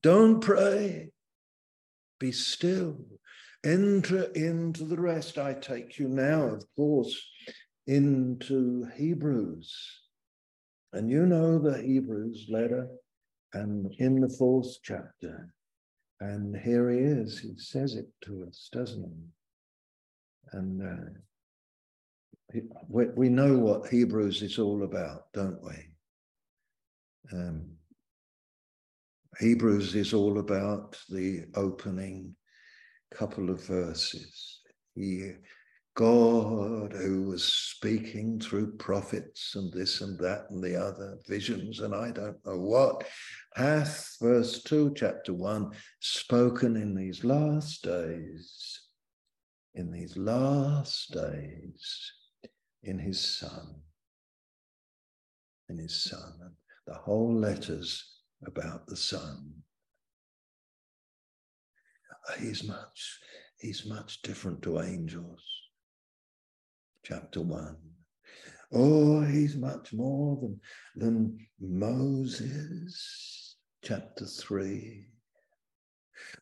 Don't 0.04 0.40
pray. 0.40 1.10
Be 2.20 2.32
still. 2.32 3.00
Enter 3.66 4.26
into 4.36 4.84
the 4.84 5.00
rest. 5.00 5.40
I 5.40 5.54
take 5.54 5.98
you 5.98 6.08
now, 6.08 6.44
of 6.44 6.64
course 6.76 7.20
into 7.88 8.88
Hebrews. 8.96 9.74
And 10.94 11.10
you 11.10 11.26
know 11.26 11.60
the 11.60 11.82
Hebrews 11.82 12.48
letter, 12.50 12.88
and 13.54 13.94
in 13.98 14.22
the 14.22 14.30
fourth 14.30 14.78
chapter. 14.84 15.54
And 16.20 16.56
here 16.56 16.90
he 16.90 17.00
is, 17.00 17.40
he 17.40 17.54
says 17.58 17.96
it 17.96 18.08
to 18.26 18.46
us, 18.48 18.70
doesn't 18.72 19.04
he? 19.04 20.58
And 20.58 20.82
uh, 20.82 22.60
we, 22.88 23.08
we 23.16 23.30
know 23.30 23.58
what 23.58 23.90
Hebrews 23.90 24.42
is 24.42 24.60
all 24.60 24.84
about, 24.84 25.34
don't 25.34 25.62
we? 25.64 25.90
Um, 27.32 27.72
Hebrews 29.40 29.96
is 29.96 30.14
all 30.14 30.40
about 30.40 30.98
the 31.10 31.46
opening 31.56 32.36
couple 33.14 33.50
of 33.50 33.66
verses. 33.66 34.62
He 34.96 35.32
God 35.96 36.92
who 36.94 37.24
was 37.28 37.44
speaking 37.44 38.40
through 38.40 38.78
prophets 38.78 39.54
and 39.56 39.72
this 39.72 40.02
and 40.02 40.18
that 40.20 40.50
and 40.50 40.64
the 40.64 40.76
other 40.76 41.20
visions 41.28 41.82
and 41.82 41.94
I 41.94 42.10
don't 42.10 42.44
know 42.46 42.58
what 42.58 43.06
hath, 43.56 44.16
verse 44.20 44.64
2, 44.64 44.94
chapter 44.96 45.34
1, 45.34 45.72
spoken 46.00 46.76
in 46.76 46.96
these 46.96 47.24
last 47.24 47.84
days, 47.84 48.82
in 49.76 49.92
these 49.92 50.18
last 50.18 51.12
days, 51.12 52.12
in 52.82 52.98
his 52.98 53.20
Son, 53.20 53.76
in 55.70 55.78
his 55.78 56.04
Son. 56.04 56.34
And 56.42 56.56
the 56.88 56.96
whole 56.96 57.36
letter's 57.36 58.22
about 58.48 58.88
the 58.88 58.98
Son. 58.98 59.54
He's 62.40 62.64
much, 62.64 63.20
he's 63.60 63.86
much 63.86 64.24
different 64.24 64.64
to 64.64 64.82
angels 64.82 65.63
chapter 67.04 67.42
1. 67.42 67.76
Oh, 68.72 69.22
he's 69.22 69.56
much 69.56 69.94
more 69.94 70.40
than, 70.42 70.60
than 70.96 71.38
Moses, 71.60 73.58
chapter 73.84 74.26
3. 74.26 75.06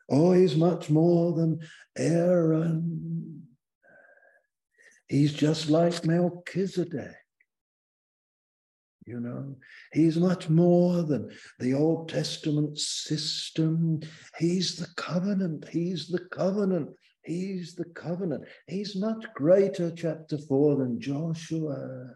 Oh, 0.09 0.31
he's 0.31 0.55
much 0.55 0.89
more 0.89 1.33
than 1.33 1.59
Aaron. 1.97 3.43
He's 5.07 5.33
just 5.33 5.69
like 5.69 6.05
Melchizedek. 6.05 7.15
You 9.05 9.19
know, 9.19 9.55
he's 9.91 10.15
much 10.15 10.47
more 10.47 11.01
than 11.01 11.31
the 11.59 11.73
Old 11.73 12.07
Testament 12.07 12.77
system. 12.77 13.99
He's 14.37 14.77
the 14.77 14.87
covenant. 14.95 15.67
He's 15.67 16.07
the 16.07 16.19
covenant. 16.31 16.91
He's 17.23 17.75
the 17.75 17.85
covenant. 17.85 18.45
He's 18.67 18.95
much 18.95 19.25
greater, 19.35 19.91
chapter 19.91 20.37
4, 20.37 20.77
than 20.77 20.99
Joshua. 20.99 22.15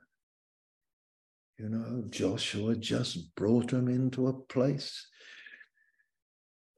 You 1.59 1.69
know, 1.69 2.03
Joshua 2.09 2.75
just 2.75 3.35
brought 3.35 3.71
him 3.71 3.87
into 3.87 4.27
a 4.27 4.33
place, 4.33 5.07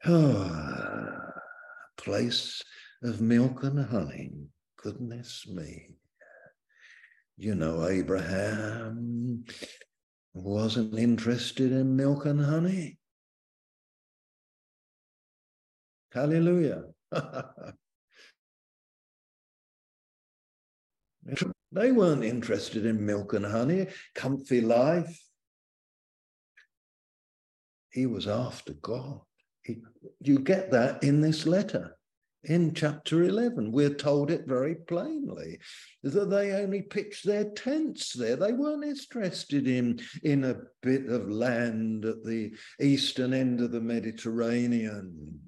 oh, 0.06 0.42
a 0.42 2.02
place 2.02 2.62
of 3.02 3.22
milk 3.22 3.64
and 3.64 3.86
honey. 3.86 4.32
Goodness 4.78 5.48
me. 5.48 5.96
You 7.38 7.56
know, 7.56 7.88
Abraham 7.88 9.46
wasn't 10.34 10.98
interested 10.98 11.72
in 11.72 11.96
milk 11.96 12.26
and 12.26 12.42
honey. 12.42 13.00
Hallelujah. 16.12 16.84
They 21.72 21.92
weren't 21.92 22.24
interested 22.24 22.86
in 22.86 23.06
milk 23.06 23.34
and 23.34 23.46
honey, 23.46 23.88
comfy 24.16 24.62
life. 24.62 25.22
He 27.92 28.06
was 28.06 28.28
after 28.28 28.74
God. 28.74 29.22
He, 29.64 29.78
you 30.22 30.40
get 30.40 30.72
that 30.72 31.04
in 31.04 31.22
this 31.22 31.46
letter. 31.46 31.98
in 32.44 32.74
chapter 32.74 33.24
11. 33.24 33.72
We're 33.72 33.94
told 33.94 34.32
it 34.32 34.48
very 34.48 34.76
plainly 34.76 35.60
that 36.04 36.30
they 36.30 36.54
only 36.54 36.82
pitched 36.82 37.26
their 37.26 37.46
tents 37.52 38.14
there. 38.14 38.36
They 38.36 38.54
weren't 38.54 38.86
interested 38.86 39.68
in, 39.68 40.00
in 40.24 40.46
a 40.46 40.56
bit 40.82 41.08
of 41.08 41.30
land 41.30 42.06
at 42.06 42.24
the 42.24 42.54
eastern 42.80 43.34
end 43.34 43.60
of 43.62 43.72
the 43.72 43.82
Mediterranean. 43.82 45.40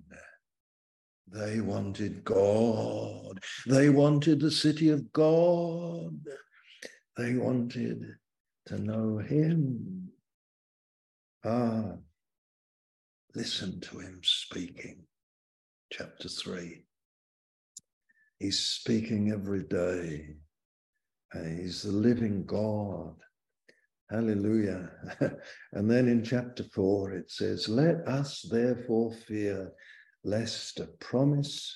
They 1.32 1.62
wanted 1.62 2.24
God. 2.24 3.40
They 3.68 3.90
wanted 3.90 4.40
the 4.40 4.52
city 4.52 4.90
of 4.90 5.12
God. 5.14 6.18
They 7.18 7.36
wanted 7.36 8.04
to 8.68 8.80
know 8.80 9.18
Him. 9.20 10.10
Ah, 11.46 11.94
listen 13.36 13.80
to 13.82 14.00
Him 14.00 14.22
speaking 14.24 15.04
chapter 15.92 16.30
3. 16.30 16.84
He's 18.40 18.60
speaking 18.60 19.32
every 19.32 19.64
day. 19.64 20.36
He's 21.34 21.84
the 21.84 21.92
living 21.92 22.46
God. 22.46 23.16
Hallelujah. 24.10 24.90
and 25.74 25.90
then 25.90 26.08
in 26.08 26.24
chapter 26.24 26.64
4, 26.74 27.12
it 27.12 27.32
says, 27.32 27.70
Let 27.70 28.08
us 28.08 28.48
therefore 28.50 29.14
fear, 29.28 29.72
lest 30.24 30.80
a 30.80 30.86
promise 30.86 31.76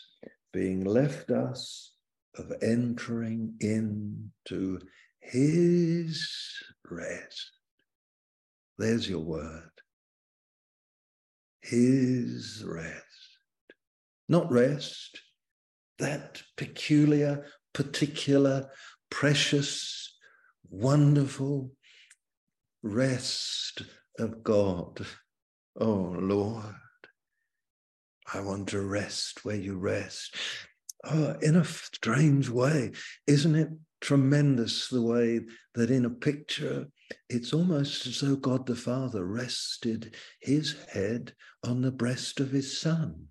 being 0.52 0.84
left 0.84 1.32
us 1.32 1.94
of 2.38 2.52
entering 2.62 3.56
into 3.60 4.80
his 5.20 6.30
rest. 6.90 7.52
There's 8.78 9.08
your 9.08 9.20
word. 9.20 9.70
His 11.62 12.64
rest 12.66 13.04
not 14.34 14.52
rest, 14.52 15.22
that 16.00 16.42
peculiar, 16.58 17.46
particular, 17.74 18.70
precious, 19.10 20.18
wonderful 20.70 21.72
rest 22.82 23.84
of 24.20 24.44
God. 24.44 25.06
Oh 25.80 26.16
Lord, 26.20 26.76
I 28.34 28.42
want 28.42 28.70
to 28.70 28.82
rest 28.82 29.46
where 29.46 29.56
you 29.56 29.78
rest. 29.78 30.36
Oh, 31.04 31.36
in 31.42 31.56
a 31.56 31.66
strange 31.66 32.50
way, 32.50 32.92
isn't 33.28 33.56
it 33.56 33.70
tremendous 34.04 34.90
the 34.90 35.02
way 35.02 35.40
that 35.76 35.90
in 35.90 36.04
a 36.04 36.10
picture 36.10 36.88
it's 37.30 37.54
almost 37.54 38.06
as 38.06 38.20
though 38.20 38.36
God 38.36 38.66
the 38.66 38.76
Father 38.76 39.26
rested 39.26 40.16
his 40.42 40.76
head 40.92 41.34
on 41.64 41.82
the 41.82 41.92
breast 41.92 42.42
of 42.42 42.52
his 42.52 42.80
son. 42.80 43.28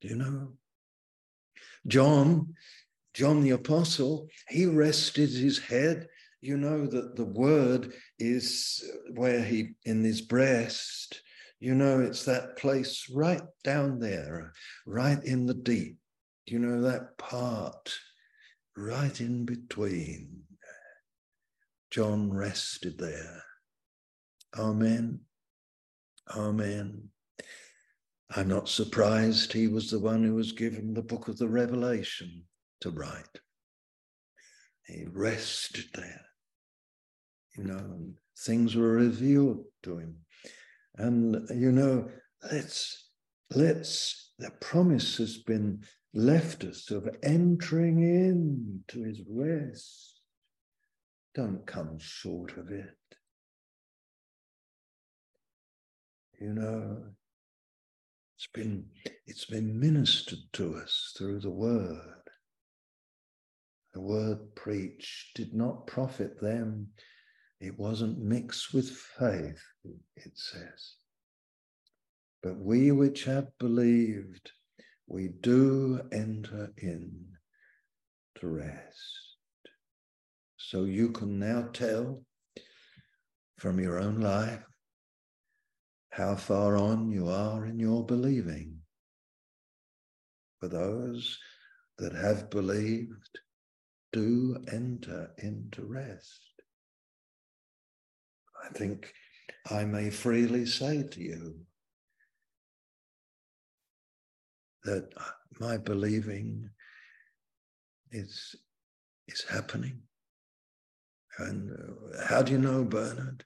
Do 0.00 0.08
you 0.08 0.16
know? 0.16 0.52
John, 1.86 2.54
John 3.14 3.42
the 3.42 3.50
Apostle, 3.50 4.28
he 4.48 4.66
rested 4.66 5.30
his 5.30 5.58
head. 5.58 6.06
You 6.40 6.56
know 6.56 6.86
that 6.86 7.16
the 7.16 7.24
word 7.24 7.92
is 8.18 8.82
uh, 8.88 9.12
where 9.14 9.42
he, 9.42 9.74
in 9.84 10.04
his 10.04 10.20
breast, 10.20 11.20
you 11.62 11.76
know, 11.76 12.00
it's 12.00 12.24
that 12.24 12.56
place 12.56 13.06
right 13.08 13.40
down 13.62 14.00
there, 14.00 14.52
right 14.84 15.22
in 15.22 15.46
the 15.46 15.54
deep. 15.54 15.96
You 16.44 16.58
know, 16.58 16.82
that 16.82 17.16
part 17.18 17.94
right 18.76 19.20
in 19.20 19.44
between. 19.44 20.42
John 21.92 22.32
rested 22.32 22.98
there. 22.98 23.44
Amen. 24.58 25.20
Amen. 26.36 27.10
I'm 28.34 28.48
not 28.48 28.68
surprised 28.68 29.52
he 29.52 29.68
was 29.68 29.88
the 29.88 30.00
one 30.00 30.24
who 30.24 30.34
was 30.34 30.50
given 30.50 30.94
the 30.94 31.02
book 31.02 31.28
of 31.28 31.38
the 31.38 31.48
Revelation 31.48 32.42
to 32.80 32.90
write. 32.90 33.38
He 34.88 35.04
rested 35.04 35.84
there, 35.94 36.26
you 37.56 37.62
know, 37.62 38.14
things 38.36 38.74
were 38.74 38.94
revealed 38.94 39.64
to 39.84 39.98
him. 39.98 40.16
And, 40.96 41.48
you 41.54 41.72
know, 41.72 42.08
let's, 42.50 43.08
let's, 43.54 44.32
the 44.38 44.50
promise 44.60 45.16
has 45.18 45.38
been 45.38 45.84
left 46.14 46.64
us 46.64 46.90
of 46.90 47.08
entering 47.22 48.02
into 48.02 49.02
his 49.02 49.20
rest. 49.28 50.20
Don't 51.34 51.66
come 51.66 51.98
short 51.98 52.56
of 52.58 52.70
it. 52.70 52.96
You 56.38 56.52
know, 56.52 56.98
it's 58.36 58.48
been, 58.52 58.86
it's 59.26 59.46
been 59.46 59.78
ministered 59.78 60.40
to 60.54 60.74
us 60.74 61.14
through 61.16 61.40
the 61.40 61.50
word. 61.50 62.22
The 63.94 64.00
word 64.00 64.54
preached 64.56 65.36
did 65.36 65.54
not 65.54 65.86
profit 65.86 66.40
them. 66.40 66.88
It 67.62 67.78
wasn't 67.78 68.18
mixed 68.18 68.74
with 68.74 68.90
faith, 68.90 69.62
it 70.16 70.32
says. 70.34 70.96
But 72.42 72.58
we 72.58 72.90
which 72.90 73.22
have 73.22 73.56
believed, 73.58 74.50
we 75.06 75.28
do 75.28 76.00
enter 76.10 76.72
in 76.76 77.24
to 78.40 78.48
rest. 78.48 79.36
So 80.56 80.86
you 80.86 81.12
can 81.12 81.38
now 81.38 81.68
tell 81.72 82.24
from 83.60 83.78
your 83.78 84.00
own 84.00 84.20
life 84.20 84.64
how 86.10 86.34
far 86.34 86.76
on 86.76 87.12
you 87.12 87.28
are 87.28 87.64
in 87.64 87.78
your 87.78 88.04
believing. 88.04 88.78
For 90.58 90.66
those 90.66 91.38
that 91.98 92.12
have 92.12 92.50
believed, 92.50 93.38
do 94.12 94.64
enter 94.72 95.30
into 95.38 95.84
rest. 95.84 96.51
I 98.62 98.68
think 98.68 99.12
I 99.70 99.84
may 99.84 100.10
freely 100.10 100.66
say 100.66 101.02
to 101.02 101.20
you 101.20 101.54
that 104.84 105.08
my 105.60 105.76
believing 105.76 106.68
is, 108.10 108.54
is 109.28 109.44
happening. 109.48 110.00
And 111.38 111.70
uh, 111.72 112.24
how 112.26 112.42
do 112.42 112.52
you 112.52 112.58
know, 112.58 112.84
Bernard? 112.84 113.44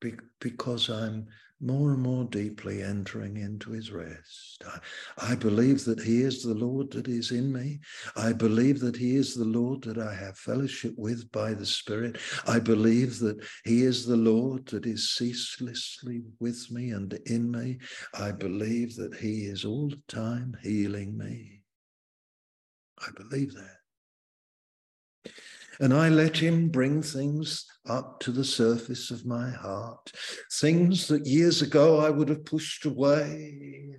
Be- 0.00 0.14
because 0.40 0.88
I'm 0.88 1.26
more 1.64 1.92
and 1.92 2.02
more 2.02 2.24
deeply 2.24 2.82
entering 2.82 3.38
into 3.38 3.70
his 3.70 3.90
rest. 3.90 4.62
I, 4.66 5.32
I, 5.32 5.34
believe 5.34 5.84
that 5.84 6.00
he 6.00 6.22
is 6.22 6.42
the 6.42 6.54
Lord 6.54 6.90
that 6.92 7.08
is 7.08 7.30
in 7.30 7.52
me. 7.52 7.80
I 8.16 8.32
believe 8.32 8.80
that 8.80 8.96
he 8.96 9.16
is 9.16 9.34
the 9.34 9.44
Lord 9.44 9.82
that 9.84 9.98
I 9.98 10.14
have 10.14 10.38
fellowship 10.38 10.94
with 10.96 11.30
by 11.32 11.54
the 11.54 11.66
Spirit. 11.66 12.18
I 12.46 12.58
believe 12.58 13.18
that 13.20 13.42
he 13.64 13.82
is 13.82 14.06
the 14.06 14.16
Lord 14.16 14.66
that 14.66 14.86
is 14.86 15.10
ceaselessly 15.10 16.22
with 16.38 16.70
me 16.70 16.90
and 16.90 17.12
in 17.26 17.50
me. 17.50 17.78
I 18.12 18.32
believe 18.32 18.96
that 18.96 19.14
he 19.14 19.46
is 19.46 19.64
all 19.64 19.88
the 19.88 20.02
time 20.08 20.56
healing 20.62 21.16
me. 21.16 21.62
I 23.00 23.10
believe 23.16 23.54
that. 23.54 23.73
And 25.80 25.92
I 25.92 26.08
let 26.08 26.36
him 26.36 26.68
bring 26.68 27.02
things 27.02 27.66
up 27.86 28.20
to 28.20 28.30
the 28.30 28.44
surface 28.44 29.10
of 29.10 29.26
my 29.26 29.50
heart, 29.50 30.12
things 30.52 31.08
that 31.08 31.26
years 31.26 31.62
ago 31.62 31.98
I 31.98 32.10
would 32.10 32.28
have 32.28 32.44
pushed 32.44 32.84
away. 32.84 33.96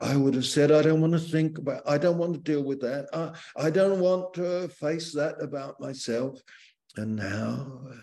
I 0.00 0.16
would 0.16 0.34
have 0.34 0.46
said, 0.46 0.72
I 0.72 0.82
don't 0.82 1.00
want 1.00 1.12
to 1.12 1.18
think 1.18 1.58
about, 1.58 1.82
I 1.86 1.98
don't 1.98 2.18
want 2.18 2.34
to 2.34 2.40
deal 2.40 2.62
with 2.62 2.80
that. 2.80 3.06
I, 3.12 3.66
I 3.66 3.70
don't 3.70 4.00
want 4.00 4.34
to 4.34 4.68
face 4.68 5.12
that 5.12 5.42
about 5.42 5.80
myself. 5.80 6.40
And 6.96 7.16
now, 7.16 7.82
I'm 7.90 7.96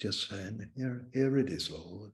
just 0.00 0.30
saying, 0.30 0.70
here, 0.76 1.06
here 1.12 1.36
it 1.38 1.50
is, 1.50 1.70
Lord. 1.70 2.12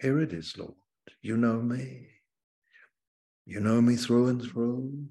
Here 0.00 0.20
it 0.20 0.32
is, 0.32 0.56
Lord. 0.56 0.74
You 1.22 1.36
know 1.36 1.60
me. 1.60 2.08
You 3.46 3.60
know 3.60 3.80
me 3.80 3.96
through 3.96 4.28
and 4.28 4.42
through. 4.42 5.08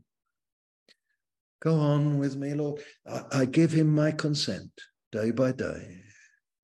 Go 1.63 1.79
on 1.79 2.19
with 2.19 2.35
me, 2.35 2.53
Lord. 2.53 2.81
I, 3.09 3.21
I 3.31 3.45
give 3.45 3.71
him 3.71 3.95
my 3.95 4.11
consent 4.11 4.69
day 5.13 5.31
by 5.31 5.53
day. 5.53 6.01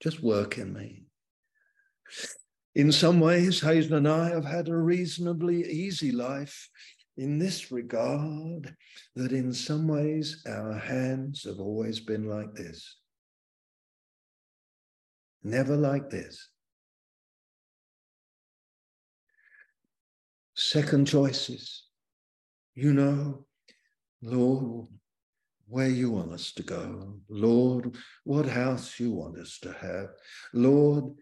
Just 0.04 0.22
work 0.22 0.58
in 0.58 0.74
me. 0.74 1.06
In 2.76 2.92
some 2.92 3.22
ways, 3.22 3.62
Hazel 3.62 3.96
and 3.98 4.08
I 4.10 4.30
have 4.30 4.44
had 4.44 4.68
a 4.68 4.76
reasonably 4.76 5.64
easy 5.64 6.12
life 6.12 6.70
in 7.16 7.40
this 7.40 7.72
regard, 7.72 8.76
that 9.16 9.32
in 9.32 9.54
some 9.54 9.88
ways 9.88 10.44
our 10.48 10.74
hands 10.74 11.44
have 11.44 11.60
always 11.60 12.00
been 12.00 12.28
like 12.30 12.54
this. 12.54 12.98
Never 15.44 15.76
like 15.76 16.10
this. 16.10 16.50
Second 20.56 21.08
choices. 21.08 21.86
You 22.76 22.94
know, 22.94 23.46
Lord, 24.22 24.88
where 25.68 25.90
you 25.90 26.12
want 26.12 26.34
us 26.34 26.52
to 26.54 26.64
go. 26.64 27.14
Lord, 27.30 27.96
what 28.24 28.48
house 28.48 29.00
you 29.00 29.12
want 29.12 29.38
us 29.38 29.60
to 29.60 29.72
have. 29.74 30.10
Lord, 30.54 31.14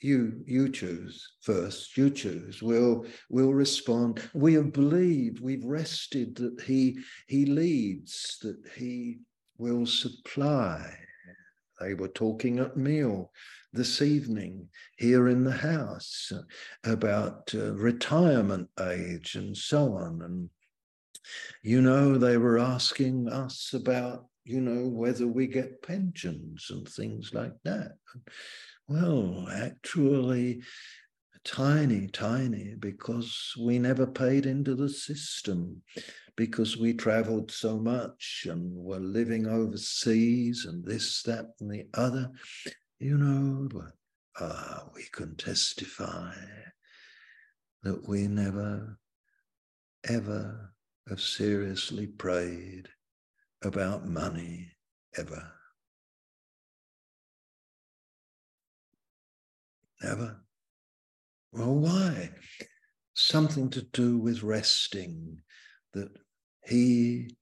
you 0.00 0.42
you 0.46 0.68
choose 0.68 1.26
first. 1.40 1.96
You 1.96 2.10
choose. 2.10 2.62
We'll 2.62 3.06
we'll 3.30 3.54
respond. 3.54 4.20
We 4.34 4.54
have 4.54 4.72
believed 4.72 5.40
we've 5.40 5.64
rested 5.64 6.36
that 6.36 6.60
he 6.60 6.98
he 7.26 7.46
leads 7.46 8.38
that 8.42 8.60
he 8.76 9.20
will 9.56 9.86
supply. 9.86 10.98
They 11.80 11.94
were 11.94 12.08
talking 12.08 12.58
at 12.58 12.76
meal 12.76 13.32
this 13.72 14.02
evening 14.02 14.68
here 14.96 15.28
in 15.28 15.42
the 15.42 15.52
house 15.52 16.30
about 16.84 17.52
uh, 17.54 17.74
retirement 17.74 18.68
age 18.80 19.34
and 19.34 19.56
so 19.56 19.94
on 19.94 20.22
and 20.22 20.50
you 21.62 21.80
know 21.80 22.18
they 22.18 22.36
were 22.36 22.58
asking 22.58 23.28
us 23.28 23.72
about 23.72 24.26
you 24.44 24.60
know 24.60 24.88
whether 24.88 25.26
we 25.26 25.46
get 25.46 25.82
pensions 25.82 26.66
and 26.70 26.88
things 26.88 27.32
like 27.32 27.54
that 27.64 27.92
well, 28.86 29.48
actually, 29.50 30.62
tiny, 31.42 32.06
tiny, 32.08 32.74
because 32.78 33.54
we 33.58 33.78
never 33.78 34.06
paid 34.06 34.44
into 34.44 34.74
the 34.74 34.90
system, 34.90 35.82
because 36.36 36.76
we 36.76 36.92
traveled 36.92 37.50
so 37.50 37.78
much 37.78 38.46
and 38.48 38.74
were 38.74 39.00
living 39.00 39.46
overseas 39.46 40.66
and 40.66 40.84
this, 40.84 41.22
that, 41.22 41.46
and 41.60 41.70
the 41.70 41.86
other. 41.94 42.30
You 42.98 43.16
know, 43.16 43.68
but 43.72 43.92
ah, 44.38 44.84
we 44.94 45.04
can 45.12 45.34
testify 45.36 46.34
that 47.84 48.06
we 48.06 48.28
never, 48.28 48.98
ever 50.06 50.73
have 51.08 51.20
seriously 51.20 52.06
prayed 52.06 52.88
about 53.62 54.06
money 54.06 54.70
ever. 55.16 55.52
Never. 60.02 60.40
Well, 61.52 61.74
why? 61.74 62.30
Something 63.14 63.70
to 63.70 63.82
do 63.82 64.18
with 64.18 64.42
resting. 64.42 65.40
That 65.92 66.10
he, 66.64 67.36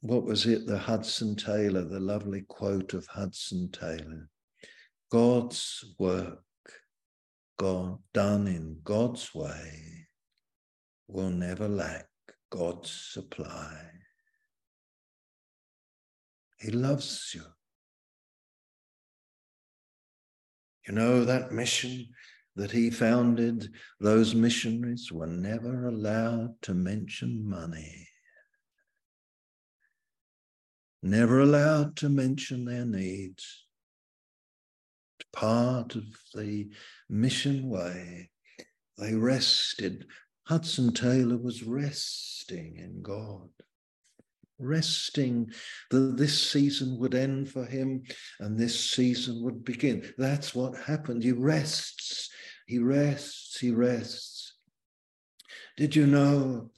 what 0.00 0.24
was 0.24 0.46
it? 0.46 0.66
The 0.66 0.78
Hudson 0.78 1.36
Taylor, 1.36 1.84
the 1.84 2.00
lovely 2.00 2.42
quote 2.48 2.92
of 2.92 3.06
Hudson 3.06 3.70
Taylor 3.70 4.28
God's 5.10 5.94
work, 5.98 6.42
God 7.58 7.98
done 8.12 8.48
in 8.48 8.80
God's 8.82 9.34
way, 9.34 10.08
will 11.08 11.30
never 11.30 11.68
lack 11.68 12.06
God's 12.56 12.90
supply. 12.90 13.76
He 16.58 16.70
loves 16.70 17.32
you. 17.34 17.42
You 20.88 20.94
know, 20.94 21.24
that 21.24 21.52
mission 21.52 22.06
that 22.54 22.70
he 22.70 22.90
founded, 22.90 23.68
those 24.00 24.34
missionaries 24.34 25.12
were 25.12 25.26
never 25.26 25.88
allowed 25.88 26.54
to 26.62 26.72
mention 26.72 27.46
money, 27.46 28.08
never 31.02 31.40
allowed 31.40 31.96
to 31.96 32.08
mention 32.08 32.64
their 32.64 32.86
needs. 32.86 33.64
Part 35.32 35.94
of 35.94 36.04
the 36.34 36.70
mission 37.10 37.68
way, 37.68 38.30
they 38.96 39.14
rested. 39.14 40.06
Hudson 40.46 40.92
Taylor 40.92 41.36
was 41.36 41.62
resting 41.62 42.76
in 42.78 43.02
God 43.02 43.48
resting 44.58 45.50
that 45.90 46.16
this 46.16 46.50
season 46.50 46.98
would 46.98 47.14
end 47.14 47.48
for 47.48 47.64
him 47.64 48.02
and 48.40 48.58
this 48.58 48.90
season 48.90 49.42
would 49.42 49.64
begin. 49.64 50.12
That's 50.16 50.54
what 50.54 50.76
happened. 50.78 51.22
He 51.22 51.32
rests, 51.32 52.30
he 52.66 52.78
rests, 52.78 53.58
he 53.58 53.70
rests. 53.70 54.54
Did 55.76 55.94
you 55.94 56.06
know? 56.06 56.70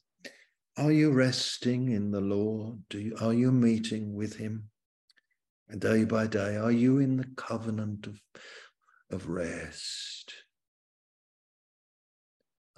Are 0.76 0.92
you 0.92 1.10
resting 1.10 1.90
in 1.90 2.12
the 2.12 2.20
Lord? 2.20 2.78
You, 2.92 3.16
are 3.20 3.34
you 3.34 3.50
meeting 3.50 4.14
with 4.14 4.36
him 4.36 4.70
day 5.76 6.04
by 6.04 6.28
day? 6.28 6.56
Are 6.56 6.70
you 6.70 6.98
in 6.98 7.16
the 7.16 7.26
covenant 7.36 8.06
of, 8.06 8.20
of 9.10 9.28
rest? 9.28 10.34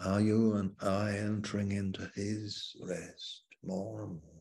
Are 0.05 0.21
you 0.21 0.55
and 0.55 0.73
I 0.81 1.19
entering 1.19 1.73
into 1.73 2.11
his 2.15 2.75
rest 2.81 3.43
more 3.63 4.05
and 4.05 4.13
more? 4.13 4.41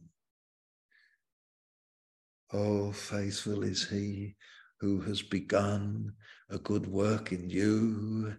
Oh, 2.51 2.91
faithful 2.93 3.63
is 3.63 3.89
he 3.89 4.35
who 4.79 5.01
has 5.01 5.21
begun 5.21 6.13
a 6.49 6.57
good 6.57 6.87
work 6.87 7.33
in 7.33 7.49
you, 7.49 8.37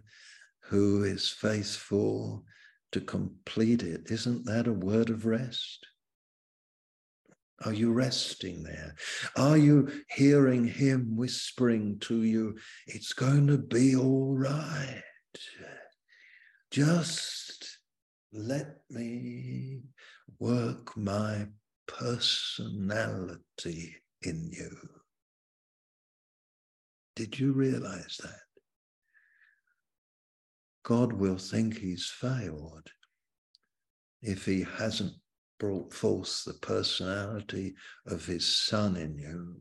who 0.61 1.03
is 1.03 1.29
faithful 1.29 2.43
to 2.91 2.99
complete 2.99 3.83
it. 3.83 4.09
Isn't 4.09 4.45
that 4.45 4.67
a 4.67 4.73
word 4.73 5.09
of 5.11 5.25
rest? 5.25 5.85
Are 7.63 7.73
you 7.73 7.93
resting 7.93 8.63
there? 8.63 8.95
Are 9.35 9.57
you 9.57 9.91
hearing 10.09 10.65
him 10.65 11.15
whispering 11.15 11.99
to 11.99 12.23
you, 12.23 12.57
it's 12.87 13.13
going 13.13 13.45
to 13.47 13.59
be 13.59 13.95
all 13.95 14.35
right? 14.35 15.03
Just 16.71 17.79
let 18.31 18.77
me 18.89 19.81
work 20.39 20.95
my 20.95 21.47
personality 21.85 23.37
in 24.21 24.49
you. 24.53 24.77
Did 27.17 27.37
you 27.37 27.51
realize 27.51 28.17
that? 28.23 28.39
God 30.83 31.11
will 31.11 31.37
think 31.37 31.77
he's 31.77 32.09
failed 32.09 32.87
if 34.21 34.45
he 34.45 34.63
hasn't 34.77 35.15
brought 35.59 35.91
forth 35.93 36.45
the 36.45 36.53
personality 36.53 37.75
of 38.07 38.25
his 38.25 38.55
son 38.55 38.95
in 38.95 39.17
you. 39.17 39.57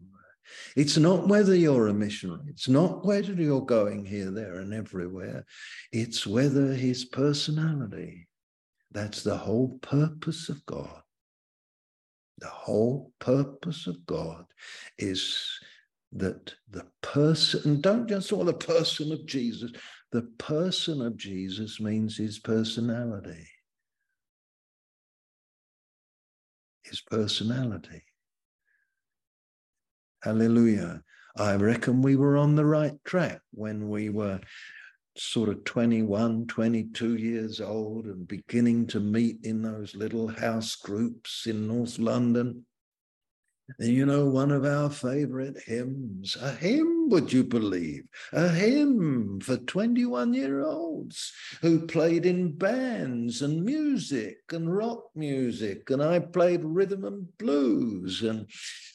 It's 0.77 0.97
not 0.97 1.29
whether 1.29 1.55
you're 1.55 1.89
a 1.89 1.95
missionary, 1.95 2.45
it's 2.49 2.69
not 2.69 3.05
whether 3.05 3.33
you're 3.33 3.65
going 3.65 4.05
here, 4.05 4.31
there, 4.31 4.57
and 4.57 4.73
everywhere. 4.73 5.45
It's 5.93 6.27
whether 6.27 6.73
his 6.73 7.05
personality. 7.05 8.29
That's 8.93 9.23
the 9.23 9.37
whole 9.37 9.79
purpose 9.81 10.49
of 10.49 10.65
God. 10.67 11.03
The 12.39 12.49
whole 12.49 13.13
purpose 13.19 13.87
of 13.87 14.05
God 14.07 14.47
is 14.99 15.39
that 16.13 16.55
the 16.71 16.87
person, 17.03 17.81
don't 17.81 18.09
just 18.09 18.31
call 18.31 18.45
the 18.45 18.55
person 18.55 19.13
of 19.13 19.27
Jesus, 19.27 19.73
the 20.11 20.23
person 20.39 21.03
of 21.03 21.17
Jesus 21.17 21.81
means 21.81 22.17
his 22.17 22.39
personality. 22.39 23.47
His 26.83 27.01
personality. 27.01 28.03
Hallelujah. 30.23 31.03
I 31.37 31.55
reckon 31.57 32.03
we 32.03 32.17
were 32.17 32.37
on 32.37 32.55
the 32.55 32.67
right 32.67 33.03
track 33.05 33.41
when 33.53 33.89
we 33.89 34.11
were 34.11 34.41
sort 35.17 35.49
of 35.49 35.65
21, 35.65 36.47
22 36.47 37.17
years 37.17 37.61
old 37.61 38.05
and 38.05 38.29
beginning 38.29 38.87
to 38.89 39.01
meet 39.01 39.39
in 39.45 39.63
those 39.63 39.95
little 39.95 40.29
house 40.29 40.77
groups 40.77 41.47
in 41.47 41.67
North 41.67 41.99
London. 41.99 42.67
And 43.79 43.89
you 43.89 44.07
know, 44.07 44.27
one 44.27 44.51
of 44.51 44.65
our 44.65 44.91
favorite 44.91 45.59
hymns, 45.65 46.37
a 46.41 46.53
hymn, 46.53 47.09
would 47.11 47.33
you 47.33 47.45
believe? 47.45 48.05
A 48.33 48.49
hymn 48.49 49.41
for 49.41 49.57
21 49.57 50.35
year 50.35 50.63
olds 50.63 51.33
who 51.61 51.87
played 51.87 52.27
in 52.27 52.53
bands 52.53 53.43
and 53.43 53.65
music 53.65 54.39
and 54.51 54.75
rock 54.75 55.05
music. 55.15 55.91
And 55.91 56.03
I 56.03 56.19
played 56.19 56.65
rhythm 56.65 57.05
and 57.05 57.27
blues. 57.39 58.23
And 58.23 58.49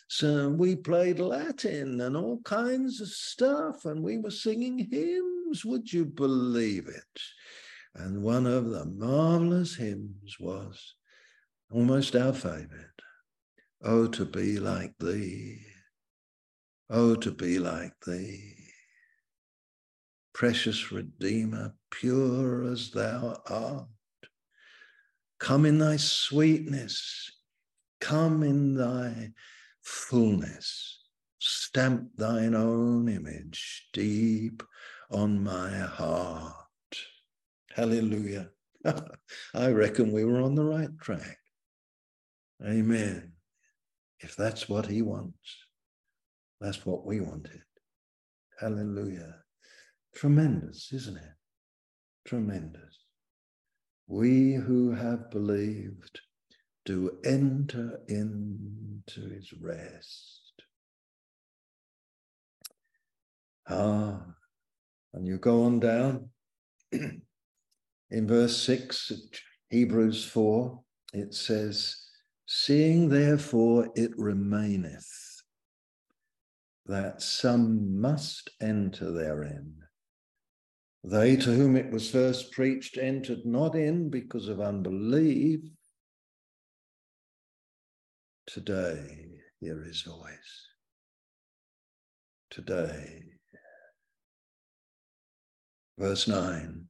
so 0.07 0.49
we 0.49 0.76
played 0.76 1.19
Latin 1.19 2.02
and 2.02 2.15
all 2.18 2.39
kinds 2.43 3.02
of 3.02 3.07
stuff. 3.07 3.85
And 3.85 4.03
we 4.03 4.18
were 4.18 4.31
singing 4.31 4.80
hymns, 4.91 5.65
would 5.65 5.91
you 5.91 6.06
believe 6.06 6.88
it? 6.88 7.22
And 7.95 8.22
one 8.22 8.45
of 8.45 8.69
the 8.69 8.85
marvelous 8.85 9.76
hymns 9.76 10.38
was 10.39 10.95
almost 11.72 12.15
our 12.15 12.34
favorite. 12.34 12.94
Oh, 13.88 14.07
to 14.07 14.26
be 14.26 14.57
like 14.57 14.98
thee. 14.99 15.62
Oh, 16.90 17.14
to 17.14 17.30
be 17.30 17.60
like 17.60 17.94
thee. 18.07 18.56
Precious 20.34 20.91
Redeemer, 20.91 21.76
pure 21.91 22.64
as 22.64 22.90
thou 22.90 23.40
art. 23.48 23.86
Come 25.40 25.68
in 25.68 25.78
thy 25.78 25.98
sweetness, 25.98 27.32
come 28.02 28.41
in 28.41 28.74
thy 28.74 29.34
fullness. 29.84 31.03
Stamp 31.38 32.10
thine 32.18 32.56
own 32.56 33.07
image 33.07 33.88
deep 33.94 34.64
on 35.12 35.44
my 35.44 35.70
heart. 35.78 36.56
Hallelujah. 37.76 38.49
I 39.53 39.68
reckon 39.68 40.12
we 40.12 40.26
were 40.26 40.41
on 40.41 40.56
the 40.56 40.66
right 40.66 40.98
track. 40.99 41.38
Amen 42.66 43.35
if 44.26 44.35
that's 44.35 44.68
what 44.68 44.88
he 44.88 45.03
wants, 45.03 45.68
that's 46.60 46.84
what 46.84 47.06
we 47.06 47.22
wanted. 47.22 47.61
Hallelujah. 48.60 49.35
Tremendous, 50.15 50.91
isn't 50.91 51.18
it? 51.18 51.35
Tremendous. 52.26 53.06
We 54.07 54.53
who 54.53 54.91
have 54.95 55.30
believed 55.30 56.22
do 56.85 57.19
enter 57.23 57.99
into 58.07 59.30
his 59.30 59.53
rest. 59.61 60.53
Ah, 63.69 64.22
and 65.14 65.27
you 65.27 65.38
go 65.38 65.64
on 65.64 65.80
down 65.80 66.30
in 66.91 67.22
verse 68.27 68.57
6 68.57 69.11
of 69.11 69.18
Hebrews 69.69 70.26
4, 70.26 70.80
it 71.14 71.35
says, 71.35 72.05
Seeing 72.47 73.09
therefore 73.09 73.89
it 73.95 74.11
remaineth 74.17 75.41
that 76.85 77.22
some 77.22 77.99
must 77.99 78.51
enter 78.61 79.11
therein. 79.11 79.76
They 81.03 81.35
to 81.35 81.51
whom 81.51 81.76
it 81.76 81.91
was 81.91 82.09
first 82.09 82.51
preached 82.51 82.97
entered 82.97 83.45
not 83.45 83.76
in 83.76 84.09
because 84.09 84.47
of 84.47 84.59
unbelief. 84.59 85.61
Today, 88.47 89.41
hear 89.59 89.84
his 89.84 90.01
voice. 90.03 90.67
Today. 92.51 93.23
Verse 95.97 96.27
9 96.27 96.85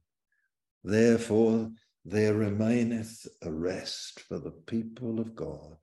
Therefore, 0.84 1.70
there 2.08 2.34
remaineth 2.34 3.26
a 3.42 3.50
rest 3.50 4.20
for 4.20 4.38
the 4.38 4.52
people 4.52 5.18
of 5.18 5.34
God. 5.34 5.76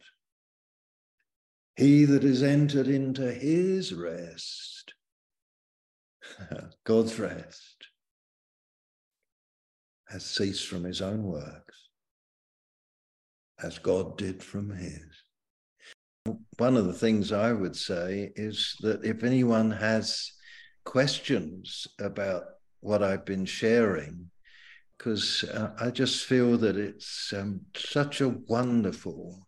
He 1.75 2.05
that 2.05 2.23
is 2.23 2.41
entered 2.41 2.87
into 2.87 3.29
his 3.29 3.93
rest, 3.93 4.93
God's 6.85 7.19
rest, 7.19 7.87
has 10.07 10.23
ceased 10.23 10.65
from 10.65 10.85
his 10.85 11.01
own 11.01 11.23
works, 11.23 11.89
as 13.61 13.77
God 13.79 14.17
did 14.17 14.41
from 14.41 14.69
his. 14.69 15.03
One 16.57 16.77
of 16.77 16.85
the 16.85 16.93
things 16.93 17.33
I 17.33 17.51
would 17.51 17.75
say 17.75 18.31
is 18.37 18.77
that 18.79 19.03
if 19.03 19.25
anyone 19.25 19.71
has 19.71 20.31
questions 20.85 21.85
about 21.99 22.43
what 22.79 23.03
I've 23.03 23.25
been 23.25 23.45
sharing, 23.45 24.29
because 24.97 25.43
uh, 25.45 25.71
I 25.79 25.89
just 25.89 26.25
feel 26.25 26.57
that 26.57 26.77
it's 26.77 27.33
um, 27.35 27.61
such 27.75 28.21
a 28.21 28.35
wonderful 28.47 29.47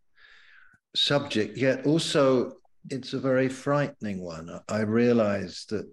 subject, 0.96 1.58
yet 1.58 1.86
also 1.86 2.54
it's 2.90 3.14
a 3.14 3.20
very 3.20 3.50
frightening 3.50 4.22
one. 4.22 4.60
I 4.70 4.82
realize 4.82 5.66
that 5.70 5.90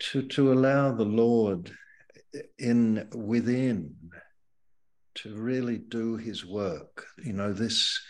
to 0.00 0.22
to 0.22 0.52
allow 0.52 0.92
the 0.92 1.04
Lord 1.04 1.72
in 2.58 3.08
within 3.14 3.94
to 5.16 5.34
really 5.34 5.78
do 5.78 6.16
his 6.16 6.44
work, 6.44 7.06
you 7.24 7.32
know, 7.32 7.52
this 7.52 8.00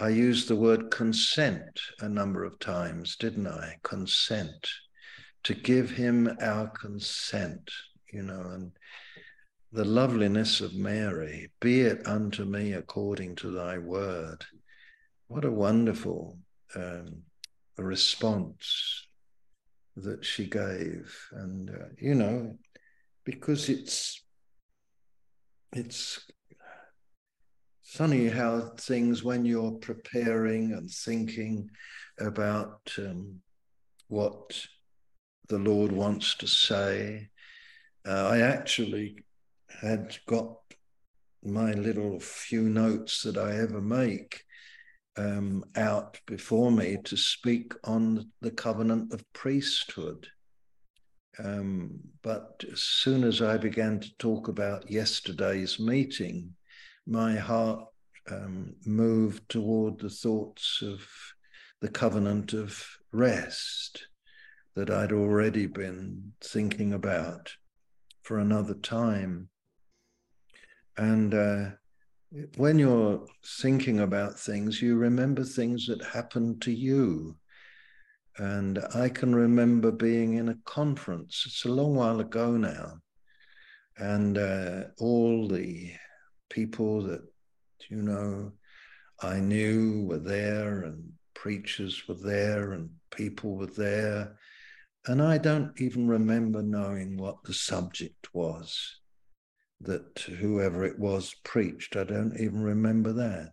I 0.00 0.10
used 0.10 0.46
the 0.46 0.56
word 0.56 0.92
consent 0.92 1.80
a 2.00 2.08
number 2.08 2.44
of 2.44 2.60
times, 2.60 3.16
didn't 3.16 3.48
I? 3.48 3.76
Consent. 3.82 4.68
To 5.44 5.54
give 5.54 5.90
him 5.90 6.36
our 6.40 6.68
consent, 6.68 7.68
you 8.12 8.22
know, 8.22 8.40
and 8.40 8.72
the 9.72 9.84
loveliness 9.84 10.60
of 10.60 10.74
Mary, 10.74 11.50
be 11.60 11.82
it 11.82 12.06
unto 12.06 12.44
me 12.44 12.72
according 12.72 13.36
to 13.36 13.50
thy 13.50 13.76
word. 13.78 14.44
What 15.26 15.44
a 15.44 15.50
wonderful 15.50 16.38
um, 16.74 17.22
response 17.76 19.06
that 19.96 20.24
she 20.24 20.46
gave. 20.46 21.14
And, 21.32 21.70
uh, 21.70 21.88
you 21.98 22.14
know, 22.14 22.56
because 23.24 23.68
it's, 23.68 24.24
it's 25.74 26.24
funny 27.82 28.28
how 28.28 28.72
things, 28.78 29.22
when 29.22 29.44
you're 29.44 29.72
preparing 29.72 30.72
and 30.72 30.90
thinking 30.90 31.68
about 32.18 32.90
um, 32.98 33.40
what 34.08 34.58
the 35.48 35.58
Lord 35.58 35.92
wants 35.92 36.36
to 36.36 36.46
say, 36.46 37.28
uh, 38.06 38.28
I 38.28 38.40
actually 38.40 39.24
had 39.80 40.16
got 40.26 40.56
my 41.44 41.72
little 41.72 42.18
few 42.20 42.62
notes 42.62 43.22
that 43.22 43.36
I 43.36 43.56
ever 43.58 43.80
make 43.80 44.42
um, 45.16 45.64
out 45.76 46.18
before 46.26 46.70
me 46.70 46.98
to 47.04 47.16
speak 47.16 47.74
on 47.84 48.30
the 48.40 48.50
covenant 48.50 49.12
of 49.12 49.24
priesthood. 49.32 50.26
Um, 51.42 52.00
but 52.22 52.64
as 52.72 52.80
soon 52.80 53.22
as 53.24 53.40
I 53.40 53.56
began 53.56 54.00
to 54.00 54.16
talk 54.18 54.48
about 54.48 54.90
yesterday's 54.90 55.78
meeting, 55.78 56.54
my 57.06 57.36
heart 57.36 57.84
um, 58.30 58.74
moved 58.84 59.48
toward 59.48 59.98
the 59.98 60.10
thoughts 60.10 60.82
of 60.82 61.00
the 61.80 61.88
covenant 61.88 62.52
of 62.52 62.84
rest 63.12 64.08
that 64.74 64.90
I'd 64.90 65.12
already 65.12 65.66
been 65.66 66.32
thinking 66.40 66.92
about 66.92 67.52
for 68.22 68.38
another 68.38 68.74
time. 68.74 69.48
And 70.98 71.32
uh, 71.32 71.70
when 72.56 72.78
you're 72.78 73.24
thinking 73.60 74.00
about 74.00 74.38
things, 74.38 74.82
you 74.82 74.96
remember 74.96 75.44
things 75.44 75.86
that 75.86 76.04
happened 76.04 76.60
to 76.62 76.72
you. 76.72 77.36
And 78.36 78.80
I 78.94 79.08
can 79.08 79.34
remember 79.34 79.92
being 79.92 80.34
in 80.34 80.48
a 80.48 80.58
conference, 80.64 81.44
it's 81.46 81.64
a 81.64 81.68
long 81.68 81.94
while 81.94 82.20
ago 82.20 82.56
now, 82.56 82.98
and 83.96 84.38
uh, 84.38 84.84
all 84.98 85.48
the 85.48 85.92
people 86.48 87.02
that, 87.02 87.22
you 87.88 88.02
know, 88.02 88.52
I 89.20 89.40
knew 89.40 90.06
were 90.06 90.20
there, 90.20 90.82
and 90.82 91.12
preachers 91.34 92.06
were 92.06 92.14
there, 92.14 92.72
and 92.72 92.90
people 93.10 93.56
were 93.56 93.66
there. 93.66 94.36
And 95.06 95.20
I 95.20 95.38
don't 95.38 95.72
even 95.80 96.06
remember 96.06 96.62
knowing 96.62 97.16
what 97.16 97.42
the 97.42 97.54
subject 97.54 98.28
was 98.32 99.00
that 99.80 100.18
whoever 100.18 100.84
it 100.84 100.98
was 100.98 101.34
preached. 101.44 101.96
I 101.96 102.04
don't 102.04 102.38
even 102.38 102.62
remember 102.62 103.12
that. 103.14 103.52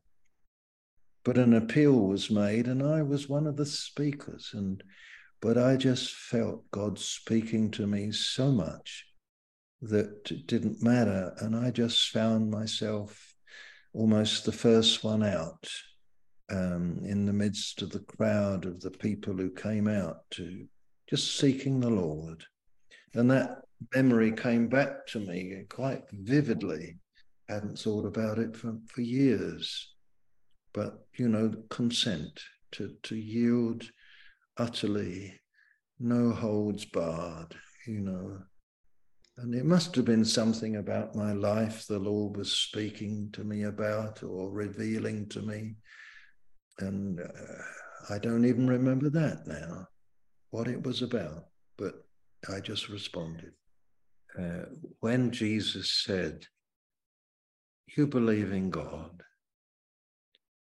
But 1.24 1.38
an 1.38 1.54
appeal 1.54 2.08
was 2.08 2.30
made, 2.30 2.68
and 2.68 2.84
I 2.84 3.02
was 3.02 3.30
one 3.30 3.48
of 3.48 3.58
the 3.58 3.66
speakers. 3.66 4.52
And 4.54 4.84
but 5.42 5.58
I 5.58 5.76
just 5.76 6.14
felt 6.14 6.70
God 6.72 6.98
speaking 6.98 7.70
to 7.72 7.86
me 7.86 8.12
so 8.12 8.52
much 8.52 9.06
that 9.82 10.32
it 10.32 10.48
didn't 10.48 10.82
matter. 10.82 11.34
And 11.40 11.56
I 11.56 11.72
just 11.72 12.10
found 12.10 12.50
myself 12.50 13.34
almost 13.94 14.46
the 14.46 14.52
first 14.52 15.04
one 15.04 15.24
out 15.24 15.68
um, 16.50 17.00
in 17.04 17.26
the 17.26 17.34
midst 17.34 17.82
of 17.82 17.92
the 17.92 18.00
crowd 18.00 18.66
of 18.66 18.82
the 18.82 18.92
people 18.92 19.34
who 19.34 19.52
came 19.52 19.88
out 19.88 20.30
to 20.32 20.66
just 21.10 21.38
seeking 21.38 21.80
the 21.80 21.90
Lord. 21.90 22.44
And 23.14 23.30
that 23.32 23.65
memory 23.94 24.32
came 24.32 24.68
back 24.68 25.06
to 25.08 25.20
me 25.20 25.66
quite 25.70 26.04
vividly. 26.12 26.98
Hadn't 27.50 27.78
thought 27.78 28.06
about 28.06 28.40
it 28.40 28.56
for, 28.56 28.78
for 28.88 29.02
years. 29.02 29.94
But, 30.74 31.06
you 31.18 31.30
know, 31.30 31.54
consent 31.70 32.40
to, 32.74 32.94
to 33.04 33.16
yield 33.16 33.84
utterly, 34.58 35.40
no 36.00 36.32
holds 36.32 36.86
barred, 36.86 37.56
you 37.88 38.02
know. 38.02 38.40
And 39.38 39.54
it 39.54 39.66
must 39.66 39.96
have 39.96 40.06
been 40.06 40.26
something 40.26 40.78
about 40.78 41.16
my 41.16 41.34
life 41.34 41.86
the 41.88 42.00
Lord 42.00 42.38
was 42.38 42.54
speaking 42.54 43.30
to 43.34 43.44
me 43.44 43.64
about 43.64 44.24
or 44.24 44.50
revealing 44.50 45.28
to 45.30 45.42
me. 45.42 45.76
And 46.80 47.20
uh, 47.20 48.14
I 48.14 48.18
don't 48.18 48.46
even 48.46 48.68
remember 48.68 49.10
that 49.10 49.46
now, 49.46 49.88
what 50.52 50.68
it 50.68 50.82
was 50.84 51.02
about, 51.02 51.46
but 51.78 52.06
I 52.54 52.60
just 52.60 52.90
responded 52.90 53.54
uh, 54.38 54.66
when 55.00 55.32
Jesus 55.32 55.90
said, 56.06 56.46
You 57.96 58.08
believe 58.08 58.52
in 58.52 58.70
God, 58.70 59.24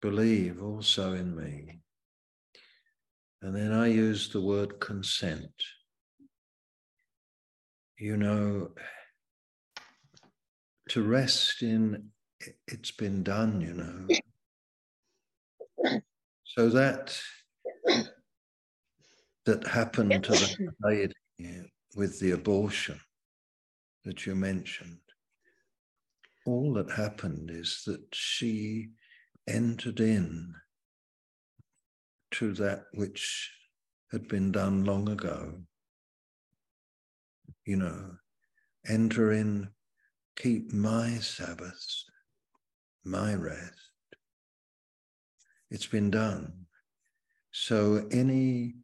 believe 0.02 0.62
also 0.62 1.14
in 1.14 1.34
me. 1.34 1.80
And 3.42 3.54
then 3.54 3.72
I 3.72 3.86
use 3.88 4.28
the 4.28 4.40
word 4.40 4.80
consent. 4.80 5.52
You 7.98 8.16
know, 8.16 8.72
to 10.90 11.02
rest 11.02 11.62
in 11.62 12.10
it's 12.68 12.90
been 12.90 13.22
done, 13.22 13.60
you 13.62 13.72
know. 13.72 14.06
So 16.44 16.68
that 16.68 17.18
that 19.46 19.66
happened 19.66 20.24
to 20.24 20.32
the 20.32 20.68
lady 20.82 21.14
with 21.94 22.20
the 22.20 22.32
abortion 22.32 23.00
that 24.06 24.24
you 24.26 24.34
mentioned, 24.34 24.98
all 26.46 26.72
that 26.74 26.90
happened 26.90 27.50
is 27.52 27.82
that 27.86 28.02
she 28.12 28.88
entered 29.48 30.00
in 30.00 30.54
to 32.30 32.52
that 32.54 32.84
which 32.94 33.52
had 34.12 34.28
been 34.28 34.52
done 34.52 34.84
long 34.84 35.08
ago. 35.08 35.60
you 37.66 37.76
know, 37.76 38.12
enter 38.88 39.32
in, 39.32 39.68
keep 40.36 40.72
my 40.72 41.18
Sabbaths, 41.18 42.06
my 43.04 43.34
rest. 43.34 43.72
It's 45.70 45.86
been 45.86 46.10
done. 46.10 46.52
So 47.50 48.06
any 48.12 48.76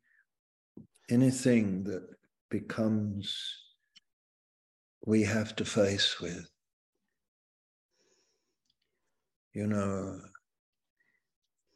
anything 1.11 1.85
that 1.85 2.03
becomes 2.51 3.36
we 5.04 5.22
have 5.22 5.56
to 5.56 5.64
face 5.64 6.20
with, 6.20 6.48
you 9.52 9.66
know, 9.66 10.20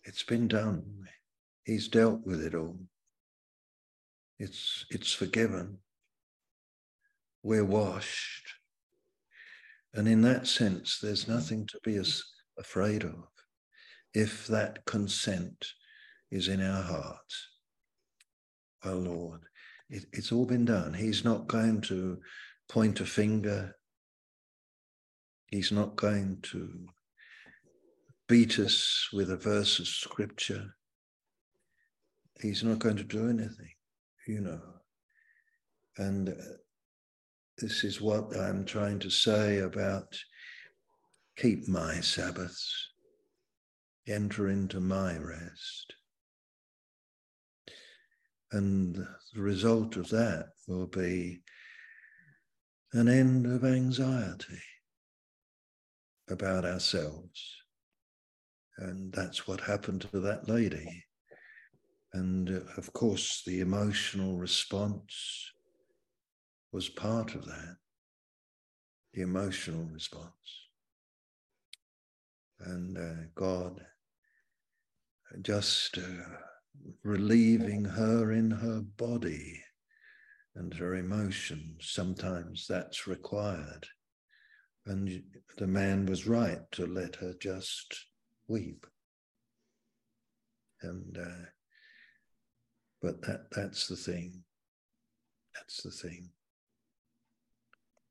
it's 0.05 0.23
been 0.23 0.47
done. 0.47 1.09
He's 1.65 1.89
dealt 1.89 2.25
with 2.25 2.43
it 2.45 2.55
all. 2.55 2.79
It's 4.39 4.87
it's 4.91 5.13
forgiven. 5.13 5.79
We're 7.43 7.65
washed. 7.65 8.49
And 9.95 10.07
in 10.07 10.23
that 10.23 10.47
sense, 10.47 10.99
there's 11.01 11.27
nothing 11.27 11.67
to 11.69 11.81
be 11.83 11.97
as 11.97 12.23
afraid 12.59 13.03
of 13.03 13.25
if 14.15 14.47
that 14.47 14.85
consent 14.85 15.67
is 16.31 16.49
in 16.49 16.63
our 16.63 16.83
hearts. 16.83 17.49
Oh 18.85 18.99
Lord, 18.99 19.41
it, 19.91 20.05
it's 20.13 20.33
all 20.33 20.47
been 20.47 20.65
done. 20.65 20.95
He's 20.95 21.25
not 21.25 21.47
going 21.49 21.81
to 21.83 22.19
point 22.69 23.01
a 23.01 23.07
finger. 23.07 23.77
He's 25.47 25.73
not 25.73 25.97
going 25.97 26.39
to 26.43 26.87
beat 28.29 28.59
us 28.59 29.09
with 29.13 29.31
a 29.31 29.37
verse 29.37 29.79
of 29.79 29.87
scripture. 29.87 30.75
He's 32.41 32.63
not 32.63 32.81
going 32.81 32.97
to 32.97 33.05
do 33.05 33.29
anything, 33.29 33.73
you 34.27 34.41
know. 34.41 34.61
And 35.99 36.29
uh, 36.31 36.57
this 37.59 37.85
is 37.85 38.01
what 38.01 38.37
I'm 38.37 38.65
trying 38.65 38.99
to 39.01 39.11
say 39.11 39.61
about 39.61 40.19
keep 41.37 41.69
my 41.69 42.01
Sabbaths, 42.01 42.89
enter 44.09 44.49
into 44.49 44.81
my 44.81 45.17
rest. 45.17 45.95
And 48.53 48.97
the 49.35 49.41
result 49.41 49.97
of 49.97 50.09
that 50.11 50.47
will 50.67 50.87
be 50.87 51.43
an 52.93 53.09
end 53.09 53.47
of 53.47 53.65
anxiety 53.65 54.63
about 56.29 56.65
ourselves. 56.65 57.57
And 58.79 59.13
that's 59.13 59.47
what 59.47 59.61
happened 59.61 60.03
to 60.13 60.21
that 60.21 60.49
lady. 60.49 61.05
And 62.13 62.49
uh, 62.49 62.61
of 62.77 62.93
course, 62.93 63.43
the 63.47 63.61
emotional 63.61 64.37
response 64.37 65.53
was 66.73 66.89
part 66.89 67.35
of 67.35 67.45
that, 67.47 67.77
the 69.15 69.23
emotional 69.23 69.85
response. 69.85 70.33
And 72.61 72.97
uh, 72.97 73.27
God 73.35 73.81
just 75.43 75.99
uh, 75.99 76.03
relieving 77.03 77.85
her 77.85 78.33
in 78.33 78.51
her 78.51 78.81
body 78.97 79.63
and 80.57 80.73
her 80.75 80.97
emotions. 80.97 81.89
Sometimes 81.91 82.67
that's 82.69 83.07
required. 83.07 83.87
And 84.87 85.23
the 85.59 85.67
man 85.67 86.07
was 86.07 86.27
right 86.27 86.61
to 86.73 86.87
let 86.87 87.17
her 87.17 87.35
just 87.41 88.07
weep. 88.49 88.87
And 90.83 91.19
uh, 91.19 91.47
but 93.03 93.23
that 93.23 93.47
that's 93.53 93.87
the 93.87 93.97
thing. 93.97 94.43
That's 95.55 95.83
the 95.83 95.91
thing. 95.91 96.31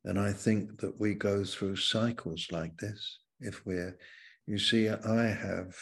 And 0.04 0.20
I 0.20 0.32
think 0.32 0.80
that 0.82 1.00
we 1.00 1.16
go 1.16 1.44
through 1.44 1.78
cycles 1.78 2.48
like 2.52 2.78
this. 2.78 3.20
If 3.40 3.66
we're, 3.66 3.98
you 4.46 4.60
see, 4.60 4.88
I 4.88 5.26
have 5.26 5.76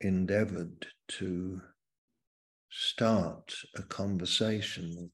endeavored 0.00 0.86
to 1.08 1.60
start 2.70 3.52
a 3.76 3.82
conversation 3.82 5.10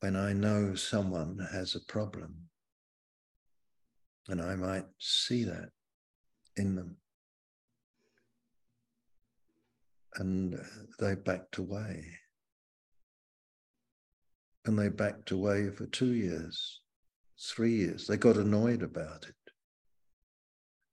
when 0.00 0.16
I 0.16 0.32
know 0.32 0.74
someone 0.74 1.46
has 1.52 1.74
a 1.74 1.92
problem. 1.92 2.34
And 4.28 4.42
I 4.42 4.56
might 4.56 4.86
see 4.98 5.44
that 5.44 5.70
in 6.56 6.74
them. 6.74 6.96
And 10.16 10.54
uh, 10.54 10.62
they 10.98 11.14
backed 11.14 11.58
away. 11.58 12.04
And 14.64 14.78
they 14.78 14.88
backed 14.88 15.30
away 15.30 15.70
for 15.70 15.86
two 15.86 16.14
years, 16.14 16.80
three 17.40 17.74
years. 17.74 18.06
They 18.06 18.16
got 18.16 18.36
annoyed 18.36 18.82
about 18.82 19.26
it 19.28 19.34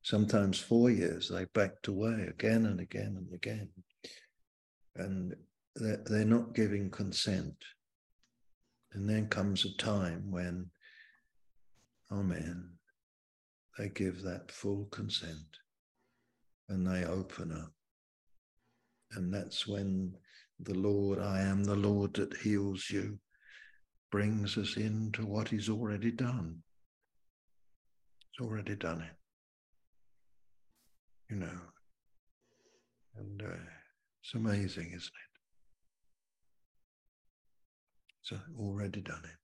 sometimes 0.03 0.59
four 0.59 0.89
years, 0.89 1.29
they 1.29 1.45
backed 1.53 1.87
away 1.87 2.27
again 2.29 2.65
and 2.65 2.79
again 2.79 3.15
and 3.17 3.33
again. 3.33 3.69
And 4.95 5.33
they're, 5.75 6.01
they're 6.05 6.25
not 6.25 6.53
giving 6.53 6.89
consent. 6.89 7.55
And 8.93 9.09
then 9.09 9.27
comes 9.27 9.65
a 9.65 9.75
time 9.77 10.29
when, 10.29 10.69
amen, 12.11 12.69
they 13.77 13.89
give 13.89 14.21
that 14.21 14.51
full 14.51 14.85
consent 14.91 15.57
and 16.69 16.85
they 16.85 17.05
open 17.05 17.51
up. 17.51 17.71
And 19.13 19.33
that's 19.33 19.67
when 19.67 20.15
the 20.59 20.75
Lord, 20.75 21.19
I 21.19 21.41
am 21.41 21.63
the 21.63 21.75
Lord 21.75 22.13
that 22.15 22.37
heals 22.37 22.89
you, 22.91 23.19
brings 24.11 24.57
us 24.57 24.77
into 24.77 25.25
what 25.25 25.49
He's 25.49 25.69
already 25.69 26.11
done. 26.11 26.59
He's 28.31 28.45
already 28.45 28.75
done 28.75 29.01
it 29.01 29.15
you 31.33 31.39
know. 31.39 31.59
And 33.17 33.41
uh, 33.41 33.63
it's 34.21 34.33
amazing, 34.35 34.87
isn't 34.87 34.97
it? 34.97 35.32
It's 38.23 38.41
already 38.59 39.01
done 39.01 39.21
it. 39.23 39.37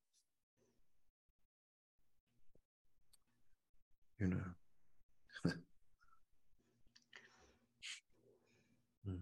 You 4.23 4.27
know. 4.29 4.41
Hmm. 9.05 9.15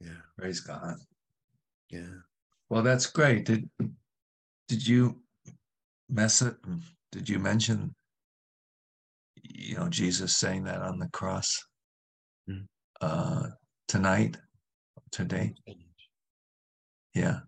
Yeah. 0.00 0.08
Praise 0.38 0.60
God. 0.60 0.96
Yeah. 1.90 2.06
Well, 2.70 2.82
that's 2.82 3.06
great. 3.06 3.44
Did 3.44 3.68
did 4.68 4.86
you 4.86 5.20
mess 6.08 6.40
it? 6.40 6.56
Did 7.12 7.28
you 7.28 7.38
mention 7.38 7.94
you 9.44 9.76
know, 9.76 9.88
Jesus 9.88 10.36
saying 10.36 10.64
that 10.64 10.82
on 10.82 10.98
the 10.98 11.08
cross 11.08 11.64
mm. 12.48 12.66
uh, 13.00 13.48
tonight, 13.88 14.36
today. 15.10 15.54
Yeah. 17.14 17.40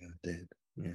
Yeah, 0.00 0.08
did. 0.22 0.48
Yeah. 0.76 0.90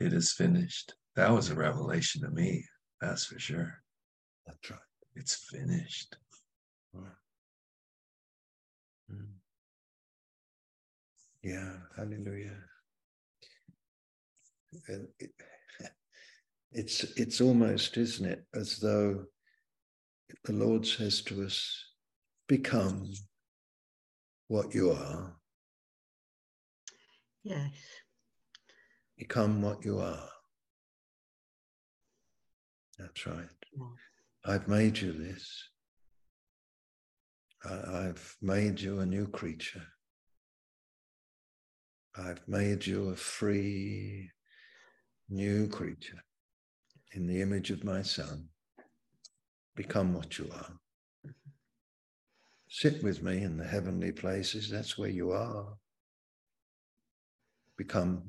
It 0.00 0.12
is 0.12 0.32
finished. 0.32 0.94
That 1.16 1.30
was 1.30 1.50
a 1.50 1.54
revelation 1.54 2.22
to 2.22 2.30
me. 2.30 2.64
That's 3.00 3.26
for 3.26 3.38
sure. 3.38 3.82
That's 4.46 4.70
right. 4.70 4.80
It's 5.16 5.46
finished. 5.50 6.16
Mm. 9.12 9.26
Yeah. 11.42 11.74
Hallelujah. 11.96 12.56
It, 14.88 15.30
it's 16.72 17.04
it's 17.16 17.40
almost, 17.40 17.96
isn't 17.96 18.26
it, 18.26 18.44
as 18.54 18.78
though 18.78 19.24
the 20.44 20.52
Lord 20.52 20.86
says 20.86 21.20
to 21.22 21.44
us, 21.44 21.84
become 22.48 23.12
what 24.48 24.74
you 24.74 24.92
are. 24.92 25.36
Yes. 27.42 27.72
Become 29.18 29.62
what 29.62 29.84
you 29.84 29.98
are. 29.98 30.28
That's 32.98 33.26
right. 33.26 33.48
Yeah. 33.76 34.54
I've 34.54 34.68
made 34.68 34.98
you 34.98 35.12
this. 35.12 35.68
I, 37.64 38.08
I've 38.08 38.36
made 38.40 38.80
you 38.80 39.00
a 39.00 39.06
new 39.06 39.26
creature. 39.26 39.86
I've 42.16 42.46
made 42.46 42.86
you 42.86 43.08
a 43.08 43.16
free 43.16 44.30
new 45.28 45.68
creature 45.68 46.22
in 47.14 47.26
the 47.26 47.40
image 47.40 47.70
of 47.70 47.84
my 47.84 48.02
Son. 48.02 48.48
Become 49.74 50.14
what 50.14 50.38
you 50.38 50.44
are. 50.52 50.72
Mm-hmm. 51.26 51.50
Sit 52.68 53.02
with 53.02 53.22
me 53.22 53.42
in 53.42 53.56
the 53.56 53.64
heavenly 53.66 54.12
places. 54.12 54.68
That's 54.70 54.98
where 54.98 55.08
you 55.08 55.32
are. 55.32 55.76
Become 57.82 58.22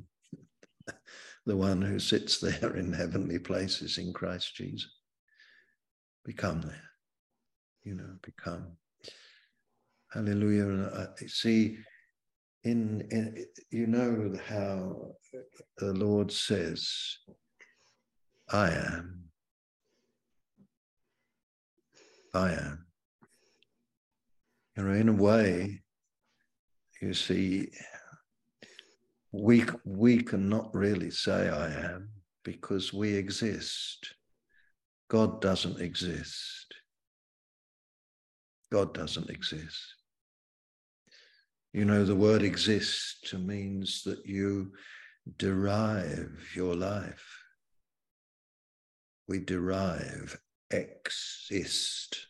the 1.45 1.55
one 1.55 1.79
who 1.79 1.99
sits 1.99 2.39
there 2.39 2.75
in 2.75 2.91
heavenly 2.91 3.37
places 3.37 3.99
in 3.99 4.11
Christ 4.11 4.55
Jesus. 4.55 4.89
Become 6.25 6.61
there. 6.61 6.89
You 7.83 7.93
know, 7.93 8.15
become. 8.23 8.77
Hallelujah. 10.11 10.69
And 10.69 10.85
I 10.87 11.25
see 11.27 11.77
in, 12.63 13.07
in 13.11 13.45
you 13.69 13.85
know 13.85 14.33
how 14.47 15.11
the 15.77 15.93
Lord 15.93 16.31
says, 16.31 16.89
I 18.51 18.71
am. 18.71 19.25
I 22.33 22.53
am. 22.53 22.87
You 24.75 24.83
know, 24.83 24.93
in 24.93 25.09
a 25.09 25.13
way, 25.13 25.83
you 27.03 27.13
see, 27.13 27.69
we, 29.33 29.65
we 29.83 30.21
cannot 30.21 30.73
really 30.75 31.09
say 31.09 31.49
I 31.49 31.73
am 31.73 32.09
because 32.45 32.93
we 32.93 33.15
exist. 33.15 34.13
God 35.09 35.41
doesn't 35.41 35.81
exist. 35.81 36.73
God 38.71 38.93
doesn't 38.93 39.31
exist. 39.31 39.95
You 41.73 41.85
know, 41.85 42.05
the 42.05 42.15
word 42.15 42.43
exist 42.43 43.33
means 43.33 44.03
that 44.03 44.23
you 44.27 44.71
derive 45.37 46.51
your 46.55 46.75
life. 46.75 47.25
We 49.27 49.39
derive, 49.39 50.39
exist, 50.69 52.27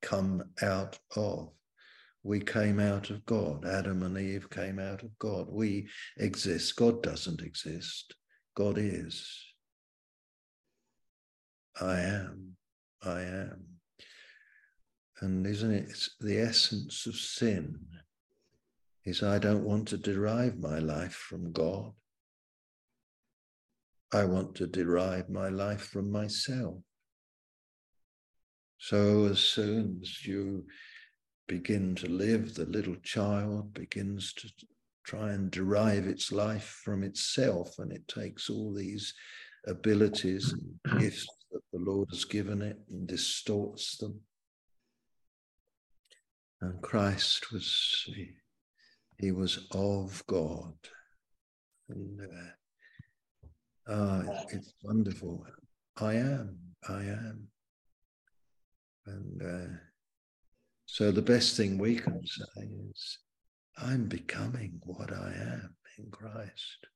come 0.00 0.44
out 0.62 0.98
of. 1.16 1.57
We 2.28 2.40
came 2.40 2.78
out 2.78 3.08
of 3.08 3.24
God. 3.24 3.64
Adam 3.64 4.02
and 4.02 4.18
Eve 4.18 4.50
came 4.50 4.78
out 4.78 5.02
of 5.02 5.18
God. 5.18 5.46
We 5.48 5.88
exist. 6.18 6.76
God 6.76 7.02
doesn't 7.02 7.40
exist. 7.40 8.14
God 8.54 8.76
is. 8.76 9.26
I 11.80 12.00
am. 12.00 12.56
I 13.02 13.22
am. 13.22 13.64
And 15.22 15.46
isn't 15.46 15.72
it 15.72 15.88
it's 15.88 16.16
the 16.20 16.38
essence 16.38 17.06
of 17.06 17.14
sin? 17.16 17.78
is 19.06 19.22
I 19.22 19.38
don't 19.38 19.64
want 19.64 19.88
to 19.88 19.96
derive 19.96 20.58
my 20.58 20.80
life 20.80 21.14
from 21.14 21.50
God. 21.50 21.92
I 24.12 24.26
want 24.26 24.54
to 24.56 24.66
derive 24.66 25.30
my 25.30 25.48
life 25.48 25.80
from 25.80 26.12
myself. 26.12 26.74
So 28.76 29.28
as 29.30 29.38
soon 29.38 30.00
as 30.02 30.26
you 30.26 30.66
begin 31.48 31.94
to 31.96 32.06
live, 32.08 32.54
the 32.54 32.66
little 32.66 32.96
child 33.02 33.74
begins 33.74 34.32
to 34.34 34.48
try 35.04 35.32
and 35.32 35.50
derive 35.50 36.06
its 36.06 36.30
life 36.30 36.80
from 36.84 37.02
itself, 37.02 37.78
and 37.78 37.90
it 37.90 38.06
takes 38.06 38.48
all 38.48 38.72
these 38.72 39.14
abilities 39.66 40.52
and 40.52 41.00
gifts 41.00 41.26
that 41.50 41.62
the 41.72 41.80
Lord 41.80 42.08
has 42.12 42.24
given 42.24 42.62
it 42.62 42.78
and 42.90 43.08
distorts 43.08 43.96
them. 43.96 44.20
And 46.60 46.80
Christ 46.82 47.50
was 47.52 48.06
he 49.18 49.32
was 49.32 49.66
of 49.72 50.22
God. 50.26 50.74
And 51.88 52.20
uh, 53.88 53.92
uh, 53.92 54.22
it's 54.50 54.74
wonderful. 54.82 55.44
I 55.96 56.14
am, 56.14 56.58
I 56.88 57.00
am. 57.00 57.48
And 59.06 59.42
uh, 59.42 59.76
so 60.88 61.12
the 61.12 61.22
best 61.22 61.56
thing 61.56 61.78
we 61.78 61.94
can 61.94 62.20
say 62.26 62.68
is, 62.90 63.18
I'm 63.76 64.08
becoming 64.08 64.80
what 64.84 65.12
I 65.12 65.32
am 65.40 65.76
in 65.98 66.10
Christ. 66.10 66.88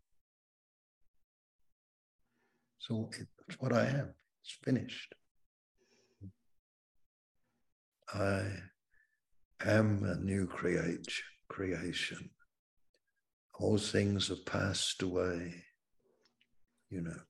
So 2.81 3.11
it's 3.47 3.61
what 3.61 3.73
I 3.73 3.87
am. 3.87 4.15
It's 4.43 4.59
finished. 4.65 5.15
I 8.13 8.43
am 9.65 10.03
a 10.03 10.17
new 10.17 10.49
creation 10.49 11.25
creation. 11.53 12.31
All 13.61 13.77
things 13.77 14.29
have 14.29 14.45
passed 14.47 15.03
away, 15.03 15.55
you 16.89 17.03
know, 17.03 17.21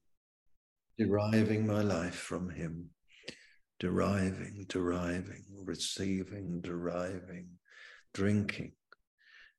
deriving 0.97 1.67
my 1.67 1.83
life 1.83 2.15
from 2.15 2.49
Him, 2.49 2.91
deriving, 3.83 4.65
deriving, 4.69 5.45
receiving, 5.65 6.61
deriving, 6.63 7.49
drinking. 8.15 8.73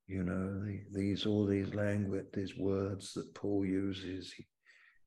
You 0.08 0.24
know, 0.24 0.66
these 0.92 1.26
all 1.26 1.46
these 1.46 1.74
language, 1.76 2.26
these 2.34 2.58
words 2.58 3.14
that 3.14 3.36
Paul 3.36 3.66
uses. 3.66 4.34
He, 4.34 4.46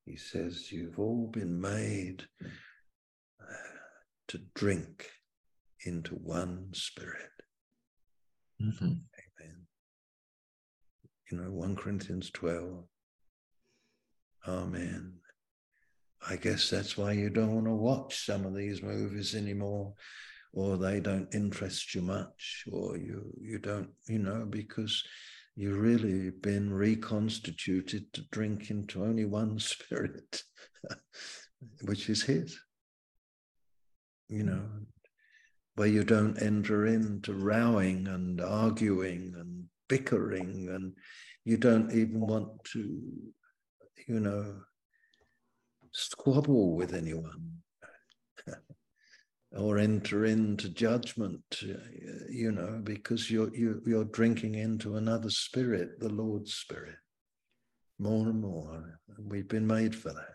he 0.05 0.17
says, 0.17 0.71
You've 0.71 0.99
all 0.99 1.29
been 1.33 1.61
made 1.61 2.25
uh, 3.41 3.45
to 4.29 4.41
drink 4.55 5.09
into 5.85 6.15
one 6.15 6.69
spirit. 6.73 7.31
Mm-hmm 8.63 8.93
you 11.31 11.39
know, 11.39 11.51
1 11.51 11.77
Corinthians 11.77 12.31
12. 12.31 12.85
Amen. 14.47 15.15
I 16.29 16.37
guess 16.37 16.71
that's 16.71 16.97
why 16.97 17.13
you 17.13 17.31
don't 17.31 17.55
want 17.55 17.67
to 17.67 17.75
watch 17.75 18.25
some 18.27 18.45
of 18.45 18.55
these 18.55 18.83
movies 18.83 19.35
anymore, 19.35 19.95
or 20.53 20.77
they 20.77 21.01
don't 21.01 21.33
interest 21.35 21.95
you 21.95 22.03
much, 22.03 22.65
or 22.71 22.97
you 22.97 23.33
you 23.41 23.59
don't, 23.59 23.91
you 24.09 24.19
know, 24.19 24.47
because 24.49 25.05
you've 25.55 25.79
really 25.79 26.31
been 26.31 26.73
reconstituted 26.73 28.13
to 28.13 28.23
drink 28.33 28.71
into 28.71 29.05
only 29.05 29.25
one 29.25 29.59
spirit, 29.59 30.43
which 31.83 32.09
is 32.11 32.23
his. 32.23 32.59
You 34.29 34.43
know, 34.43 34.69
where 35.77 35.89
you 35.89 36.03
don't 36.03 36.43
enter 36.43 36.87
into 36.87 37.33
rowing 37.35 38.09
and 38.09 38.41
arguing 38.41 39.35
and 39.39 39.65
bickering 39.89 40.69
and 40.69 40.95
you 41.45 41.57
don't 41.57 41.93
even 41.93 42.19
want 42.19 42.65
to, 42.73 43.01
you 44.09 44.19
know, 44.19 44.57
squabble 45.97 46.77
with 46.77 46.93
anyone 46.93 47.53
or 49.57 49.79
enter 49.79 50.27
into 50.27 50.69
judgment, 50.69 51.43
uh, 51.63 51.79
you 52.29 52.53
know, 52.53 52.81
because 52.85 53.31
you're, 53.31 53.55
you, 53.55 53.83
you're 53.87 54.05
drinking 54.05 54.57
into 54.57 54.97
another 54.97 55.31
spirit, 55.31 55.99
the 55.99 56.11
Lord's 56.11 56.53
spirit, 56.53 56.97
more 57.99 58.29
and 58.29 58.43
more. 58.43 59.01
We've 59.19 59.49
been 59.49 59.67
made 59.67 59.95
for 59.97 60.11
that. 60.11 60.35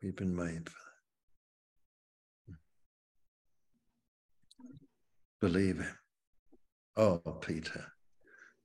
We've 0.00 0.16
been 0.16 0.36
made 0.36 0.68
for 0.68 0.76
that. 2.48 2.56
Believe 5.40 5.78
Him. 5.78 5.98
Oh, 6.96 7.18
Peter, 7.40 7.84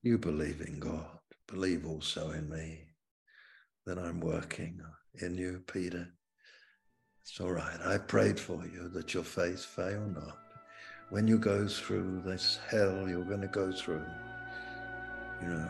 you 0.04 0.20
believe 0.20 0.62
in 0.62 0.80
God. 0.80 1.08
Believe 1.48 1.88
also 1.88 2.32
in 2.32 2.50
me 2.50 2.85
that 3.86 3.98
I'm 3.98 4.20
working 4.20 4.82
in 5.22 5.36
you, 5.36 5.64
Peter. 5.72 6.08
It's 7.22 7.40
all 7.40 7.52
right. 7.52 7.80
I 7.84 7.98
prayed 7.98 8.40
for 8.40 8.64
you 8.66 8.90
that 8.90 9.14
your 9.14 9.24
faith 9.24 9.64
fail 9.64 10.06
not. 10.08 10.38
When 11.10 11.28
you 11.28 11.38
go 11.38 11.68
through 11.68 12.22
this 12.26 12.60
hell 12.70 13.08
you're 13.08 13.24
going 13.24 13.42
to 13.42 13.48
go 13.48 13.72
through, 13.72 14.06
you 15.42 15.48
know, 15.50 15.70